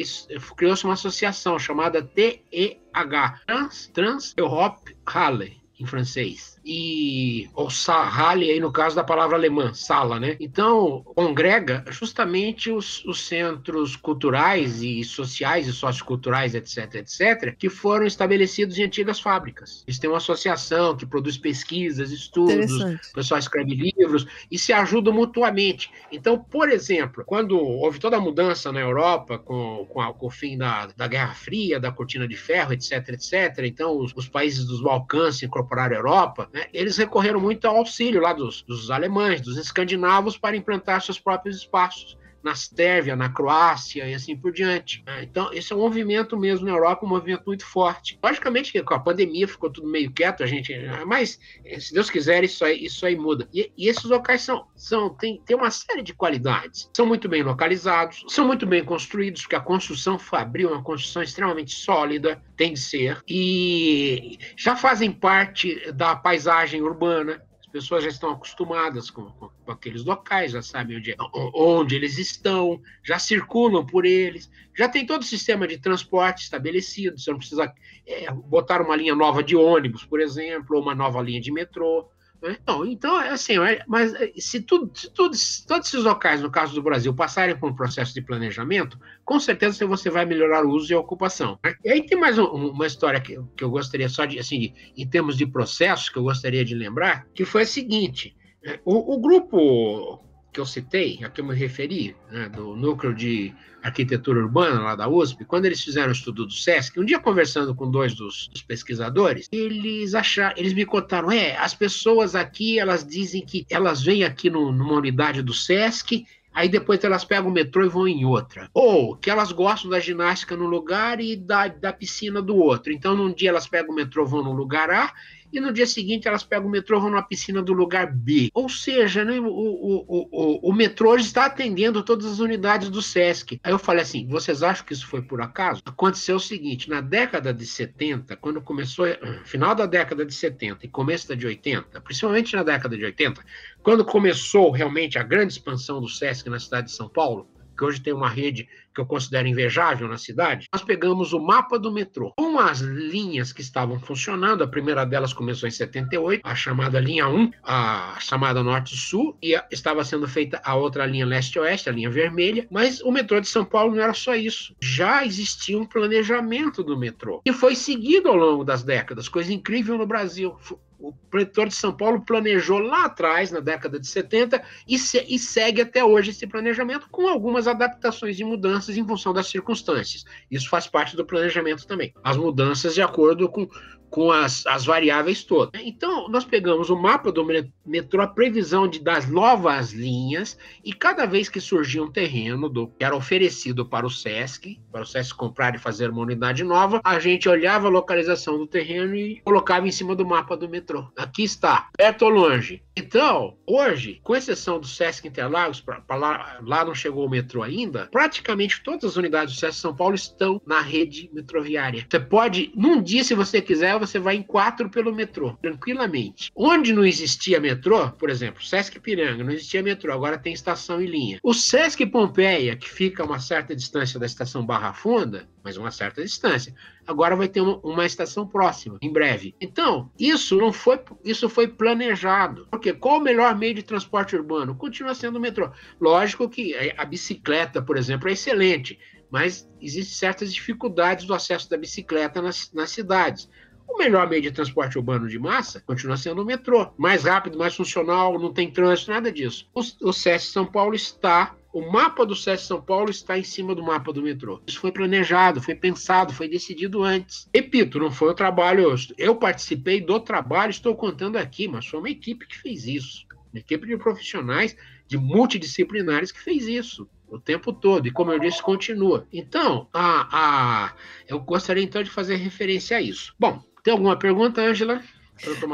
[0.56, 8.60] criou-se uma associação chamada TEH Trans, Trans Europe Halle em francês e ou Halle aí
[8.60, 10.36] no caso da palavra alemã, sala, né?
[10.40, 18.06] Então, congrega justamente os, os centros culturais e sociais e socioculturais, etc, etc, que foram
[18.06, 19.84] estabelecidos em antigas fábricas.
[19.86, 25.14] Eles têm uma associação que produz pesquisas, estudos, o pessoal escreve livros e se ajudam
[25.14, 25.92] mutuamente.
[26.12, 30.32] Então, por exemplo, quando houve toda a mudança na Europa com, com, a, com o
[30.32, 34.66] fim da, da Guerra Fria, da cortina de ferro, etc, etc, então os, os países
[34.66, 38.90] dos Balcãs se incorporaram à Europa, né, eles recorreram muito ao auxílio lá dos, dos
[38.90, 44.51] alemães, dos escandinavos, para implantar seus próprios espaços na Sérvia, na Croácia e assim por
[44.51, 45.03] diante.
[45.03, 45.23] Né?
[45.23, 48.19] Então, esse é um movimento mesmo na Europa, um movimento muito forte.
[48.23, 50.72] Logicamente, com a pandemia ficou tudo meio quieto, a gente,
[51.07, 51.39] mas
[51.80, 53.49] se Deus quiser, isso aí, isso aí muda.
[53.51, 56.88] E, e esses locais são, são tem, tem uma série de qualidades.
[56.95, 61.23] São muito bem localizados, são muito bem construídos, porque a construção fabril é uma construção
[61.23, 67.41] extremamente sólida, tem de ser, e já fazem parte da paisagem urbana
[67.76, 71.14] pessoas já estão acostumadas com, com, com aqueles locais, já sabem onde,
[71.53, 77.19] onde eles estão, já circulam por eles, já tem todo o sistema de transporte estabelecido,
[77.19, 77.73] você não precisa
[78.07, 82.10] é, botar uma linha nova de ônibus, por exemplo, ou uma nova linha de metrô.
[82.41, 82.57] Né?
[82.68, 83.56] Não, então, é assim,
[83.88, 85.36] mas é, se, tudo, se tudo,
[85.68, 89.86] todos esses locais, no caso do Brasil, passarem por um processo de planejamento, com certeza
[89.86, 91.60] você vai melhorar o uso e a ocupação.
[91.64, 91.76] Né?
[91.84, 95.07] E aí tem mais um, uma história que, que eu gostaria só de, assim, em
[95.07, 98.80] termos de processos, que eu gostaria de lembrar, que foi a seguinte: né?
[98.86, 100.24] o, o grupo
[100.56, 103.53] que eu citei, a que eu me referi, né, do núcleo de
[103.86, 107.76] arquitetura urbana lá da USP, quando eles fizeram o estudo do SESC, um dia conversando
[107.76, 113.06] com dois dos, dos, pesquisadores, eles acharam, eles me contaram, é, as pessoas aqui, elas
[113.06, 117.53] dizem que elas vêm aqui no, numa unidade do SESC, aí depois elas pegam o
[117.53, 118.70] metrô e vão em outra.
[118.74, 122.91] Ou que elas gostam da ginástica no lugar e da, da piscina do outro.
[122.91, 125.14] Então, num dia elas pegam o metrô, vão no lugar A,
[125.51, 128.49] e no dia seguinte elas pegam o metrô vão numa piscina do lugar B.
[128.53, 133.59] Ou seja, né, o, o, o, o metrô está atendendo todas as unidades do SESC.
[133.63, 135.81] Aí eu falei assim: vocês acham que isso foi por acaso?
[135.85, 139.05] Aconteceu o seguinte: na década de 70, quando começou,
[139.45, 143.43] final da década de 70 e começo da de 80, principalmente na década de 80,
[143.84, 147.47] quando começou realmente a grande expansão do SESC na cidade de São Paulo,
[147.77, 151.77] que hoje tem uma rede que eu considero invejável na cidade, nós pegamos o mapa
[151.77, 152.34] do metrô.
[152.38, 157.27] Com as linhas que estavam funcionando, a primeira delas começou em 78, a chamada linha
[157.27, 162.65] 1, a chamada Norte-Sul, e estava sendo feita a outra linha Leste-Oeste, a linha vermelha,
[162.72, 164.73] mas o metrô de São Paulo não era só isso.
[164.81, 169.97] Já existia um planejamento do metrô, e foi seguido ao longo das décadas, coisa incrível
[169.97, 170.55] no Brasil
[170.99, 175.38] o prefeitor de São Paulo planejou lá atrás, na década de 70, e, se, e,
[175.38, 180.26] segue até hoje esse planejamento com algumas adaptações e mudanças em função das circunstâncias.
[180.49, 182.13] Isso faz parte do planejamento também.
[182.23, 183.67] As mudanças de acordo com
[184.16, 185.82] com as, as variáveis todas.
[185.84, 187.46] Então, nós pegamos o mapa do
[187.86, 192.88] metrô, a previsão de, das novas linhas, e cada vez que surgia um terreno do,
[192.88, 197.02] que era oferecido para o SESC, para o SESC comprar e fazer uma unidade nova,
[197.04, 201.12] a gente olhava a localização do terreno e colocava em cima do mapa do metrô.
[201.18, 202.82] Aqui está, perto ou longe.
[202.96, 207.64] Então, hoje, com exceção do SESC Interlagos, pra, pra lá, lá não chegou o metrô
[207.64, 212.08] ainda, praticamente todas as unidades do SESC São Paulo estão na rede metroviária.
[212.10, 216.52] Você pode, num dia, se você quiser, você vai em quatro pelo metrô, tranquilamente.
[216.56, 221.07] Onde não existia metrô, por exemplo, Sesc Piranga, não existia metrô, agora tem estação e
[221.07, 221.40] linha.
[221.44, 225.90] O Sesc Pompeia, que fica a uma certa distância da estação Barra Funda, mas uma
[225.90, 226.76] certa distância,
[227.07, 229.56] agora vai ter uma, uma estação próxima, em breve.
[229.60, 232.68] Então, isso não foi, isso foi planejado.
[232.69, 234.76] Porque qual o melhor meio de transporte urbano?
[234.76, 235.72] Continua sendo o metrô.
[235.99, 238.99] Lógico que a bicicleta, por exemplo, é excelente,
[239.30, 243.49] mas existem certas dificuldades do acesso da bicicleta nas, nas cidades.
[243.88, 246.91] O melhor meio de transporte urbano de massa continua sendo o metrô.
[246.98, 249.68] Mais rápido, mais funcional, não tem trânsito, nada disso.
[249.74, 253.84] O, o São Paulo está o mapa do SESC São Paulo está em cima do
[253.84, 254.62] mapa do metrô.
[254.66, 257.49] Isso foi planejado, foi pensado, foi decidido antes.
[257.53, 258.95] Repito, não foi o trabalho.
[259.18, 263.26] Eu participei do trabalho, estou contando aqui, mas foi uma equipe que fez isso.
[263.52, 264.74] Uma equipe de profissionais,
[265.06, 268.07] de multidisciplinares que fez isso o tempo todo.
[268.07, 269.28] E como eu disse, continua.
[269.34, 270.94] Então, a, a,
[271.28, 273.36] eu gostaria então de fazer referência a isso.
[273.38, 274.99] Bom, tem alguma pergunta, Ângela?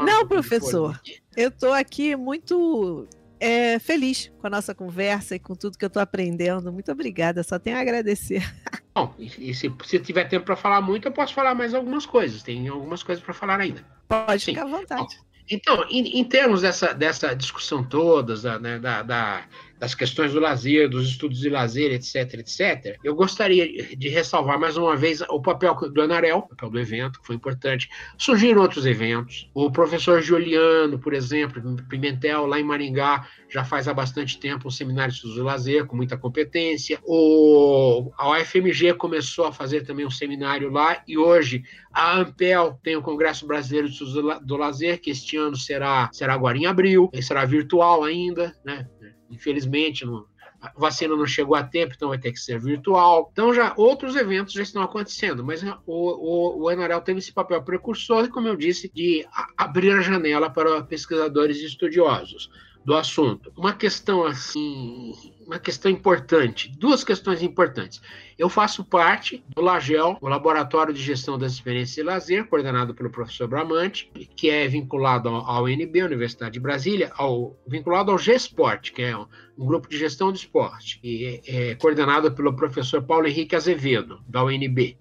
[0.04, 1.00] Não, professor.
[1.34, 3.08] Eu estou aqui muito
[3.40, 6.70] é, feliz com a nossa conversa e com tudo que eu estou aprendendo.
[6.70, 8.42] Muito obrigada, só tenho a agradecer.
[8.94, 12.42] Bom, e, se, se tiver tempo para falar muito, eu posso falar mais algumas coisas.
[12.42, 13.82] Tem algumas coisas para falar ainda.
[14.06, 14.52] Pode Sim.
[14.52, 15.00] ficar à vontade.
[15.00, 19.44] Bom, então, em, em, termos dessa, dessa discussão toda, da, né, da, da
[19.82, 24.76] das questões do lazer, dos estudos de lazer, etc, etc, eu gostaria de ressalvar mais
[24.76, 27.90] uma vez o papel do Anarel, o papel do evento, que foi importante.
[28.16, 29.50] Surgiram outros eventos.
[29.52, 34.70] O professor Juliano, por exemplo, Pimentel, lá em Maringá, já faz há bastante tempo um
[34.70, 37.00] seminário de estudos de lazer, com muita competência.
[37.02, 42.94] O, a UFMG começou a fazer também um seminário lá, e hoje a Ampel tem
[42.94, 46.66] o Congresso Brasileiro de Estudos do, do Lazer, que este ano será, será agora em
[46.66, 48.86] abril, será virtual ainda, né?
[49.32, 50.26] Infelizmente, não,
[50.60, 53.28] a vacina não chegou a tempo, então vai ter que ser virtual.
[53.32, 57.60] Então, já outros eventos já estão acontecendo, mas o, o, o Enarel teve esse papel
[57.62, 59.26] precursor, como eu disse, de
[59.56, 62.48] abrir a janela para pesquisadores e estudiosos
[62.84, 63.52] do assunto.
[63.56, 65.12] Uma questão assim,
[65.52, 68.00] uma questão importante, duas questões importantes.
[68.38, 73.10] Eu faço parte do LAGEL, o Laboratório de Gestão das Experiências de Lazer, coordenado pelo
[73.10, 79.02] professor Bramante, que é vinculado ao UNB, Universidade de Brasília, ao, vinculado ao GESPORT, que
[79.02, 79.26] é um,
[79.58, 84.20] um grupo de gestão do esporte, e é, é coordenado pelo professor Paulo Henrique Azevedo,
[84.26, 84.96] da UNB.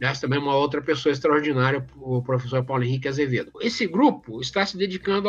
[0.00, 3.52] Essa também uma outra pessoa extraordinária, o professor Paulo Henrique Azevedo.
[3.60, 5.28] Esse grupo está se dedicando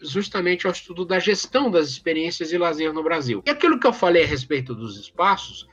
[0.00, 3.42] justamente ao estudo da gestão das experiências de lazer no Brasil.
[3.46, 5.66] E aquilo que eu falei a respeito dos espaços,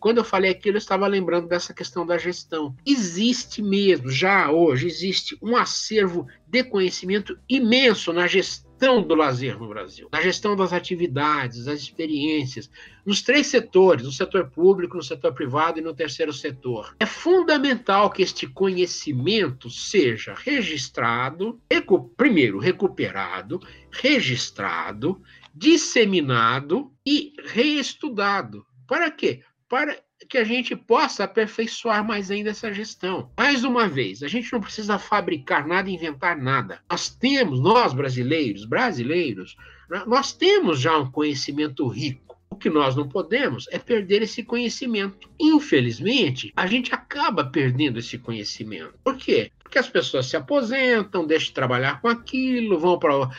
[0.00, 2.74] quando eu falei aquilo, eu estava lembrando dessa questão da gestão.
[2.86, 9.68] Existe mesmo, já hoje, existe um acervo de conhecimento imenso na gestão do lazer no
[9.68, 12.70] Brasil, na gestão das atividades, das experiências,
[13.04, 16.94] nos três setores, no setor público, no setor privado e no terceiro setor.
[17.00, 23.60] É fundamental que este conhecimento seja registrado, recu primeiro recuperado,
[23.90, 25.20] registrado,
[25.52, 28.64] disseminado e reestudado.
[28.86, 29.42] Para quê?
[29.68, 29.98] para
[30.28, 33.30] que a gente possa aperfeiçoar mais ainda essa gestão.
[33.36, 36.80] Mais uma vez, a gente não precisa fabricar nada, inventar nada.
[36.90, 39.56] Nós temos, nós brasileiros, brasileiros,
[39.88, 42.36] né, nós temos já um conhecimento rico.
[42.50, 45.30] O que nós não podemos é perder esse conhecimento.
[45.38, 48.94] Infelizmente, a gente acaba perdendo esse conhecimento.
[49.04, 49.52] Por quê?
[49.62, 53.30] Porque as pessoas se aposentam, deixam de trabalhar com aquilo, vão para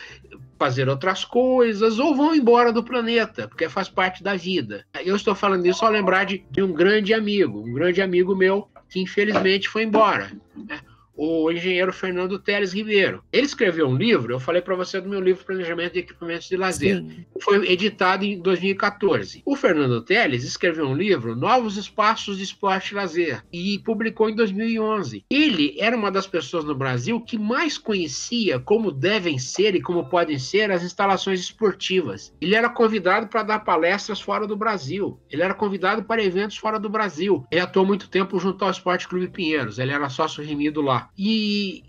[0.60, 4.84] fazer outras coisas ou vão embora do planeta, porque faz parte da vida.
[5.02, 8.68] Eu estou falando isso ao lembrar de, de um grande amigo, um grande amigo meu
[8.90, 10.30] que infelizmente foi embora.
[10.54, 10.78] Né?
[11.20, 13.22] O engenheiro Fernando Teles Ribeiro.
[13.30, 16.56] Ele escreveu um livro, eu falei para você do meu livro Planejamento de Equipamentos de
[16.56, 16.96] Lazer.
[16.96, 17.26] Sim.
[17.42, 19.42] Foi editado em 2014.
[19.44, 24.34] O Fernando Teles escreveu um livro, Novos Espaços de Esporte e Lazer, e publicou em
[24.34, 25.26] 2011.
[25.30, 30.08] Ele era uma das pessoas no Brasil que mais conhecia como devem ser e como
[30.08, 32.34] podem ser as instalações esportivas.
[32.40, 35.20] Ele era convidado para dar palestras fora do Brasil.
[35.30, 37.44] Ele era convidado para eventos fora do Brasil.
[37.50, 39.78] Ele atuou muito tempo junto ao Esporte Clube Pinheiros.
[39.78, 41.09] Ele era sócio remido lá.
[41.16, 41.84] E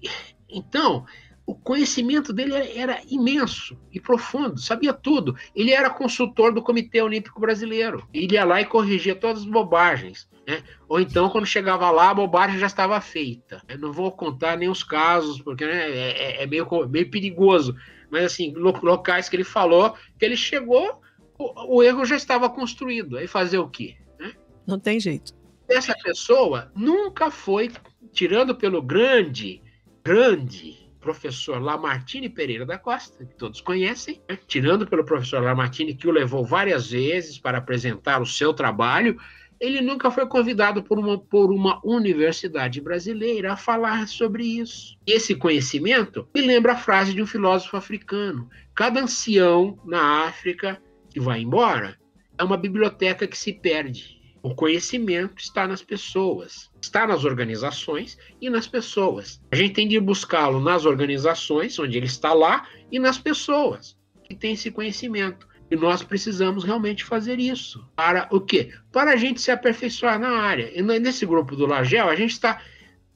[0.50, 1.06] então
[1.46, 5.36] o conhecimento dele era, imenso e profundo, sabia tudo.
[5.56, 8.08] Ele era consultor do Comitê Olímpico Brasileiro.
[8.14, 10.30] Ele ia lá e corrigia todas as bobagens.
[10.48, 10.64] Né?
[10.88, 13.62] Ou então, quando chegava lá, a bobagem já estava feita.
[13.68, 17.76] Eu não vou contar nem os casos, porque né, é, é, é meio, meio perigoso.
[18.10, 21.02] Mas, assim, locais que ele falou, que ele chegou,
[21.38, 23.18] o, o erro já estava construído.
[23.18, 23.98] Aí fazer o quê?
[24.20, 24.34] Né?
[24.66, 25.34] Não tem jeito.
[25.70, 27.70] Essa pessoa nunca foi
[28.12, 29.62] tirando pelo grande,
[30.04, 34.38] grande professor Lamartine Pereira da Costa, que todos conhecem, né?
[34.48, 39.18] tirando pelo professor Lamartine, que o levou várias vezes para apresentar o seu trabalho,
[39.60, 44.98] ele nunca foi convidado por uma, por uma universidade brasileira a falar sobre isso.
[45.06, 50.82] Esse conhecimento me lembra a frase de um filósofo africano: cada ancião na África
[51.12, 51.96] que vai embora
[52.38, 54.21] é uma biblioteca que se perde.
[54.44, 59.40] O conhecimento está nas pessoas, está nas organizações e nas pessoas.
[59.52, 64.36] A gente tem de buscá-lo nas organizações, onde ele está lá, e nas pessoas que
[64.36, 65.48] têm esse conhecimento.
[65.70, 67.88] E nós precisamos realmente fazer isso.
[67.96, 68.74] Para o quê?
[68.92, 70.72] Para a gente se aperfeiçoar na área.
[70.78, 72.62] E nesse grupo do Lagel, a gente está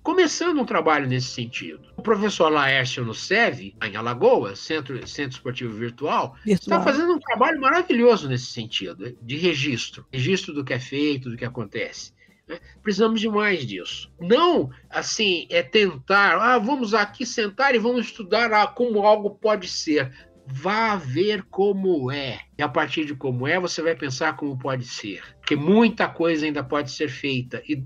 [0.06, 1.82] começando um trabalho nesse sentido.
[1.98, 7.60] O professor Laércio no SEV, em Alagoas, Centro, Centro Esportivo Virtual, está fazendo um trabalho
[7.60, 10.06] maravilhoso nesse sentido, de registro.
[10.14, 12.14] Registro do que é feito, do que acontece.
[12.48, 12.60] Né?
[12.84, 14.14] Precisamos de mais disso.
[14.22, 19.68] Não, assim, é tentar, ah, vamos aqui sentar e vamos estudar ah, como algo pode
[19.68, 20.14] ser.
[20.45, 22.41] Vá ver como é.
[22.56, 25.23] E a partir de como é, você vai pensar como pode ser.
[25.38, 27.64] Porque muita coisa ainda pode ser feita.
[27.68, 27.84] E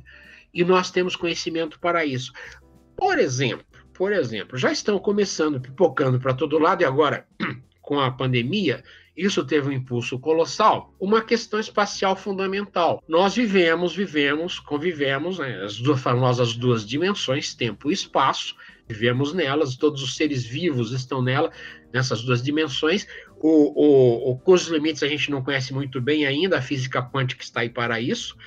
[0.53, 2.31] e nós temos conhecimento para isso.
[2.95, 7.27] Por exemplo, por exemplo, já estão começando, pipocando para todo lado, e agora,
[7.81, 8.81] com a pandemia,
[9.15, 10.95] isso teve um impulso colossal.
[10.97, 13.03] Uma questão espacial fundamental.
[13.05, 18.55] Nós vivemos, vivemos, convivemos, né, as duas famosas duas dimensões, tempo e espaço,
[18.87, 21.51] vivemos nelas, todos os seres vivos estão nela,
[21.91, 23.05] nessas duas dimensões.
[23.37, 27.59] O, o, o limites a gente não conhece muito bem ainda, a física quântica está
[27.59, 28.37] aí para isso.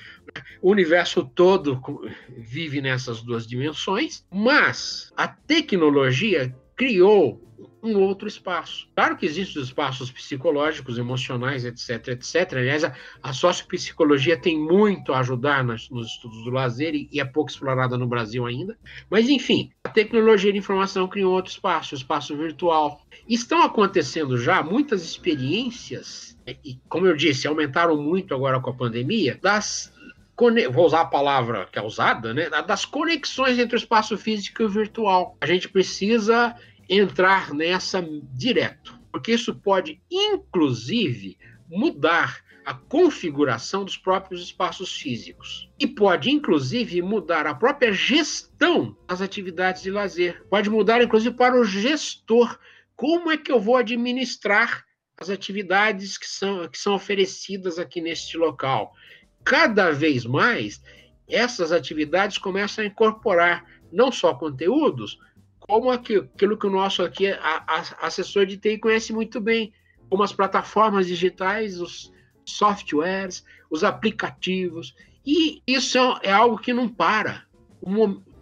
[0.61, 1.81] O universo todo
[2.28, 7.40] vive nessas duas dimensões, mas a tecnologia criou
[7.82, 8.86] um outro espaço.
[8.94, 12.53] Claro que existem os espaços psicológicos, emocionais, etc, etc.
[12.53, 17.20] Aliás, a, a sociopsicologia tem muito a ajudar nos, nos estudos do lazer e, e,
[17.20, 18.78] é pouco explorada no Brasil ainda.
[19.11, 23.03] Mas, enfim, a tecnologia de informação criou outro espaço, o espaço virtual.
[23.28, 29.39] Estão acontecendo já muitas experiências, e como eu disse, aumentaram muito agora com a pandemia,
[29.43, 29.93] das
[30.71, 34.65] vou usar a palavra que é usada, né, das conexões entre o espaço físico e
[34.65, 35.37] o virtual.
[35.41, 36.57] A gente precisa
[36.89, 38.05] entrar nessa
[38.35, 41.39] direto, porque isso pode, inclusive,
[41.69, 49.21] mudar a configuração dos próprios espaços físicos e pode, inclusive, mudar a própria gestão das
[49.21, 50.45] atividades de lazer.
[50.49, 52.59] Pode mudar, inclusive, para o gestor.
[52.95, 54.85] Como é que eu vou administrar
[55.19, 58.93] as atividades que são, que são oferecidas aqui neste local?
[59.44, 60.82] Cada vez mais
[61.28, 65.19] essas atividades começam a incorporar não só conteúdos,
[65.59, 67.27] como aquilo, que o nosso aqui,
[68.01, 69.73] assessor de TI conhece muito bem,
[70.10, 72.12] como as plataformas digitais, os
[72.44, 74.94] softwares, os aplicativos.
[75.24, 77.44] E isso é, é algo que não para.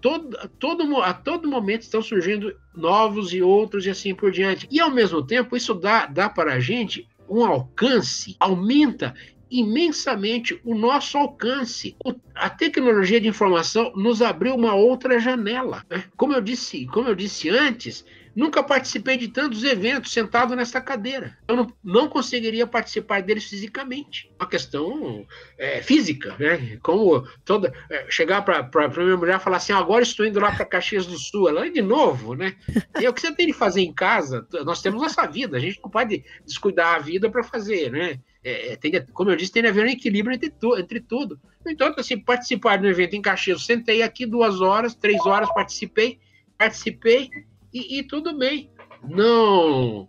[0.00, 4.66] Todo, todo, a todo momento estão surgindo novos e outros e assim por diante.
[4.70, 9.14] E ao mesmo tempo, isso dá, dá para a gente um alcance, aumenta
[9.50, 11.96] imensamente o nosso alcance.
[12.34, 15.84] A tecnologia de informação nos abriu uma outra janela.
[15.90, 16.04] Né?
[16.16, 18.04] Como eu disse, como eu disse antes,
[18.34, 21.36] Nunca participei de tantos eventos sentado nessa cadeira.
[21.48, 24.30] Eu não, não conseguiria participar deles fisicamente.
[24.38, 25.26] Uma questão
[25.58, 26.78] é, física, né?
[26.82, 27.72] Como toda.
[27.90, 31.06] É, chegar para a minha mulher e falar assim: agora estou indo lá para Caxias
[31.06, 31.48] do Sul.
[31.48, 32.56] Ela é de novo, né?
[33.00, 34.46] E o que você tem de fazer em casa.
[34.64, 35.56] Nós temos nossa vida.
[35.56, 38.20] A gente não pode descuidar a vida para fazer, né?
[38.42, 41.40] É, é tem, como eu disse, tem que haver um equilíbrio entre, tu, entre tudo.
[41.66, 46.18] Então, assim, participar do evento em Caxias, sentei aqui duas horas, três horas, participei,
[46.56, 47.30] participei,
[47.72, 48.70] e, e tudo bem.
[49.02, 50.08] Não,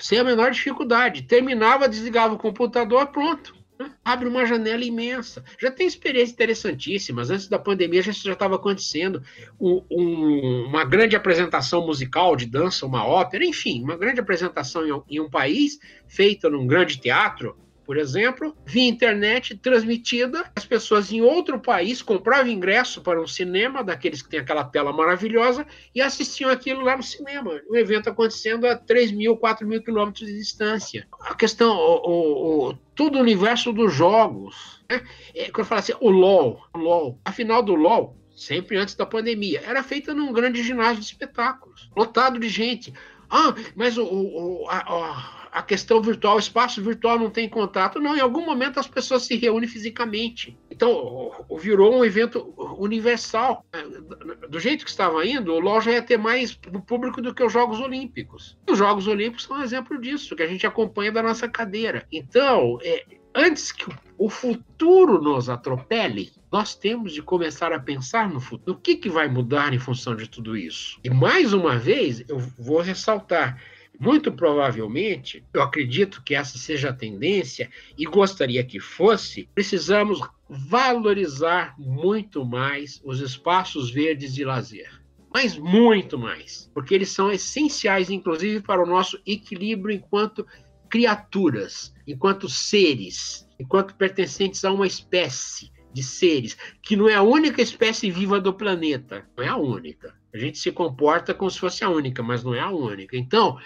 [0.00, 1.22] sem a menor dificuldade.
[1.22, 3.54] Terminava, desligava o computador, pronto.
[4.02, 5.44] Abre uma janela imensa.
[5.60, 7.30] Já tem experiências interessantíssimas.
[7.30, 9.22] Antes da pandemia, já estava acontecendo
[9.60, 15.20] um, uma grande apresentação musical de dança, uma ópera, enfim, uma grande apresentação em, em
[15.20, 17.54] um país, feita num grande teatro,
[17.86, 23.84] por exemplo, via internet transmitida, as pessoas em outro país compravam ingresso para um cinema,
[23.84, 25.64] daqueles que tem aquela tela maravilhosa,
[25.94, 27.60] e assistiam aquilo lá no cinema.
[27.70, 31.06] O evento acontecendo a 3 mil, 4 mil quilômetros de distância.
[31.20, 34.82] A questão, o, o, todo o universo dos jogos.
[34.90, 35.00] Né?
[35.32, 38.96] É, quando eu falo assim, o LOL, o LOL, a final do LOL, sempre antes
[38.96, 42.92] da pandemia, era feita num grande ginásio de espetáculos, lotado de gente.
[43.30, 47.98] Ah, mas o, o a, a a questão virtual, o espaço virtual não tem contato.
[47.98, 50.54] Não, em algum momento as pessoas se reúnem fisicamente.
[50.70, 53.64] Então, virou um evento universal.
[54.50, 56.54] Do jeito que estava indo, o LOL já ia ter mais
[56.86, 58.58] público do que os Jogos Olímpicos.
[58.68, 62.06] Os Jogos Olímpicos são um exemplo disso, que a gente acompanha da nossa cadeira.
[62.12, 63.86] Então, é, antes que
[64.18, 68.76] o futuro nos atropele, nós temos de começar a pensar no futuro.
[68.76, 71.00] O que, que vai mudar em função de tudo isso?
[71.02, 73.58] E mais uma vez, eu vou ressaltar
[73.98, 81.74] muito provavelmente, eu acredito que essa seja a tendência e gostaria que fosse, precisamos valorizar
[81.78, 84.90] muito mais os espaços verdes de lazer.
[85.32, 90.46] Mas muito mais, porque eles são essenciais, inclusive, para o nosso equilíbrio enquanto
[90.88, 97.60] criaturas, enquanto seres, enquanto pertencentes a uma espécie de seres, que não é a única
[97.60, 100.14] espécie viva do planeta, não é a única.
[100.32, 103.16] A gente se comporta como se fosse a única, mas não é a única.
[103.16, 103.58] Então,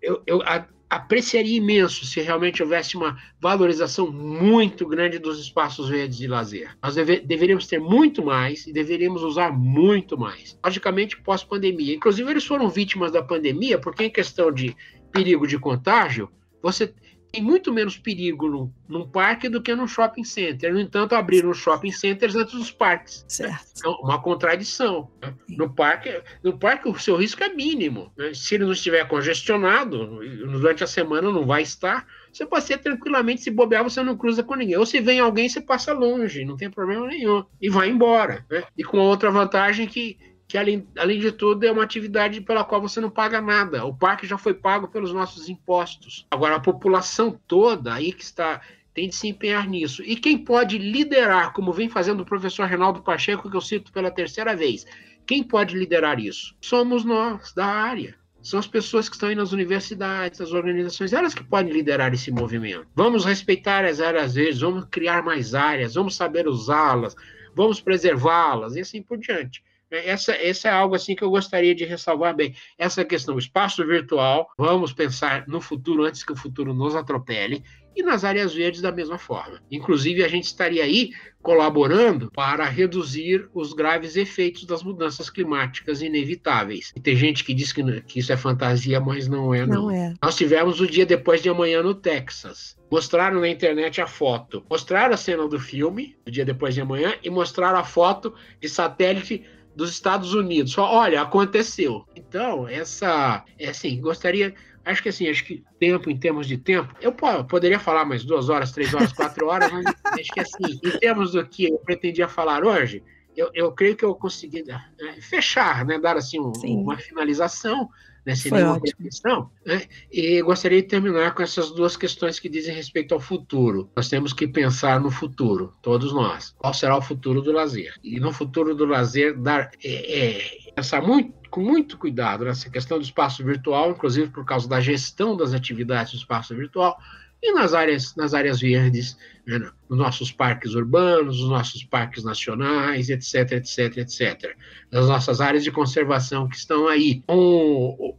[0.00, 6.16] eu, eu a, apreciaria imenso se realmente houvesse uma valorização muito grande dos espaços verdes
[6.16, 6.76] de lazer.
[6.82, 10.58] Nós deve, deveríamos ter muito mais e deveríamos usar muito mais.
[10.64, 11.94] Logicamente, pós-pandemia.
[11.94, 14.74] Inclusive, eles foram vítimas da pandemia, porque em questão de
[15.12, 16.30] perigo de contágio,
[16.62, 16.92] você
[17.30, 20.72] tem muito menos perigo num, num, parque do que num shopping center.
[20.72, 23.24] No entanto, abriram os shopping centers antes dos parques.
[23.28, 23.66] Certo.
[23.76, 25.10] Então, uma contradição.
[25.20, 25.34] Né?
[25.48, 28.10] No parque, no parque, o seu risco é mínimo.
[28.16, 28.32] Né?
[28.32, 33.42] Se ele não estiver congestionado, durante a semana não vai estar, você pode ser tranquilamente,
[33.42, 34.76] se bobear, você não cruza com ninguém.
[34.76, 37.44] Ou se vem alguém, você passa longe, não tem problema nenhum.
[37.60, 38.44] E vai embora.
[38.50, 38.64] Né?
[38.76, 40.18] E com outra vantagem que
[40.48, 43.84] que além, além de tudo é uma atividade pela qual você não paga nada.
[43.84, 46.26] O parque já foi pago pelos nossos impostos.
[46.30, 48.62] Agora a população toda aí que está
[48.94, 50.02] tem de se empenhar nisso.
[50.02, 54.10] E quem pode liderar, como vem fazendo o professor Reinaldo Pacheco, que eu cito pela
[54.10, 54.86] terceira vez,
[55.26, 56.56] quem pode liderar isso?
[56.60, 58.16] Somos nós da área.
[58.40, 62.30] São as pessoas que estão aí nas universidades, as organizações, elas que podem liderar esse
[62.30, 62.88] movimento.
[62.94, 67.14] Vamos respeitar as áreas verdes, vamos criar mais áreas, vamos saber usá-las,
[67.54, 69.62] vamos preservá-las e assim por diante.
[69.90, 72.54] Essa, essa é algo assim que eu gostaria de ressalvar bem.
[72.76, 77.62] Essa questão, espaço virtual, vamos pensar no futuro antes que o futuro nos atropele,
[77.98, 79.60] e nas áreas verdes da mesma forma.
[79.70, 81.10] Inclusive, a gente estaria aí
[81.42, 86.92] colaborando para reduzir os graves efeitos das mudanças climáticas inevitáveis.
[86.94, 89.66] E tem gente que diz que, que isso é fantasia, mas não é.
[89.66, 89.82] Não.
[89.82, 90.14] não é.
[90.22, 92.76] Nós tivemos o dia depois de amanhã no Texas.
[92.90, 94.64] Mostraram na internet a foto.
[94.70, 98.68] Mostraram a cena do filme, o dia depois de amanhã, e mostraram a foto de
[98.68, 99.44] satélite
[99.78, 100.72] dos Estados Unidos.
[100.72, 102.04] Só, olha, aconteceu.
[102.16, 104.52] Então, essa, é assim, gostaria,
[104.84, 108.48] acho que assim, acho que tempo, em termos de tempo, eu poderia falar mais duas
[108.48, 109.84] horas, três horas, quatro horas, mas
[110.18, 113.04] acho que assim, em termos do que eu pretendia falar hoje,
[113.36, 117.88] eu, eu creio que eu consegui é, fechar, né, dar assim um, uma finalização
[118.28, 122.46] né, sem Foi nenhuma questão, né, e gostaria de terminar com essas duas questões que
[122.46, 123.90] dizem respeito ao futuro.
[123.96, 126.54] Nós temos que pensar no futuro, todos nós.
[126.58, 127.94] Qual será o futuro do lazer?
[128.04, 132.98] E no futuro do lazer, dar, é, é, pensar muito, com muito cuidado nessa questão
[132.98, 136.98] do espaço virtual, inclusive por causa da gestão das atividades do espaço virtual,
[137.42, 139.16] e nas áreas, nas áreas verdes,
[139.46, 139.58] né,
[139.88, 144.56] nos nossos parques urbanos, nos nossos parques nacionais, etc, etc, etc.
[144.90, 147.22] Nas nossas áreas de conservação que estão aí.
[147.28, 148.14] Um,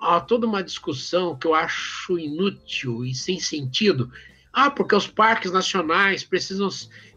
[0.00, 4.10] há, há toda uma discussão que eu acho inútil e sem sentido,
[4.52, 6.68] ah, porque os parques nacionais precisam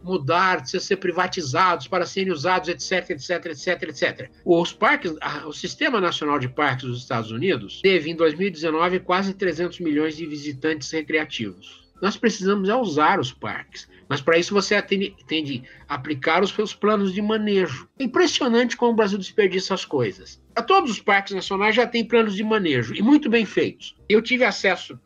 [0.03, 4.31] mudar, precisam ser privatizados para serem usados, etc, etc, etc, etc.
[4.45, 5.15] Os parques,
[5.45, 10.25] o Sistema Nacional de Parques dos Estados Unidos teve em 2019 quase 300 milhões de
[10.25, 11.83] visitantes recreativos.
[12.01, 16.75] Nós precisamos é usar os parques, mas para isso você tem a aplicar os seus
[16.75, 17.87] planos de manejo.
[17.97, 20.41] É impressionante como o Brasil desperdiça as coisas.
[20.53, 23.95] A todos os parques nacionais já tem planos de manejo e muito bem feitos.
[24.09, 24.99] Eu tive acesso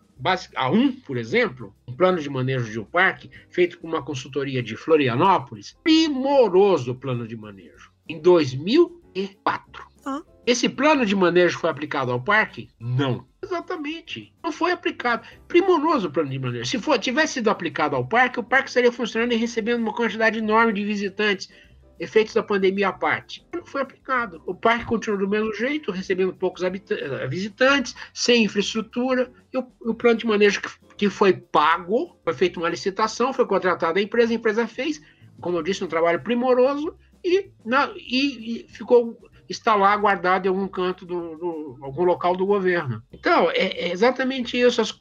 [0.56, 4.62] a um, por exemplo, um plano de manejo de um parque, feito com uma consultoria
[4.62, 9.86] de Florianópolis, primoroso plano de manejo, em 2004.
[10.06, 10.22] Ah.
[10.46, 12.70] Esse plano de manejo foi aplicado ao parque?
[12.80, 13.28] Não.
[13.44, 14.34] Exatamente.
[14.44, 15.28] Não foi aplicado.
[15.48, 16.70] Primoroso o plano de manejo.
[16.70, 20.40] Se for, tivesse sido aplicado ao parque, o parque estaria funcionando e recebendo uma quantidade
[20.40, 21.50] enorme de visitantes
[22.00, 23.46] efeitos da pandemia à parte.
[23.54, 24.42] Não foi aplicado.
[24.46, 29.94] O parque continua do mesmo jeito, recebendo poucos eh, visitantes, sem infraestrutura, e o, o
[29.94, 34.32] plano de manejo que, que, foi pago, foi feita uma licitação, foi contratada a empresa,
[34.32, 35.02] a empresa fez,
[35.42, 39.18] como eu disse, um trabalho primoroso, e, na, e, e ficou
[39.50, 43.02] está lá guardado em algum canto do, do algum local do governo.
[43.12, 44.82] Então é, é exatamente isso.
[44.82, 45.00] As,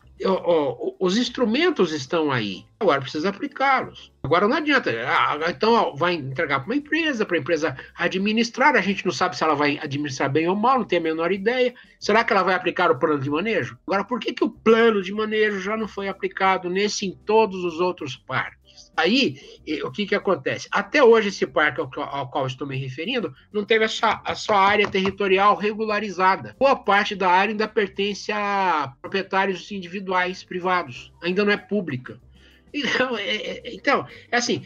[0.98, 2.64] os instrumentos estão aí.
[2.81, 4.12] Agora precisa aplicá-los.
[4.23, 4.90] Agora não adianta.
[5.06, 8.77] Ah, então vai entregar para uma empresa, para a empresa administrar.
[8.77, 11.32] A gente não sabe se ela vai administrar bem ou mal, não tem a menor
[11.32, 11.74] ideia.
[12.01, 13.78] Será que ela vai aplicar o plano de manejo?
[13.86, 17.64] Agora, por que, que o plano de manejo já não foi aplicado nesse em todos
[17.64, 18.65] os outros parques?
[18.97, 19.39] Aí,
[19.85, 20.68] o que, que acontece?
[20.70, 24.35] Até hoje, esse parque ao, ao qual estou me referindo não teve a sua, a
[24.35, 26.56] sua área territorial regularizada.
[26.59, 32.18] Boa parte da área ainda pertence a proprietários individuais, privados, ainda não é pública.
[32.73, 34.62] Então, é, é então, é assim,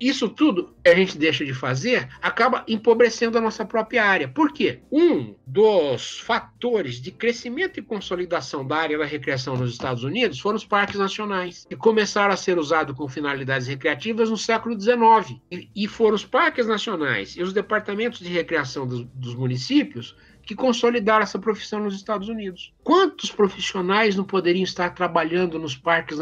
[0.00, 4.28] isso tudo a gente deixa de fazer acaba empobrecendo a nossa própria área.
[4.28, 4.80] Por quê?
[4.90, 10.56] Um dos fatores de crescimento e consolidação da área da recreação nos Estados Unidos foram
[10.56, 15.40] os parques nacionais, que começaram a ser usados com finalidades recreativas no século XIX.
[15.74, 20.14] E, foram os parques nacionais e os departamentos de recreação dos, dos municípios
[20.48, 22.72] que consolidaram essa profissão nos Estados Unidos.
[22.82, 26.16] Quantos profissionais não poderiam estar trabalhando nos parques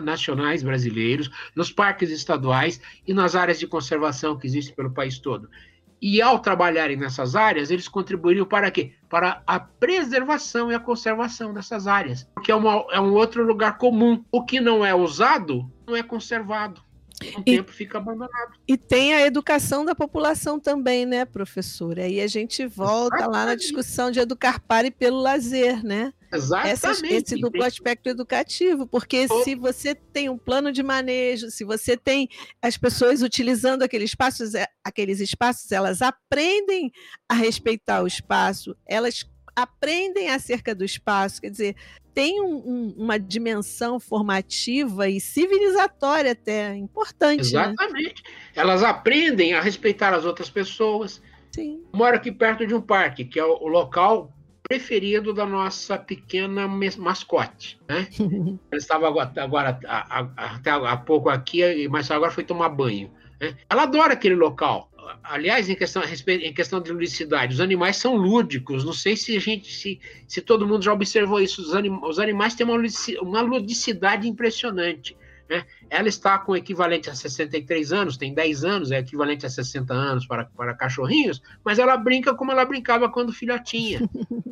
[0.00, 5.50] nacionais brasileiros, nos parques estaduais e nas áreas de conservação que existem pelo país todo?
[6.00, 8.92] E ao trabalharem nessas áreas, eles contribuiriam para quê?
[9.10, 13.76] Para a preservação e a conservação dessas áreas, porque é, uma, é um outro lugar
[13.76, 14.24] comum.
[14.30, 16.80] O que não é usado não é conservado
[17.36, 18.54] um e, tempo fica abandonado.
[18.66, 21.98] E tem a educação da população também, né, professor?
[21.98, 23.36] Aí a gente volta Exatamente.
[23.36, 26.12] lá na discussão de educar para e pelo lazer, né?
[26.32, 27.14] Exatamente.
[27.14, 29.44] esse duplo aspecto educativo, porque oh.
[29.44, 32.28] se você tem um plano de manejo, se você tem
[32.60, 36.90] as pessoas utilizando aqueles espaços, é, aqueles espaços, elas aprendem
[37.28, 39.24] a respeitar o espaço, elas
[39.54, 41.76] aprendem acerca do espaço, quer dizer,
[42.14, 47.52] tem um, um, uma dimensão formativa e civilizatória até importante.
[47.52, 47.60] Né?
[47.60, 48.22] Exatamente.
[48.22, 48.30] Né?
[48.54, 51.20] Elas aprendem a respeitar as outras pessoas.
[51.52, 51.82] Sim.
[51.92, 54.32] Moro aqui perto de um parque, que é o local
[54.62, 57.78] preferido da nossa pequena mascote.
[57.88, 58.06] Né?
[58.70, 59.80] Ela estava agora, agora
[60.36, 63.10] até há pouco aqui, mas agora foi tomar banho.
[63.40, 63.56] Né?
[63.68, 64.88] Ela adora aquele local
[65.22, 68.84] aliás, em questão, em questão de ludicidade, os animais são lúdicos.
[68.84, 71.62] Não sei se a gente, se, se todo mundo já observou isso.
[71.62, 72.80] Os, anim, os animais têm uma,
[73.22, 75.16] uma ludicidade impressionante.
[75.48, 75.64] Né?
[75.90, 80.26] Ela está com equivalente a 63 anos, tem 10 anos, é equivalente a 60 anos
[80.26, 84.00] para, para cachorrinhos, mas ela brinca como ela brincava quando filhotinha.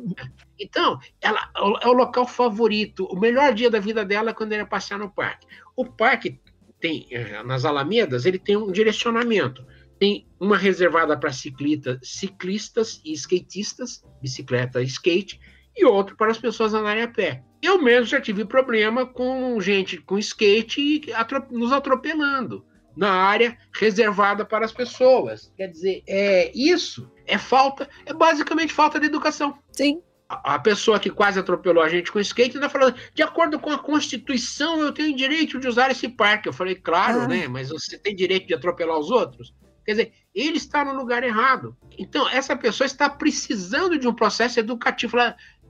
[0.59, 1.49] então, ela
[1.81, 3.05] é o local favorito.
[3.05, 5.47] O melhor dia da vida dela é quando ele é passear no parque.
[5.75, 6.39] O parque
[6.79, 9.65] tem, eh, nas Alamedas, ele tem um direcionamento
[10.03, 15.39] tem uma reservada para ciclista, ciclistas e skatistas, bicicleta e skate,
[15.73, 17.41] e outro para as pessoas andarem a pé.
[17.61, 21.05] Eu mesmo já tive problema com gente com skate
[21.49, 22.65] nos atropelando
[22.97, 25.53] na área reservada para as pessoas.
[25.55, 29.57] Quer dizer, é isso é falta, é basicamente falta de educação.
[29.71, 30.01] Sim.
[30.27, 33.71] A, a pessoa que quase atropelou a gente com skate ainda falando, de acordo com
[33.71, 36.49] a Constituição, eu tenho direito de usar esse parque.
[36.49, 37.27] Eu falei, claro, ah.
[37.29, 37.47] né?
[37.47, 39.53] Mas você tem direito de atropelar os outros?
[39.85, 41.75] Quer dizer, ele está no lugar errado.
[41.97, 45.17] Então, essa pessoa está precisando de um processo educativo.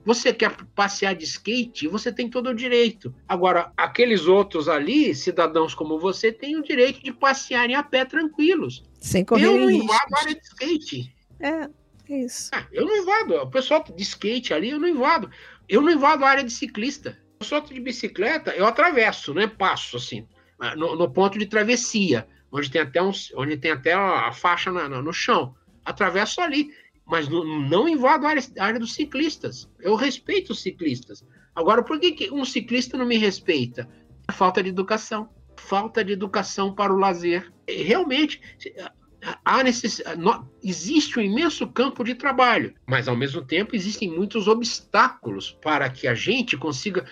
[0.04, 3.14] Você quer passear de skate, você tem todo o direito.
[3.26, 8.84] Agora, aqueles outros ali, cidadãos como você, têm o direito de passearem a pé tranquilos.
[9.00, 11.14] Sem correr Eu não invado a área de skate.
[11.40, 11.68] É,
[12.08, 12.50] é isso.
[12.52, 13.34] Ah, eu não invado.
[13.36, 15.30] O pessoal de skate ali, eu não invado.
[15.68, 17.18] Eu não invado a área de ciclista.
[17.40, 19.46] Eu solto de bicicleta, eu atravesso, né?
[19.46, 20.26] Passo assim,
[20.76, 24.88] no, no ponto de travessia, onde tem até, uns, onde tem até a faixa na,
[24.88, 25.54] no chão.
[25.84, 26.70] Atravesso ali
[27.06, 29.68] mas não, não invado a área, a área, dos ciclistas.
[29.80, 31.24] Eu respeito os ciclistas.
[31.54, 33.88] Agora, por que, que um ciclista não me respeita?
[34.32, 35.28] Falta de educação.
[35.56, 37.52] Falta de educação para o lazer.
[37.68, 38.40] Realmente,
[39.44, 40.02] há necess...
[40.62, 46.08] existe um imenso campo de trabalho, mas ao mesmo tempo existem muitos obstáculos para que
[46.08, 47.06] a gente consiga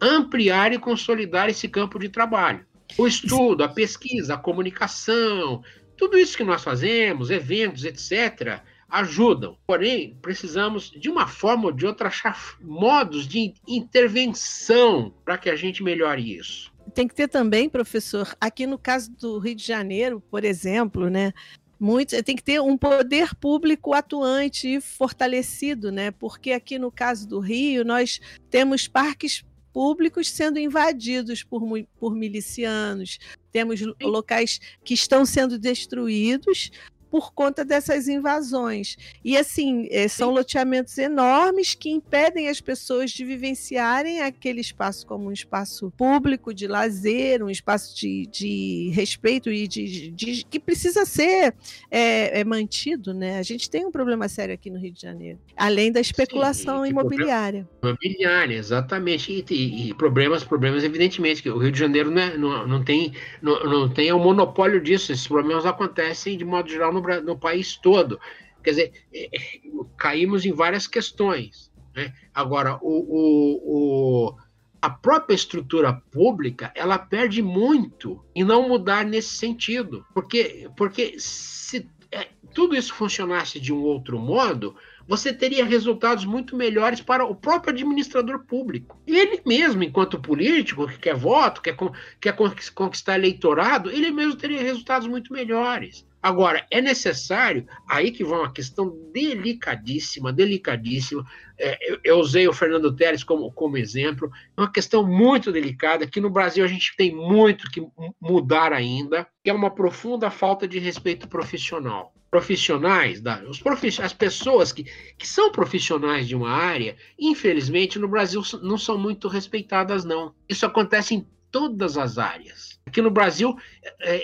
[0.00, 2.64] ampliar e consolidar esse campo de trabalho.
[2.96, 5.62] O estudo, a pesquisa, a comunicação,
[5.96, 9.58] tudo isso que nós fazemos, eventos, etc., ajudam.
[9.66, 15.56] Porém, precisamos, de uma forma ou de outra, achar modos de intervenção para que a
[15.56, 16.72] gente melhore isso.
[16.94, 21.32] Tem que ter também, professor, aqui no caso do Rio de Janeiro, por exemplo, né?
[21.78, 26.10] Muito, tem que ter um poder público atuante e fortalecido, né?
[26.10, 28.20] Porque aqui no caso do Rio, nós
[28.50, 31.62] temos parques públicos sendo invadidos por,
[31.98, 33.18] por milicianos,
[33.52, 36.70] temos locais que estão sendo destruídos
[37.10, 38.96] por conta dessas invasões.
[39.24, 45.28] E assim, eh, são loteamentos enormes que impedem as pessoas de vivenciarem aquele espaço como
[45.28, 51.04] um espaço público de lazer, um espaço de, de respeito e de, de, que precisa
[51.04, 51.54] ser
[51.90, 53.38] é, é, mantido, né?
[53.38, 56.90] A gente tem um problema sério aqui no Rio de Janeiro, além da especulação Sim,
[56.90, 57.68] imobiliária.
[57.82, 59.44] Imobiliária, exatamente.
[59.48, 63.12] E, e, problemas, problemas, evidentemente, que o Rio de Janeiro não, é, não, não tem
[63.40, 65.12] não, não tem o monopólio disso.
[65.12, 68.20] Esses problemas acontecem de modo geral no, no país todo.
[68.62, 69.60] Quer dizer, é, é,
[69.96, 71.70] caímos em várias questões.
[71.94, 72.12] Né?
[72.34, 74.36] Agora, o, o, o,
[74.80, 80.04] a própria estrutura pública ela perde muito em não mudar nesse sentido.
[80.12, 84.76] Porque, porque se é, tudo isso funcionasse de um outro modo,
[85.06, 89.00] você teria resultados muito melhores para o próprio administrador público.
[89.06, 91.76] Ele mesmo, enquanto político, que quer voto, quer,
[92.20, 92.36] quer
[92.74, 96.06] conquistar eleitorado, ele mesmo teria resultados muito melhores.
[96.20, 101.24] Agora, é necessário, aí que vai uma questão delicadíssima, delicadíssima.
[101.56, 106.06] É, eu, eu, usei o Fernando Teles como, como exemplo, é uma questão muito delicada,
[106.06, 107.86] que no Brasil a gente tem muito que
[108.20, 112.12] mudar ainda, que é uma profunda falta de respeito profissional.
[112.30, 114.84] Profissionais, da, os profiss, as pessoas que,
[115.16, 120.34] que são profissionais de uma área, infelizmente no Brasil não são muito respeitadas, não.
[120.48, 122.78] Isso acontece em todas as áreas.
[122.86, 123.56] Aqui no Brasil,
[124.00, 124.16] é,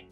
[0.00, 0.07] é,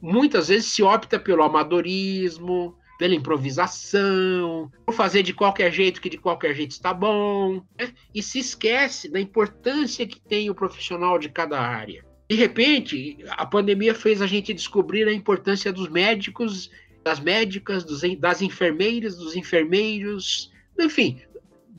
[0.00, 6.18] muitas vezes se opta pelo amadorismo, pela improvisação, por fazer de qualquer jeito que de
[6.18, 7.92] qualquer jeito está bom, né?
[8.14, 12.04] e se esquece da importância que tem o profissional de cada área.
[12.28, 16.70] De repente, a pandemia fez a gente descobrir a importância dos médicos,
[17.02, 20.50] das médicas, dos, das enfermeiras, dos enfermeiros,
[20.80, 21.20] enfim,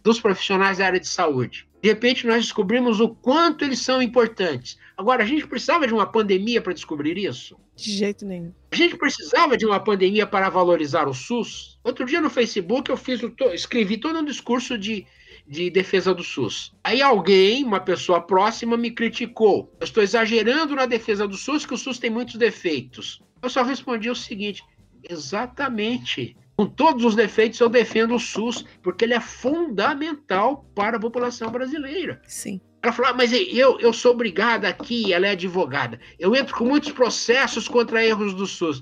[0.03, 1.67] dos profissionais da área de saúde.
[1.85, 4.75] De repente, nós descobrimos o quanto eles são importantes.
[4.97, 7.59] Agora, a gente precisava de uma pandemia para descobrir isso?
[7.75, 8.51] De jeito nenhum.
[8.71, 11.77] A gente precisava de uma pandemia para valorizar o SUS?
[11.83, 13.21] Outro dia no Facebook eu fiz,
[13.53, 15.05] escrevi todo um discurso de,
[15.47, 16.73] de defesa do SUS.
[16.83, 19.71] Aí alguém, uma pessoa próxima, me criticou.
[19.79, 23.21] Eu estou exagerando na defesa do SUS, que o SUS tem muitos defeitos.
[23.43, 24.63] Eu só respondi o seguinte:
[25.07, 30.99] exatamente com todos os defeitos, eu defendo o SUS, porque ele é fundamental para a
[30.99, 32.21] população brasileira.
[32.27, 32.61] Sim.
[32.81, 35.99] Ela falou, ah, mas eu, eu sou obrigada aqui, ela é advogada.
[36.19, 38.81] Eu entro com muitos processos contra erros do SUS.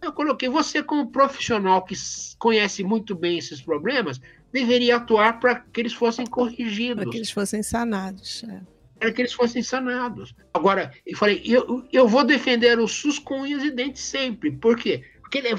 [0.00, 1.94] Eu coloquei, você como profissional que
[2.38, 4.20] conhece muito bem esses problemas,
[4.52, 7.02] deveria atuar para que eles fossem corrigidos.
[7.02, 8.44] Para que eles fossem sanados.
[8.44, 8.60] É.
[8.98, 10.34] Para que eles fossem sanados.
[10.54, 14.52] Agora, eu falei, eu, eu vou defender o SUS com unhas e dentes sempre.
[14.52, 15.02] Por quê?
[15.30, 15.56] Porque ele é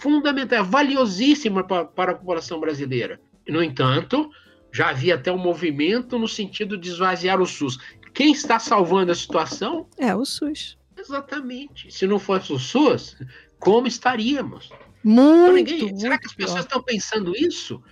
[0.00, 3.18] fundamental, é valiosíssimo para, para a população brasileira.
[3.48, 4.30] No entanto,
[4.70, 7.78] já havia até um movimento no sentido de esvaziar o SUS.
[8.12, 9.88] Quem está salvando a situação?
[9.96, 10.76] É o SUS.
[10.94, 11.90] Exatamente.
[11.90, 13.16] Se não fosse o SUS,
[13.58, 14.68] como estaríamos?
[15.02, 15.72] Muito.
[15.72, 17.82] Ninguém, será que as pessoas estão pensando isso?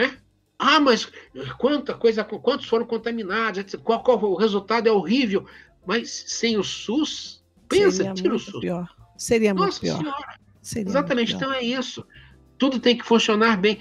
[0.00, 0.10] É?
[0.58, 1.08] Ah, mas
[1.56, 3.76] quanta coisa, quantos foram contaminados?
[3.76, 5.46] Qual, qual, o resultado é horrível.
[5.86, 8.60] Mas sem o SUS, pensa, Seria tira o SUS.
[8.60, 8.88] Pior.
[9.16, 9.98] Seria Nossa muito pior.
[9.98, 10.43] Senhora.
[10.64, 12.04] Seria Exatamente, então é isso.
[12.56, 13.78] Tudo tem que funcionar bem.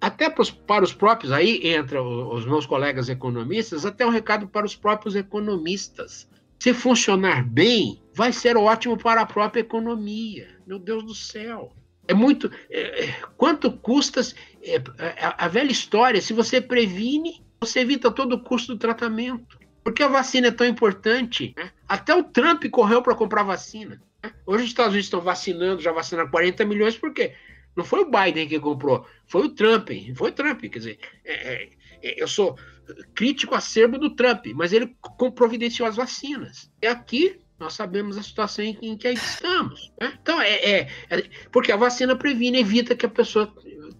[0.00, 4.46] Até para os, para os próprios, aí entra os meus colegas economistas, até um recado
[4.46, 6.30] para os próprios economistas.
[6.58, 10.48] Se funcionar bem, vai ser ótimo para a própria economia.
[10.64, 11.72] Meu Deus do céu.
[12.06, 12.50] É muito.
[12.70, 14.20] É, é quanto custa.
[14.62, 19.58] É, é, a velha história: se você previne, você evita todo o custo do tratamento.
[19.82, 21.54] Porque a vacina é tão importante.
[21.56, 21.70] Né?
[21.88, 24.00] Até o Trump correu para comprar vacina.
[24.46, 27.34] Hoje os Estados Unidos estão vacinando, já vacinaram 40 milhões, por quê?
[27.76, 29.90] Não foi o Biden que comprou, foi o Trump.
[30.14, 30.60] Foi o Trump.
[30.60, 31.68] Quer dizer, é,
[32.02, 32.58] é, eu sou
[33.14, 34.94] crítico acerbo do Trump, mas ele
[35.34, 36.70] providenciou as vacinas.
[36.82, 39.92] E aqui nós sabemos a situação em, em que estamos.
[40.00, 40.12] Né?
[40.20, 43.54] Então, é, é, é, Porque a vacina previne, evita que a pessoa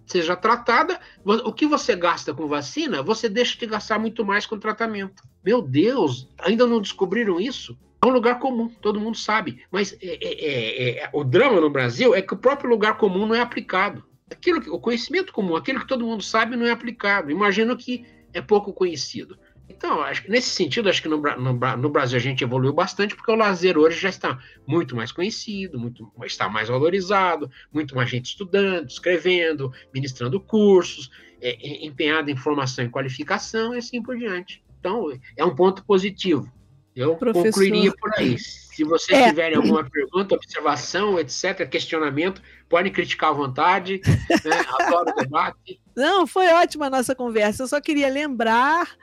[0.05, 0.99] seja tratada.
[1.23, 5.23] O que você gasta com vacina, você deixa de gastar muito mais com tratamento.
[5.45, 7.77] Meu Deus, ainda não descobriram isso?
[8.03, 9.63] É um lugar comum, todo mundo sabe.
[9.69, 13.27] Mas é, é, é, é o drama no Brasil é que o próprio lugar comum
[13.27, 14.03] não é aplicado.
[14.29, 17.29] Aquilo que, o conhecimento comum, aquilo que todo mundo sabe, não é aplicado.
[17.29, 19.37] Imagino que é pouco conhecido.
[19.69, 23.15] Então, acho que nesse sentido, acho que no, no, no, Brasil a gente evoluiu bastante,
[23.15, 28.09] porque o lazer hoje já está muito mais conhecido, muito, está mais valorizado, muito mais
[28.09, 31.09] gente estudando, escrevendo, ministrando cursos,
[31.41, 34.63] é, é, empenhado em formação e qualificação e assim por diante.
[34.79, 35.07] Então,
[35.37, 36.51] é um ponto positivo.
[36.95, 37.45] Eu Professor...
[37.45, 38.37] concluiria por aí.
[38.37, 39.29] Se vocês é.
[39.29, 44.01] tiverem alguma pergunta, observação, etc., questionamento, podem criticar à vontade.
[44.05, 44.65] Né?
[44.79, 45.79] Adoro o debate.
[45.95, 47.63] Não, foi ótima a nossa conversa.
[47.63, 48.95] Eu só queria lembrar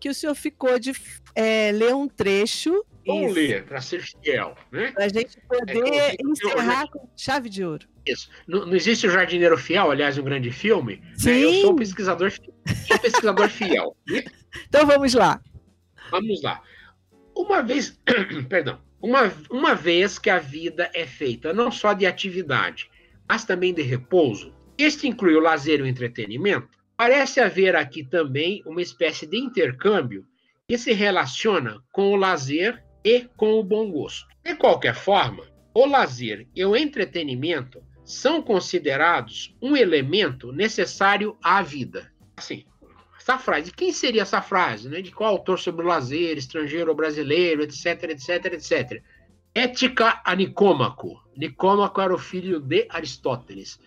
[0.00, 0.92] que o senhor ficou de
[1.34, 2.84] é, ler um trecho.
[3.06, 4.56] Vamos ler, para ser fiel.
[4.72, 4.90] Né?
[4.92, 7.86] Para a gente poder é, encerrar eu, com chave de ouro.
[8.04, 8.28] Isso.
[8.46, 11.02] Não, não, existe o Jardineiro Fiel, aliás, um grande filme.
[11.16, 11.30] Sim.
[11.30, 11.44] Né?
[11.44, 13.96] Eu sou um pesquisador, sou pesquisador fiel.
[14.08, 14.24] Né?
[14.68, 15.38] Então vamos lá.
[16.10, 16.62] Vamos lá.
[17.36, 18.00] Uma vez,
[18.48, 22.90] perdão, uma, uma vez que a vida é feita não só de atividade,
[23.28, 28.62] mas também de repouso, este inclui o lazer e o entretenimento, Parece haver aqui também
[28.64, 30.24] uma espécie de intercâmbio
[30.66, 34.26] que se relaciona com o lazer e com o bom gosto.
[34.42, 35.44] De qualquer forma,
[35.74, 42.10] o lazer e o entretenimento são considerados um elemento necessário à vida.
[42.34, 42.64] Assim,
[43.26, 44.88] essa frase, quem seria essa frase?
[44.88, 45.02] Né?
[45.02, 49.02] De qual autor sobre o lazer, estrangeiro ou brasileiro, etc, etc, etc.
[49.52, 51.20] Ética a Nicômaco.
[51.36, 53.80] Nicômaco era o filho de Aristóteles.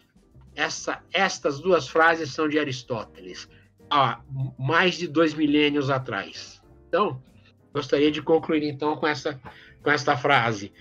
[0.54, 3.48] Essa, estas duas frases são de Aristóteles,
[3.90, 4.20] há
[4.58, 6.62] mais de dois milênios atrás.
[6.90, 7.24] Então,
[7.74, 9.40] gostaria de concluir então com essa,
[9.82, 10.74] com esta frase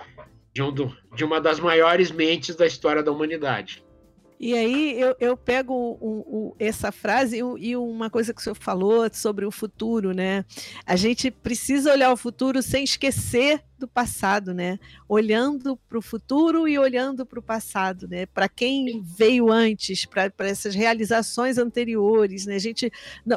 [0.52, 3.84] de, um do, de uma das maiores mentes da história da humanidade.
[4.40, 8.44] E aí eu, eu pego um, um, essa frase e, e, uma coisa que o
[8.44, 10.44] senhor falou sobre o futuro, né?
[10.86, 14.78] A gente precisa olhar o futuro sem esquecer do passado, né?
[15.08, 18.26] Olhando para o futuro e olhando para o passado, né?
[18.26, 22.54] Para quem veio antes, para essas realizações anteriores, né?
[22.54, 22.92] A gente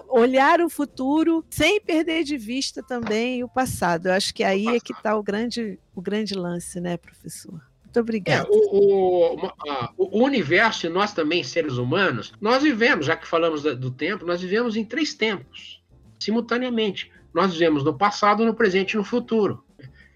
[0.08, 4.08] olhar o futuro sem perder de vista também o passado.
[4.08, 7.71] Eu acho que aí é que está o grande, o grande lance, né, professor?
[7.92, 8.48] Muito obrigada.
[8.48, 9.36] É, o,
[9.98, 14.26] o, o, universo e nós também, seres humanos, nós vivemos, já que falamos do tempo,
[14.26, 15.84] nós vivemos em três tempos,
[16.18, 17.12] simultaneamente.
[17.34, 19.66] Nós vivemos no passado, no presente e no futuro.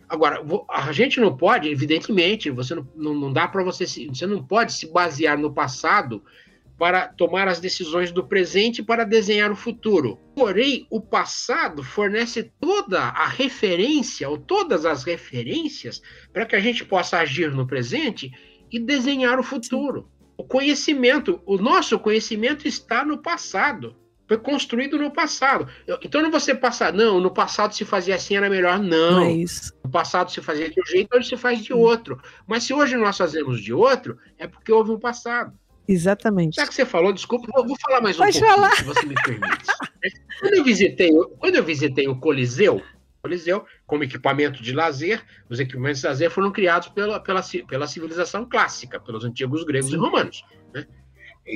[0.07, 4.71] Agora, a gente não pode, evidentemente, você não, não, dá para você, você não pode
[4.71, 6.23] se basear no passado
[6.77, 10.19] para tomar as decisões do presente para desenhar o futuro.
[10.35, 16.01] Porém, o passado fornece toda a referência, ou todas as referências,
[16.33, 18.31] para que a gente possa agir no presente
[18.71, 20.09] e desenhar o futuro.
[20.37, 23.95] O conhecimento, o nosso conhecimento está no passado.
[24.27, 25.67] Foi construído no passado.
[26.01, 28.79] Então não você passar, não, no passado se fazia assim, era melhor.
[28.79, 29.23] Não.
[29.23, 29.35] é
[29.83, 32.19] no passado se fazia de um jeito, hoje se faz de outro.
[32.47, 35.53] Mas se hoje nós fazemos de outro, é porque houve um passado.
[35.87, 36.55] Exatamente.
[36.55, 38.75] Já que você falou, desculpa, vou, vou falar mais um pouquinho, falar.
[38.75, 39.65] se você me permite.
[40.39, 42.81] quando, eu visitei, quando eu visitei o Coliseu,
[43.21, 48.47] Coliseu, como equipamento de lazer, os equipamentos de lazer foram criados pela, pela, pela civilização
[48.47, 49.97] clássica, pelos antigos gregos Sim.
[49.97, 50.43] e romanos.
[50.73, 50.85] Né?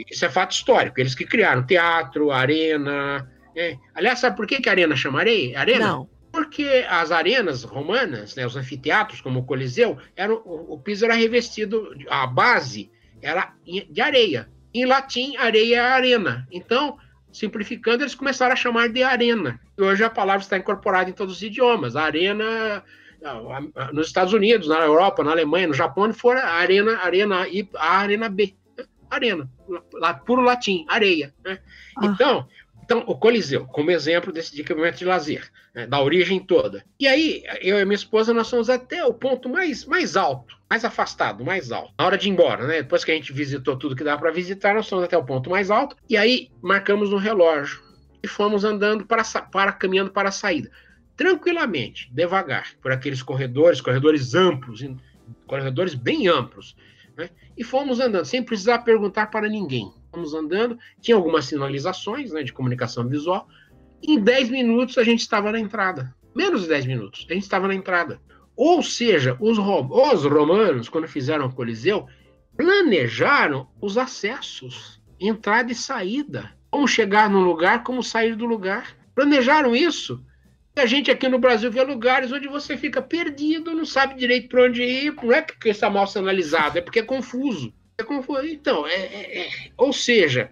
[0.09, 0.99] Isso é fato histórico.
[0.99, 3.29] Eles que criaram teatro, arena.
[3.55, 3.79] Né?
[3.93, 5.77] Aliás, sabe por que, que a arena chama arena?
[5.79, 6.09] Não.
[6.31, 11.15] Porque as arenas romanas, né, os anfiteatros, como o Coliseu, eram, o, o piso era
[11.15, 14.49] revestido, a base era de areia.
[14.73, 16.47] Em latim, areia é arena.
[16.51, 16.97] Então,
[17.31, 19.59] simplificando, eles começaram a chamar de arena.
[19.77, 21.95] E hoje a palavra está incorporada em todos os idiomas.
[21.95, 22.83] A arena
[23.93, 27.97] nos Estados Unidos, na Europa, na Alemanha, no Japão, fora a arena, arena e a
[27.97, 28.55] arena B.
[29.09, 29.49] Arena,
[29.93, 31.33] lá, puro latim, areia.
[31.43, 31.59] Né?
[31.97, 32.05] Ah.
[32.05, 32.47] Então,
[32.89, 36.83] então, o Coliseu, como exemplo desse equipamento de lazer, né, da origem toda.
[36.99, 40.83] E aí, eu e minha esposa, nós fomos até o ponto mais, mais alto, mais
[40.83, 41.93] afastado, mais alto.
[41.99, 42.81] Na hora de ir embora, né?
[42.81, 45.51] Depois que a gente visitou tudo que dá para visitar, nós fomos até o ponto
[45.51, 45.95] mais alto.
[46.09, 47.79] E aí, marcamos no relógio
[48.23, 50.71] e fomos andando para, para caminhando para a saída.
[51.15, 54.83] tranquilamente, devagar, por aqueles corredores, corredores amplos,
[55.45, 56.75] corredores bem amplos.
[57.15, 57.29] Né?
[57.55, 59.93] E fomos andando, sem precisar perguntar para ninguém.
[60.11, 63.47] Fomos andando, tinha algumas sinalizações né, de comunicação visual.
[64.01, 66.13] Em 10 minutos a gente estava na entrada.
[66.35, 68.19] Menos de 10 minutos, a gente estava na entrada.
[68.55, 72.07] Ou seja, os, os romanos, quando fizeram o Coliseu,
[72.57, 76.51] planejaram os acessos, entrada e saída.
[76.69, 78.95] Como chegar num lugar, como sair do lugar.
[79.15, 80.23] Planejaram isso.
[80.75, 84.49] E a gente aqui no Brasil vê lugares onde você fica perdido, não sabe direito
[84.49, 85.15] para onde ir.
[85.15, 87.73] Não é porque está mal sinalizado, é porque é confuso.
[87.99, 88.45] É confuso.
[88.45, 89.49] Então, é, é, é.
[89.75, 90.49] ou seja,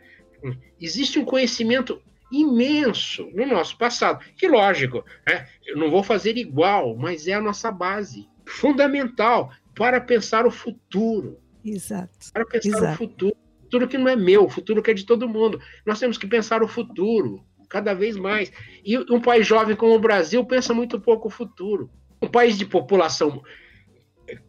[0.79, 4.23] existe um conhecimento imenso no nosso passado.
[4.35, 5.47] Que lógico, né?
[5.65, 11.39] eu não vou fazer igual, mas é a nossa base fundamental para pensar o futuro.
[11.63, 12.11] Exato.
[12.33, 12.93] Para pensar Exato.
[12.93, 13.37] o futuro.
[13.59, 15.59] O futuro que não é meu, o futuro que é de todo mundo.
[15.85, 18.51] Nós temos que pensar o futuro, cada vez mais.
[18.83, 21.89] E um país jovem como o Brasil pensa muito pouco o futuro.
[22.21, 23.41] Um país de população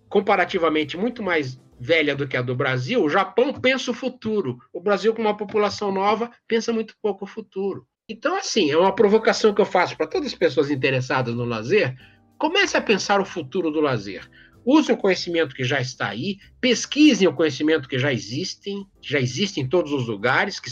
[0.08, 4.58] comparativamente muito mais velha do que a do Brasil, o Japão pensa o futuro.
[4.72, 7.86] O Brasil, com uma população nova, pensa muito pouco o futuro.
[8.08, 11.94] Então, assim, é uma provocação que eu faço para todas as pessoas interessadas no lazer.
[12.38, 14.28] Comece a pensar o futuro do lazer.
[14.64, 19.20] Use o conhecimento que já está aí, pesquisem o conhecimento que já existem, que já
[19.20, 20.70] existe em todos os lugares, que,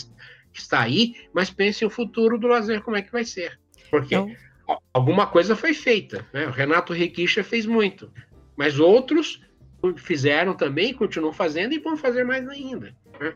[0.52, 3.58] que está aí, mas pensem o futuro do lazer, como é que vai ser.
[3.90, 4.34] Porque então...
[4.92, 6.26] alguma coisa foi feita.
[6.32, 6.46] Né?
[6.46, 8.10] O Renato Requicha fez muito,
[8.56, 9.40] mas outros
[9.96, 12.94] fizeram também, continuam fazendo e vão fazer mais ainda.
[13.20, 13.34] Né?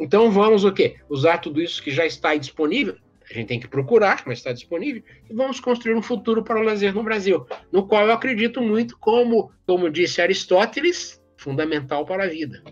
[0.00, 0.96] Então vamos o quê?
[1.08, 2.96] Usar tudo isso que já está disponível.
[3.30, 6.62] A gente tem que procurar, mas está disponível, e vamos construir um futuro para o
[6.62, 12.28] lazer no Brasil, no qual eu acredito muito, como, como disse Aristóteles, fundamental para a
[12.28, 12.62] vida.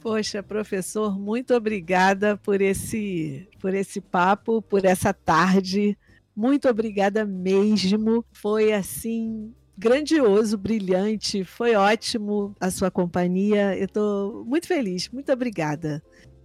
[0.00, 5.96] Poxa, professor, muito obrigada por esse, por esse papo, por essa tarde.
[6.34, 8.24] Muito obrigada mesmo.
[8.32, 13.76] Foi assim grandioso, brilhante, foi ótimo a sua companhia.
[13.76, 16.02] Eu estou muito feliz, muito obrigada.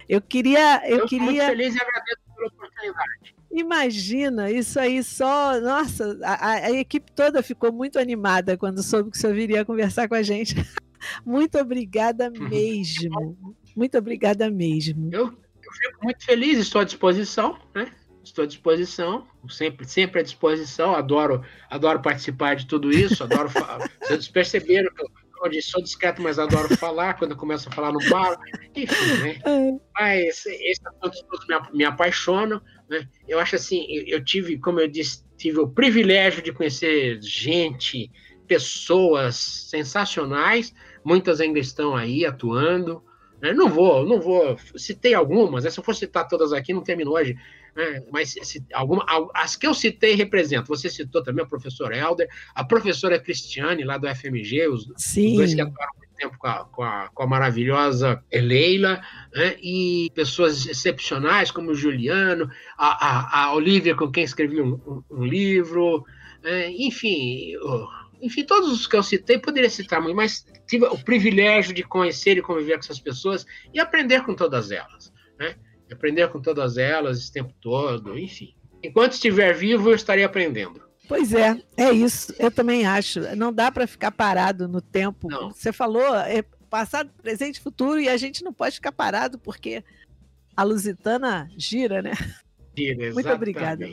[0.08, 1.26] Eu queria, eu, eu queria.
[1.26, 3.34] Muito feliz e agradeço pela oportunidade.
[3.50, 5.60] Imagina, isso aí só.
[5.60, 10.08] Nossa, a, a, equipe toda ficou muito animada quando soube que o senhor viria conversar
[10.08, 10.54] com a gente.
[11.24, 13.56] muito obrigada mesmo.
[13.76, 15.10] muito obrigada mesmo.
[15.12, 17.90] Eu, eu fico muito feliz, estou à disposição, né?
[18.28, 23.48] Estou à disposição, sempre, sempre à disposição, adoro, adoro participar de tudo isso, adoro
[24.00, 25.08] Vocês perceberam que eu,
[25.52, 28.38] eu sou discreto, mas adoro falar, quando eu começo a falar no bar,
[28.74, 29.40] enfim, né?
[29.46, 29.78] É.
[29.94, 31.84] Mas esses assuntos todos me, me
[32.88, 33.08] né?
[33.26, 38.10] Eu acho assim, eu, eu tive, como eu disse, tive o privilégio de conhecer gente,
[38.46, 40.74] pessoas sensacionais,
[41.04, 43.02] muitas ainda estão aí atuando,
[43.40, 43.52] né?
[43.52, 45.70] não vou, não vou, citei algumas, né?
[45.70, 47.36] se eu for citar todas aqui, não termino hoje,
[47.74, 48.02] né?
[48.10, 49.04] mas se, alguma,
[49.34, 50.66] as que eu citei representam.
[50.66, 55.54] Você citou também o professor Helder, a professora Cristiane, lá do FMG, os, os dois
[55.54, 59.00] que atuaram muito tempo com a, com a, com a maravilhosa Leila,
[59.34, 59.56] né?
[59.62, 65.02] e pessoas excepcionais como o Juliano, a, a, a Olivia, com quem escrevi um, um,
[65.10, 66.04] um livro,
[66.42, 66.70] né?
[66.70, 67.54] enfim.
[68.20, 72.36] enfim, todos os que eu citei, poderia citar muito, mas tive o privilégio de conhecer
[72.36, 75.12] e conviver com essas pessoas e aprender com todas elas.
[75.38, 75.54] Né?
[75.94, 78.54] Aprender com todas elas esse tempo todo, enfim.
[78.82, 80.82] Enquanto estiver vivo, eu estarei aprendendo.
[81.08, 82.34] Pois é, é isso.
[82.38, 83.20] Eu também acho.
[83.34, 85.28] Não dá para ficar parado no tempo.
[85.28, 85.50] Não.
[85.50, 89.82] Você falou é passado, presente futuro, e a gente não pode ficar parado porque
[90.54, 92.12] a Lusitana gira, né?
[92.76, 93.88] Gira, Muito obrigada.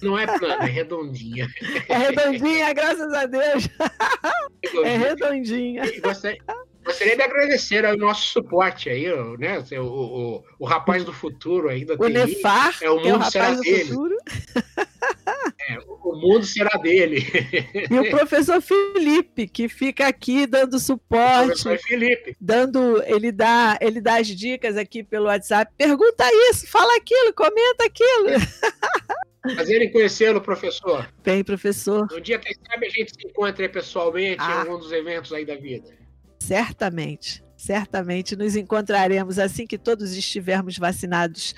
[0.00, 1.48] Não é plana, é redondinha.
[1.88, 3.68] É redondinha, graças a Deus.
[4.84, 5.84] É redondinha.
[5.84, 6.38] E você,
[6.84, 9.06] Gostaria de agradecer ao nosso suporte aí,
[9.38, 9.64] né?
[9.78, 13.30] O, o, o rapaz do futuro aí da O Nefar, é o mundo é o
[13.30, 13.90] será dele.
[15.68, 17.24] É, o mundo será dele.
[17.90, 21.60] E o professor Felipe, que fica aqui dando suporte.
[21.60, 22.36] O professor Felipe.
[22.40, 25.72] Dando, ele dá, ele dá as dicas aqui pelo WhatsApp.
[25.76, 28.28] Pergunta isso, fala aquilo, comenta aquilo.
[29.54, 31.08] Prazer em conhecê-lo, professor.
[31.22, 32.06] Bem, professor.
[32.12, 34.50] Um dia, quem sabe, a gente se encontra pessoalmente ah.
[34.50, 36.03] em algum dos eventos aí da vida.
[36.44, 41.54] Certamente, certamente nos encontraremos assim que todos estivermos vacinados.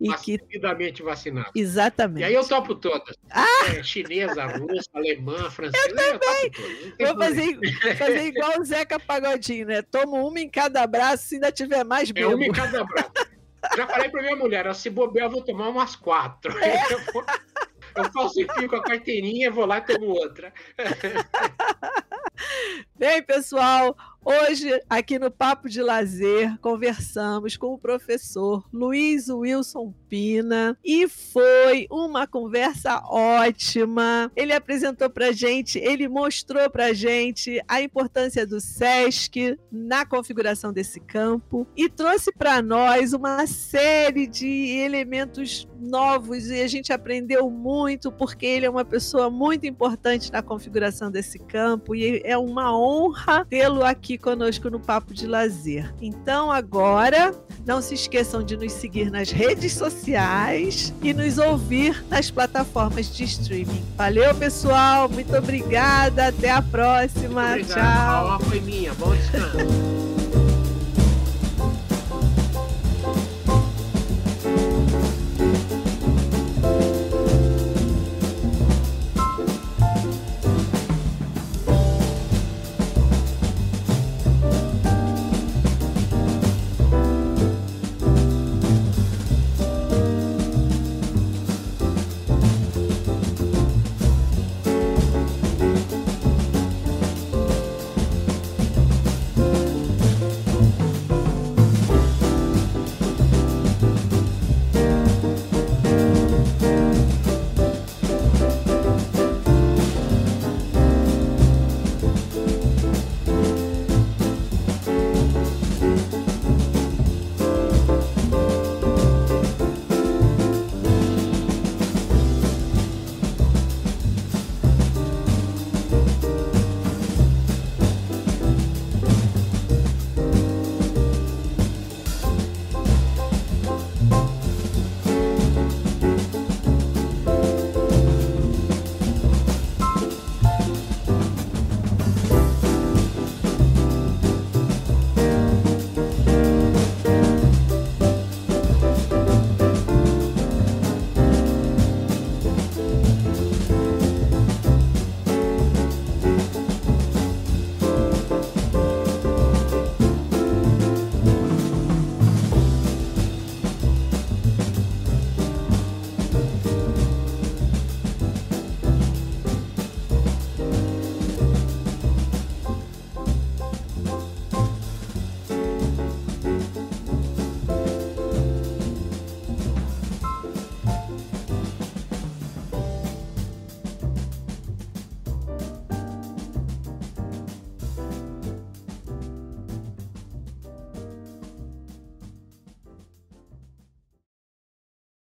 [0.00, 0.38] E que...
[0.38, 1.52] Devidamente vacinados.
[1.54, 2.22] Exatamente.
[2.22, 3.14] E aí eu topo todas.
[3.30, 3.46] Ah!
[3.68, 5.88] É, chinesa, russa, alemã, francesa.
[5.88, 6.50] Eu também.
[6.98, 7.58] Eu Vou fazer,
[7.98, 9.82] fazer igual o Zeca Pagodinho, né?
[9.82, 12.32] Tomo uma em cada braço, se ainda tiver mais bebo.
[12.32, 13.12] É uma em cada braço.
[13.76, 16.50] Já falei para minha mulher, se bobear, eu vou tomar umas quatro.
[16.58, 16.82] É.
[17.96, 20.52] Eu, eu falsifico a carteirinha, vou lá e tomo outra.
[22.96, 23.96] Bem, pessoal,
[24.26, 31.86] Hoje, aqui no Papo de Lazer, conversamos com o professor Luiz Wilson Pina e foi
[31.90, 34.32] uma conversa ótima.
[34.34, 41.00] Ele apresentou para gente, ele mostrou para gente a importância do SESC na configuração desse
[41.00, 44.48] campo e trouxe para nós uma série de
[44.78, 50.40] elementos novos e a gente aprendeu muito porque ele é uma pessoa muito importante na
[50.40, 52.83] configuração desse campo e é uma honra
[53.48, 55.92] tê-lo aqui conosco no Papo de Lazer.
[56.00, 57.34] Então agora,
[57.66, 63.24] não se esqueçam de nos seguir nas redes sociais e nos ouvir nas plataformas de
[63.24, 63.84] streaming.
[63.96, 67.58] Valeu, pessoal, muito obrigada, até a próxima.
[67.62, 67.78] Tchau.
[67.78, 68.92] A aula foi minha.
[68.94, 70.13] Bom descanso.